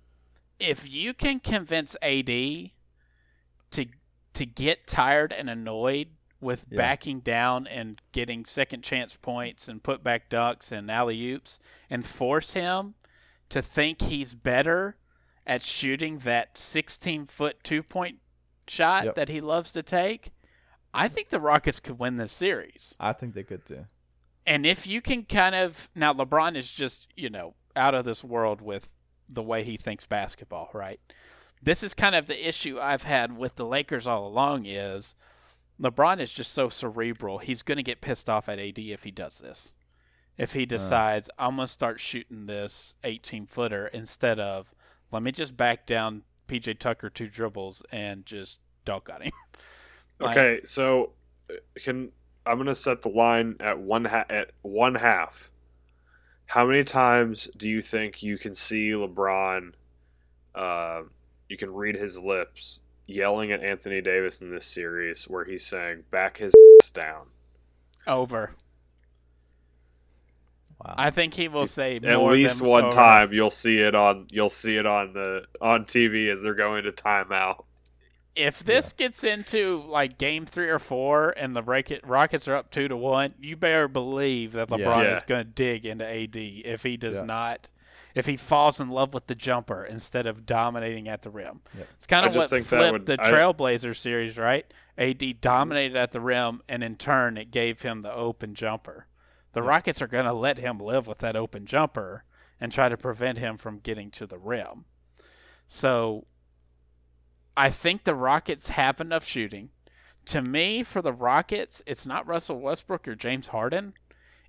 if 0.58 0.92
you 0.92 1.14
can 1.14 1.40
convince 1.40 1.96
AD 2.02 2.26
to 2.26 3.86
to 4.34 4.46
get 4.46 4.86
tired 4.86 5.32
and 5.32 5.48
annoyed 5.50 6.08
with 6.40 6.66
Yeah. 6.70 6.76
backing 6.78 7.20
down 7.20 7.66
and 7.66 8.00
getting 8.12 8.44
second 8.44 8.82
chance 8.82 9.16
points 9.16 9.68
and 9.68 9.82
put 9.82 10.02
back 10.02 10.28
ducks 10.28 10.72
and 10.72 10.90
alley 10.90 11.30
oops, 11.32 11.58
and 11.88 12.06
force 12.06 12.52
him 12.54 12.94
to 13.50 13.60
think 13.60 14.02
he's 14.02 14.34
better 14.34 14.96
at 15.46 15.62
shooting 15.62 16.18
that 16.20 16.56
16 16.56 17.26
foot 17.26 17.62
two 17.64 17.82
point 17.82 18.18
shot 18.68 19.04
Yep. 19.06 19.14
that 19.16 19.28
he 19.28 19.40
loves 19.40 19.72
to 19.72 19.82
take, 19.82 20.30
I 20.94 21.08
think 21.08 21.28
the 21.30 21.40
Rockets 21.40 21.80
could 21.80 21.98
win 21.98 22.16
this 22.16 22.32
series. 22.32 22.96
I 23.00 23.12
think 23.12 23.34
they 23.34 23.42
could 23.44 23.64
too. 23.66 23.86
And 24.46 24.64
if 24.64 24.86
you 24.86 25.00
can 25.00 25.24
kind 25.24 25.54
of 25.54 25.90
now 25.94 26.12
LeBron 26.14 26.56
is 26.56 26.72
just, 26.72 27.06
you 27.16 27.28
know, 27.30 27.54
out 27.76 27.94
of 27.94 28.04
this 28.04 28.24
world 28.24 28.60
with 28.60 28.92
the 29.28 29.42
way 29.42 29.62
he 29.62 29.76
thinks 29.76 30.06
basketball, 30.06 30.70
right? 30.72 31.00
This 31.62 31.82
is 31.82 31.94
kind 31.94 32.14
of 32.14 32.26
the 32.26 32.48
issue 32.48 32.78
I've 32.80 33.02
had 33.04 33.36
with 33.36 33.56
the 33.56 33.66
Lakers 33.66 34.06
all 34.06 34.26
along 34.26 34.66
is 34.66 35.14
LeBron 35.80 36.20
is 36.20 36.32
just 36.32 36.52
so 36.52 36.68
cerebral. 36.68 37.38
He's 37.38 37.62
going 37.62 37.76
to 37.76 37.82
get 37.82 38.00
pissed 38.00 38.28
off 38.28 38.48
at 38.48 38.58
AD 38.58 38.78
if 38.78 39.04
he 39.04 39.10
does 39.10 39.38
this. 39.38 39.74
If 40.36 40.52
he 40.52 40.64
decides 40.66 41.28
I'm 41.38 41.56
going 41.56 41.66
to 41.66 41.72
start 41.72 42.00
shooting 42.00 42.46
this 42.46 42.96
18 43.04 43.46
footer 43.46 43.86
instead 43.88 44.38
of 44.40 44.74
let 45.10 45.22
me 45.22 45.32
just 45.32 45.56
back 45.56 45.86
down 45.86 46.22
PJ 46.48 46.78
Tucker 46.78 47.10
two 47.10 47.26
dribbles 47.28 47.82
and 47.92 48.24
just 48.26 48.60
dunk 48.84 49.08
on 49.12 49.22
him. 49.22 49.32
Like- 50.18 50.36
Okay, 50.36 50.60
so 50.64 51.12
uh, 51.50 51.54
can 51.76 52.12
I'm 52.44 52.58
gonna 52.58 52.74
set 52.74 53.00
the 53.02 53.08
line 53.08 53.56
at 53.60 53.78
one 53.78 54.04
ha- 54.04 54.26
at 54.28 54.50
one 54.60 54.96
half. 54.96 55.50
How 56.48 56.66
many 56.66 56.84
times 56.84 57.48
do 57.56 57.68
you 57.70 57.80
think 57.80 58.22
you 58.22 58.36
can 58.36 58.54
see 58.54 58.90
LeBron? 58.90 59.72
Uh, 60.54 61.02
you 61.48 61.56
can 61.56 61.72
read 61.72 61.96
his 61.96 62.18
lips. 62.18 62.82
Yelling 63.10 63.52
at 63.52 63.62
Anthony 63.62 64.00
Davis 64.00 64.40
in 64.40 64.50
this 64.50 64.64
series 64.66 65.24
where 65.24 65.44
he's 65.44 65.64
saying 65.66 66.04
back 66.10 66.38
his 66.38 66.54
ass 66.82 66.90
down. 66.94 67.26
Over. 68.06 68.52
Wow. 70.84 70.94
I 70.96 71.10
think 71.10 71.34
he 71.34 71.46
will 71.48 71.66
say 71.66 71.96
At 71.96 72.02
more 72.18 72.32
least 72.32 72.60
than 72.60 72.68
one 72.68 72.84
over. 72.84 72.92
time 72.96 73.32
you'll 73.32 73.50
see 73.50 73.80
it 73.80 73.94
on 73.94 74.26
you'll 74.30 74.48
see 74.48 74.76
it 74.78 74.86
on 74.86 75.12
the 75.12 75.44
on 75.60 75.84
TV 75.84 76.30
as 76.32 76.42
they're 76.42 76.54
going 76.54 76.84
to 76.84 76.92
timeout. 76.92 77.64
If 78.34 78.60
this 78.60 78.92
gets 78.94 79.22
into 79.22 79.82
like 79.86 80.16
game 80.16 80.46
three 80.46 80.68
or 80.70 80.78
four 80.78 81.30
and 81.36 81.54
the 81.54 81.62
Rocket- 81.62 82.00
Rockets 82.06 82.48
are 82.48 82.54
up 82.54 82.70
two 82.70 82.88
to 82.88 82.96
one, 82.96 83.34
you 83.38 83.56
better 83.56 83.88
believe 83.88 84.52
that 84.52 84.68
LeBron 84.68 85.04
Yeah. 85.04 85.16
is 85.16 85.22
going 85.24 85.44
to 85.44 85.50
dig 85.50 85.84
into 85.84 86.06
AD 86.06 86.36
if 86.64 86.82
he 86.84 86.96
does 86.96 87.16
Yeah. 87.16 87.24
not. 87.24 87.68
If 88.14 88.26
he 88.26 88.36
falls 88.36 88.80
in 88.80 88.88
love 88.88 89.14
with 89.14 89.26
the 89.28 89.34
jumper 89.34 89.84
instead 89.84 90.26
of 90.26 90.44
dominating 90.46 91.08
at 91.08 91.22
the 91.22 91.30
rim, 91.30 91.60
Yep. 91.76 91.88
it's 91.94 92.06
kind 92.06 92.26
of 92.26 92.32
just 92.32 92.44
what 92.44 92.50
think 92.50 92.66
flipped 92.66 92.92
would- 92.92 93.06
the 93.06 93.16
I- 93.20 93.30
Trailblazer 93.30 93.94
series, 93.96 94.36
right? 94.36 94.72
AD 94.98 95.34
dominated 95.40 95.96
at 95.96 96.12
the 96.12 96.20
rim, 96.20 96.62
and 96.68 96.82
in 96.82 96.96
turn, 96.96 97.36
it 97.36 97.50
gave 97.50 97.82
him 97.82 98.02
the 98.02 98.12
open 98.12 98.54
jumper. 98.54 99.06
The 99.52 99.62
Rockets 99.62 100.00
are 100.02 100.06
going 100.06 100.26
to 100.26 100.32
let 100.32 100.58
him 100.58 100.78
live 100.78 101.06
with 101.06 101.18
that 101.18 101.36
open 101.36 101.66
jumper 101.66 102.24
and 102.60 102.70
try 102.70 102.88
to 102.88 102.96
prevent 102.96 103.38
him 103.38 103.56
from 103.56 103.78
getting 103.78 104.10
to 104.12 104.26
the 104.26 104.38
rim. 104.38 104.84
So 105.66 106.26
I 107.56 107.70
think 107.70 108.04
the 108.04 108.14
Rockets 108.14 108.70
have 108.70 109.00
enough 109.00 109.24
shooting. 109.24 109.70
To 110.26 110.42
me, 110.42 110.82
for 110.82 111.00
the 111.02 111.12
Rockets, 111.12 111.82
it's 111.86 112.06
not 112.06 112.26
Russell 112.26 112.60
Westbrook 112.60 113.08
or 113.08 113.14
James 113.14 113.48
Harden. 113.48 113.94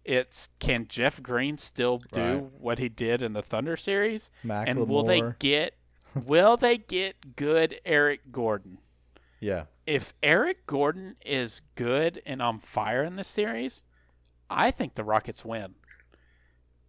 It's 0.04 0.50
can 0.60 0.88
Jeff 0.88 1.22
Green 1.22 1.58
still 1.58 2.00
do 2.12 2.22
Right. 2.22 2.44
what 2.60 2.80
he 2.80 2.90
did 2.90 3.22
in 3.22 3.34
the 3.34 3.42
Thunder 3.44 3.78
series? 3.78 4.32
Mac 4.44 4.68
and 4.68 4.88
will 4.88 5.04
they 5.04 5.22
get 5.40 5.76
will 6.26 6.58
they 6.58 6.78
get 6.78 7.36
good 7.36 7.80
Eric 7.86 8.32
Gordon? 8.32 8.80
Yeah. 9.40 9.66
If 9.86 10.14
Eric 10.24 10.66
Gordon 10.68 11.16
is 11.26 11.62
good 11.76 12.22
and 12.26 12.42
on 12.42 12.60
fire 12.60 13.04
in 13.04 13.16
this 13.16 13.28
series, 13.28 13.84
I 14.50 14.72
think 14.72 14.96
the 14.96 15.04
Rockets 15.04 15.44
win. 15.46 15.76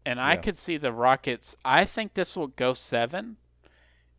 And 0.04 0.20
I 0.20 0.36
could 0.36 0.56
see 0.56 0.76
the 0.78 0.92
Rockets. 0.92 1.56
I 1.64 1.84
think 1.84 2.14
this 2.14 2.36
will 2.36 2.48
go 2.48 2.74
seven. 2.74 3.36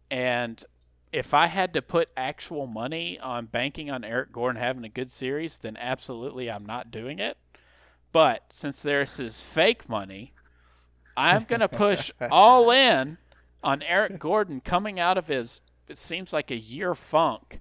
And 0.09 0.63
if 1.11 1.33
I 1.33 1.47
had 1.47 1.73
to 1.73 1.81
put 1.81 2.09
actual 2.15 2.67
money 2.67 3.19
on 3.19 3.45
banking 3.47 3.91
on 3.91 4.03
Eric 4.03 4.31
Gordon 4.31 4.61
having 4.61 4.83
a 4.85 4.89
good 4.89 5.11
series, 5.11 5.57
then 5.57 5.75
absolutely 5.77 6.49
I'm 6.49 6.65
not 6.65 6.89
doing 6.91 7.19
it. 7.19 7.37
But 8.13 8.43
since 8.53 8.81
this 8.83 9.19
is 9.19 9.41
fake 9.41 9.89
money, 9.89 10.33
I'm 11.17 11.43
going 11.43 11.59
to 11.59 11.67
push 11.67 12.11
all 12.31 12.71
in 12.71 13.17
on 13.63 13.81
Eric 13.81 14.19
Gordon 14.19 14.61
coming 14.61 14.99
out 14.99 15.17
of 15.17 15.27
his, 15.27 15.59
it 15.87 15.97
seems 15.97 16.31
like 16.31 16.51
a 16.51 16.55
year 16.55 16.93
funk, 16.95 17.59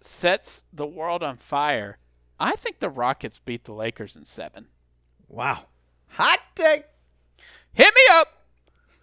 sets 0.00 0.64
the 0.72 0.86
world 0.86 1.22
on 1.22 1.36
fire. 1.38 1.98
I 2.38 2.56
think 2.56 2.80
the 2.80 2.90
Rockets 2.90 3.38
beat 3.38 3.64
the 3.64 3.72
Lakers 3.72 4.16
in 4.16 4.24
seven. 4.24 4.66
Wow. 5.28 5.66
Hot 6.08 6.40
take. 6.54 6.84
Hit 7.72 7.94
me 7.94 8.02
up. 8.12 8.28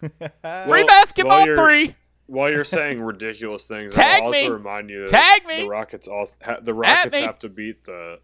Free 0.00 0.28
Well, 0.44 0.86
basketball 0.86 1.46
while 1.46 1.56
three. 1.56 1.94
While 2.26 2.50
you're 2.50 2.64
saying 2.64 3.02
ridiculous 3.02 3.66
things, 3.66 3.94
Tag 3.94 4.20
I'll 4.22 4.28
also 4.28 4.40
me. 4.42 4.48
remind 4.48 4.88
you 4.90 5.08
that 5.08 5.10
Tag 5.10 5.46
me. 5.46 5.62
the 5.62 5.68
Rockets 5.68 6.06
also 6.06 6.36
ha- 6.42 6.60
the 6.62 6.72
Rockets 6.72 7.16
have 7.18 7.38
to 7.38 7.48
beat 7.48 7.82
the 7.84 8.20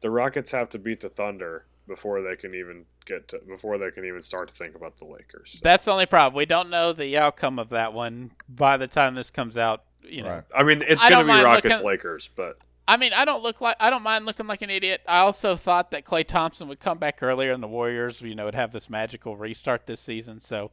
the 0.00 0.10
Rockets 0.10 0.50
have 0.52 0.68
to 0.70 0.78
beat 0.78 1.00
the 1.00 1.08
Thunder 1.08 1.66
before 1.86 2.22
they 2.22 2.36
can 2.36 2.54
even 2.54 2.84
get 3.04 3.28
to 3.28 3.40
before 3.48 3.76
they 3.78 3.90
can 3.90 4.04
even 4.04 4.22
start 4.22 4.48
to 4.48 4.54
think 4.54 4.74
about 4.74 4.96
the 4.98 5.04
Lakers. 5.04 5.58
That's 5.62 5.84
the 5.84 5.92
only 5.92 6.06
problem. 6.06 6.36
We 6.36 6.46
don't 6.46 6.70
know 6.70 6.92
the 6.92 7.18
outcome 7.18 7.58
of 7.58 7.70
that 7.70 7.92
one 7.92 8.30
by 8.48 8.76
the 8.76 8.86
time 8.86 9.14
this 9.14 9.30
comes 9.30 9.56
out. 9.56 9.84
You 10.02 10.22
know, 10.22 10.30
Right. 10.30 10.44
I 10.54 10.62
mean, 10.62 10.82
it's 10.86 11.02
going 11.02 11.26
to 11.26 11.32
be 11.32 11.40
Rockets 11.42 11.74
looking- 11.74 11.86
Lakers, 11.86 12.30
but 12.34 12.58
I 12.88 12.96
mean, 12.96 13.12
I 13.12 13.24
don't 13.24 13.42
look 13.42 13.60
like 13.60 13.76
I 13.78 13.90
don't 13.90 14.02
mind 14.02 14.24
looking 14.24 14.46
like 14.46 14.62
an 14.62 14.70
idiot. 14.70 15.02
I 15.06 15.18
also 15.18 15.54
thought 15.56 15.90
that 15.90 16.04
Klay 16.04 16.26
Thompson 16.26 16.66
would 16.68 16.80
come 16.80 16.98
back 16.98 17.22
earlier, 17.22 17.52
and 17.52 17.62
the 17.62 17.68
Warriors, 17.68 18.22
you 18.22 18.34
know, 18.34 18.46
would 18.46 18.54
have 18.54 18.72
this 18.72 18.88
magical 18.90 19.36
restart 19.36 19.86
this 19.86 20.00
season. 20.00 20.40
So, 20.40 20.70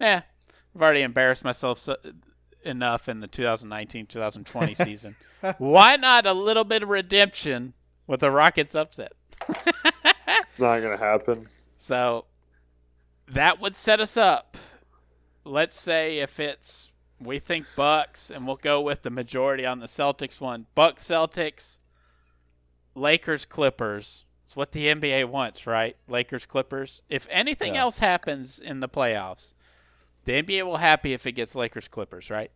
yeah, 0.00 0.22
I've 0.74 0.80
already 0.82 1.02
embarrassed 1.02 1.44
myself 1.44 1.78
so, 1.78 1.96
enough 2.64 3.08
in 3.08 3.20
the 3.20 3.28
2019-2020 3.28 4.76
season. 4.84 5.16
Why 5.58 5.96
not 5.96 6.26
a 6.26 6.32
little 6.32 6.64
bit 6.64 6.82
of 6.82 6.88
redemption 6.88 7.74
with 8.08 8.18
the 8.20 8.32
Rockets 8.32 8.74
upset? 8.74 9.12
it's 9.48 10.58
not 10.58 10.80
going 10.80 10.98
to 10.98 11.04
happen. 11.04 11.48
So 11.76 12.24
that 13.28 13.60
would 13.60 13.76
set 13.76 14.00
us 14.00 14.16
up. 14.16 14.56
Let's 15.44 15.78
say 15.78 16.18
if 16.18 16.40
it's 16.40 16.90
we 17.20 17.38
think 17.38 17.66
Bucks, 17.76 18.30
and 18.30 18.46
we'll 18.46 18.56
go 18.56 18.80
with 18.80 19.02
the 19.02 19.10
majority 19.10 19.64
on 19.66 19.78
the 19.80 19.86
Celtics 19.86 20.40
one. 20.40 20.66
Bucks, 20.74 21.04
Celtics, 21.04 21.78
Lakers, 22.94 23.44
Clippers. 23.44 24.24
It's 24.44 24.56
what 24.56 24.72
the 24.72 24.86
NBA 24.86 25.26
wants, 25.26 25.66
right? 25.66 25.96
Lakers, 26.08 26.46
Clippers. 26.46 27.02
If 27.08 27.26
anything 27.30 27.74
Yeah. 27.74 27.82
else 27.82 27.98
happens 27.98 28.58
in 28.58 28.80
the 28.80 28.88
playoffs, 28.88 29.54
the 30.24 30.32
NBA 30.42 30.64
will 30.64 30.78
happy 30.78 31.12
if 31.12 31.26
it 31.26 31.32
gets 31.32 31.54
Lakers, 31.54 31.88
Clippers, 31.88 32.30
right? 32.30 32.50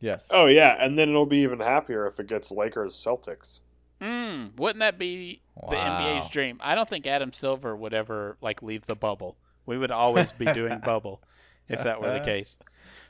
Yes. 0.00 0.28
Oh 0.30 0.46
yeah, 0.46 0.76
and 0.78 0.98
then 0.98 1.08
it'll 1.08 1.26
be 1.26 1.38
even 1.38 1.60
happier 1.60 2.06
if 2.06 2.20
it 2.20 2.26
gets 2.26 2.50
Lakers 2.52 2.94
Celtics. 2.94 3.60
Mm, 4.00 4.56
wouldn't 4.56 4.80
that 4.80 4.98
be 4.98 5.40
the 5.68 5.76
NBA's 5.76 6.28
dream? 6.30 6.58
I 6.62 6.74
don't 6.74 6.88
think 6.88 7.06
Adam 7.06 7.32
Silver 7.32 7.74
would 7.74 7.92
ever 7.92 8.36
like 8.40 8.62
leave 8.62 8.86
the 8.86 8.94
bubble. 8.94 9.36
We 9.66 9.76
would 9.76 9.90
always 9.90 10.32
be 10.32 10.46
doing 10.46 10.78
bubble 10.84 11.20
if 11.68 11.82
that 11.82 12.00
were 12.00 12.12
the 12.12 12.20
case. 12.24 12.58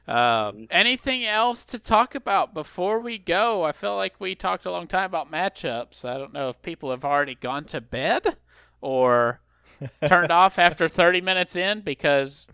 Um, 0.06 0.68
anything 0.70 1.24
else 1.26 1.66
to 1.66 1.78
talk 1.78 2.14
about 2.14 2.54
before 2.54 2.98
we 2.98 3.18
go? 3.18 3.64
I 3.64 3.72
feel 3.72 3.94
like 3.94 4.14
we 4.18 4.34
talked 4.34 4.64
a 4.64 4.70
long 4.70 4.86
time 4.86 5.04
about 5.04 5.30
matchups. 5.30 6.04
I 6.06 6.16
don't 6.16 6.32
know 6.32 6.48
if 6.48 6.62
people 6.62 6.90
have 6.90 7.04
already 7.04 7.34
gone 7.34 7.64
to 7.66 7.82
bed 7.82 8.36
or 8.80 9.40
turned 10.06 10.32
off 10.32 10.58
after 10.58 10.88
30 10.88 11.20
minutes 11.20 11.54
in 11.54 11.82
because 11.82 12.46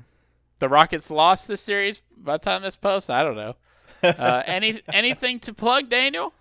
the 0.59 0.68
Rockets 0.68 1.11
lost 1.12 1.47
the 1.47 1.57
series 1.57 2.03
by 2.16 2.39
the 2.39 2.45
time 2.45 2.62
this 2.62 2.76
post. 2.76 3.09
I 3.09 3.22
don't 3.22 3.37
know. 3.37 3.55
Uh, 4.03 4.43
any 4.45 4.82
anything 4.93 5.39
to 5.41 5.55
plug, 5.55 5.89
Daniel? 5.89 6.35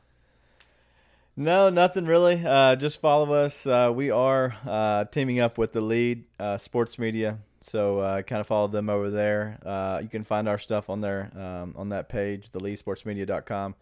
No, 1.35 1.69
nothing 1.69 2.05
really. 2.05 2.43
Uh, 2.45 2.75
just 2.75 3.01
follow 3.01 3.33
us. 3.33 3.65
Uh, 3.65 3.91
we 3.93 4.11
are 4.11 4.55
uh, 4.67 5.05
teaming 5.05 5.39
up 5.39 5.57
with 5.57 5.71
the 5.73 5.81
lead 5.81 6.25
uh, 6.39 6.59
sports 6.59 6.99
media, 6.99 7.39
so 7.59 7.97
uh, 7.99 8.21
kind 8.21 8.39
of 8.39 8.45
follow 8.45 8.67
them 8.67 8.87
over 8.87 9.09
there. 9.09 9.57
Uh, 9.65 9.99
you 10.03 10.09
can 10.09 10.23
find 10.23 10.47
our 10.47 10.59
stuff 10.59 10.91
on 10.91 11.01
there 11.01 11.31
um, 11.35 11.73
on 11.75 11.89
that 11.89 12.07
page, 12.07 12.51
theleadsportsmedia.com. 12.51 13.73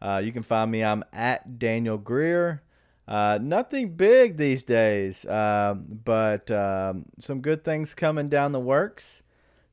Uh, 0.00 0.22
you 0.24 0.32
can 0.32 0.42
find 0.42 0.70
me. 0.70 0.82
I'm 0.82 1.04
at 1.12 1.58
Daniel 1.58 1.98
Greer. 1.98 2.62
Nothing 3.06 3.96
big 3.96 4.38
these 4.38 4.62
days, 4.64 5.26
um, 5.26 5.84
but 6.04 6.50
um, 6.50 7.04
some 7.20 7.42
good 7.42 7.64
things 7.64 7.94
coming 7.94 8.30
down 8.30 8.52
the 8.52 8.60
works. 8.60 9.22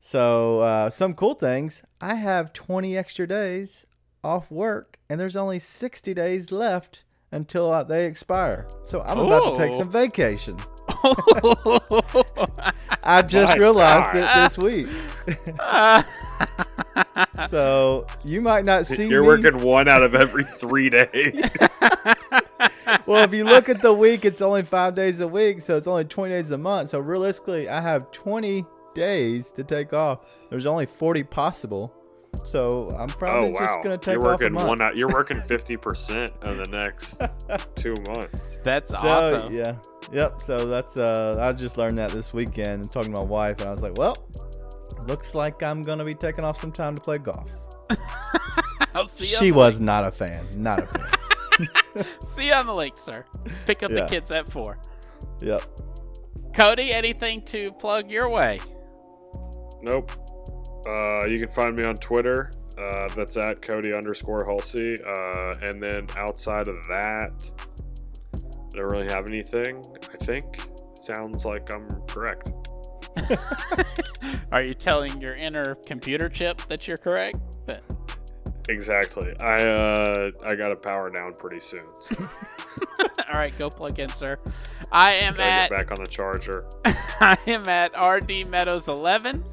So 0.02 0.90
some 0.92 1.14
cool 1.14 1.32
things. 1.32 1.82
I 1.98 2.16
have 2.16 2.52
20 2.52 2.94
extra 2.98 3.26
days 3.26 3.86
off 4.22 4.50
work, 4.50 4.98
and 5.08 5.18
there's 5.18 5.36
only 5.36 5.58
60 5.58 6.12
days 6.12 6.52
left 6.52 7.04
until 7.32 7.70
uh, 7.72 7.82
they 7.82 8.06
expire. 8.06 8.68
So 8.84 9.02
I'm 9.02 9.18
about 9.18 9.56
to 9.56 9.66
take 9.66 9.74
some 9.74 9.90
vacation. 9.90 10.56
I 13.04 13.22
just 13.22 13.48
My 13.48 13.56
realized 13.56 14.12
God. 14.12 14.16
it 14.16 14.28
this 14.42 14.58
week. 14.58 14.86
so 17.48 18.06
you 18.24 18.40
might 18.40 18.64
not 18.64 18.86
see 18.86 19.08
You're 19.08 19.22
me. 19.22 19.28
working 19.28 19.62
one 19.62 19.88
out 19.88 20.02
of 20.02 20.14
every 20.14 20.44
three 20.44 20.90
days. 20.90 21.50
well, 23.06 23.24
if 23.24 23.32
you 23.32 23.44
look 23.44 23.68
at 23.68 23.82
the 23.82 23.92
week, 23.92 24.24
it's 24.24 24.42
only 24.42 24.62
five 24.62 24.94
days 24.94 25.20
a 25.20 25.28
week, 25.28 25.60
so 25.60 25.76
it's 25.76 25.86
only 25.86 26.04
20 26.04 26.32
days 26.32 26.50
a 26.50 26.58
month. 26.58 26.90
So 26.90 27.00
realistically, 27.00 27.68
I 27.68 27.80
have 27.80 28.10
20 28.12 28.64
days 28.94 29.50
to 29.52 29.64
take 29.64 29.92
off. 29.92 30.26
There's 30.50 30.66
only 30.66 30.86
40 30.86 31.24
possible. 31.24 31.92
So 32.44 32.88
I'm 32.98 33.08
oh 33.10 33.14
probably 33.18 33.52
wow! 33.52 33.60
just 33.60 33.82
going 33.84 33.98
to 33.98 34.04
take 34.04 34.14
You're 34.14 34.20
off 34.22 34.40
a 34.40 34.44
working 34.44 34.52
month. 34.54 34.68
one 34.68 34.80
out. 34.82 34.96
You're 34.96 35.08
working 35.12 35.40
fifty 35.48 35.76
percent 35.76 36.32
of 36.42 36.56
the 36.56 36.66
next 36.66 37.22
two 37.76 37.94
months. 38.08 38.58
That's 38.64 38.90
So 38.90 38.96
awesome. 38.96 39.54
yeah, 39.54 39.76
yep. 40.12 40.40
So 40.42 40.66
that's 40.66 40.98
uh, 40.98 41.36
I 41.40 41.52
just 41.52 41.78
learned 41.78 41.98
that 41.98 42.10
this 42.10 42.32
weekend 42.34 42.82
and 42.84 42.92
talking 42.92 43.12
to 43.12 43.18
my 43.18 43.24
wife, 43.24 43.60
and 43.60 43.68
I 43.68 43.72
was 43.72 43.82
like, 43.82 43.96
well, 43.96 44.16
looks 45.08 45.34
like 45.34 45.62
I'm 45.62 45.82
gonna 45.82 46.04
be 46.04 46.14
taking 46.14 46.44
off 46.44 46.60
some 46.60 46.72
time 46.72 46.94
to 46.96 47.00
play 47.00 47.16
golf. 47.18 47.50
I'll 48.94 49.06
see 49.06 49.24
you 49.26 49.36
She 49.38 49.52
was 49.52 49.74
links. 49.74 49.80
not 49.86 50.06
a 50.06 50.10
fan, 50.10 50.46
not 50.56 50.82
a 50.82 50.86
fan. 50.86 52.04
See 52.26 52.46
you 52.48 52.52
on 52.54 52.66
the 52.66 52.74
lake, 52.74 52.96
sir. 52.96 53.24
Pick 53.66 53.82
up 53.82 53.90
Yeah. 53.90 54.02
the 54.02 54.06
kids 54.06 54.30
at 54.32 54.50
four. 54.50 54.78
yep. 55.42 55.62
Cody, 56.54 56.92
anything 56.92 57.42
to 57.46 57.72
plug 57.72 58.10
your 58.10 58.28
way? 58.28 58.60
Nope. 59.82 60.12
Uh, 60.86 61.26
you 61.26 61.38
can 61.38 61.48
find 61.48 61.76
me 61.78 61.84
on 61.84 61.94
Twitter. 61.96 62.50
Uh, 62.78 63.08
that's 63.14 63.36
at 63.36 63.62
Cody 63.62 63.92
underscore 63.92 64.44
Halsey. 64.44 64.96
Uh, 65.06 65.54
and 65.62 65.82
then 65.82 66.06
outside 66.16 66.68
of 66.68 66.76
that, 66.88 67.50
I 68.34 68.76
don't 68.76 68.90
really 68.90 69.12
have 69.12 69.26
anything. 69.26 69.84
I 70.12 70.16
think 70.24 70.44
sounds 70.94 71.44
like 71.44 71.72
I'm 71.74 71.88
correct. 72.06 72.50
Are 74.52 74.62
you 74.62 74.72
telling 74.72 75.20
your 75.20 75.34
inner 75.34 75.74
computer 75.86 76.28
chip 76.28 76.62
that 76.68 76.88
you're 76.88 76.96
correct? 76.96 77.38
But 77.66 77.82
Exactly. 78.68 79.34
I 79.40 79.62
uh 79.64 80.30
I 80.44 80.54
got 80.54 80.68
to 80.68 80.76
power 80.76 81.10
down 81.10 81.34
pretty 81.34 81.60
soon. 81.60 81.84
So 81.98 82.14
All 83.28 83.34
right, 83.34 83.56
go 83.56 83.68
plug 83.70 83.98
in, 83.98 84.08
sir. 84.10 84.38
I 84.90 85.12
am 85.12 85.38
at 85.40 85.70
get 85.70 85.76
back 85.76 85.90
on 85.90 86.02
the 86.02 86.06
charger. 86.08 86.66
I 86.84 87.36
am 87.46 87.68
at 87.68 87.92
RD 87.98 88.48
Meadows 88.48 88.88
11. 88.88 89.44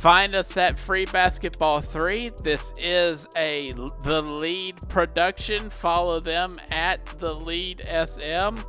Find 0.00 0.34
us 0.34 0.56
at 0.56 0.78
Free 0.78 1.04
Basketball 1.04 1.82
3. 1.82 2.30
This 2.42 2.72
is 2.78 3.28
a 3.36 3.72
the 4.02 4.22
lead 4.22 4.76
production. 4.88 5.68
Follow 5.68 6.20
them 6.20 6.58
at 6.70 7.04
the 7.18 7.34
lead 7.34 7.82
SM. 7.84 8.62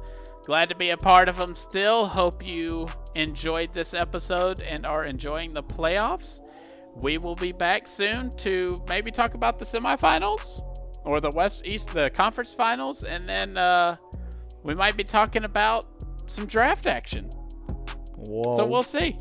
Glad 0.44 0.68
to 0.68 0.76
be 0.76 0.90
a 0.90 0.98
part 0.98 1.30
of 1.30 1.38
them 1.38 1.56
still. 1.56 2.06
Hope 2.06 2.46
you 2.46 2.86
enjoyed 3.16 3.72
this 3.72 3.94
episode 3.94 4.60
and 4.60 4.86
are 4.86 5.06
enjoying 5.06 5.54
the 5.54 5.64
playoffs. 5.64 6.42
We 6.98 7.18
will 7.18 7.36
be 7.36 7.54
back 7.54 7.88
soon 7.88 8.32
to 8.40 8.84
maybe 8.90 9.10
talk 9.10 9.34
about 9.34 9.58
the 9.58 9.64
semifinals 9.64 10.60
or 11.06 11.22
the 11.22 11.32
West 11.34 11.66
East 11.66 11.94
the 11.94 12.10
conference 12.10 12.54
finals 12.54 13.06
and 13.06 13.30
then 13.30 13.58
uh, 13.58 13.96
we 14.64 14.76
might 14.76 14.98
be 14.98 15.06
talking 15.06 15.46
about 15.46 15.86
some 16.30 16.46
draft 16.46 16.88
action. 16.88 17.30
Whoa. 18.18 18.58
So 18.58 18.66
we'll 18.68 18.84
see. 18.84 19.16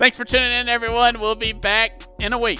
Thanks 0.00 0.16
for 0.16 0.24
tuning 0.24 0.50
in, 0.50 0.70
everyone. 0.70 1.20
We'll 1.20 1.34
be 1.34 1.52
back 1.52 2.02
in 2.18 2.32
a 2.32 2.38
week. 2.38 2.58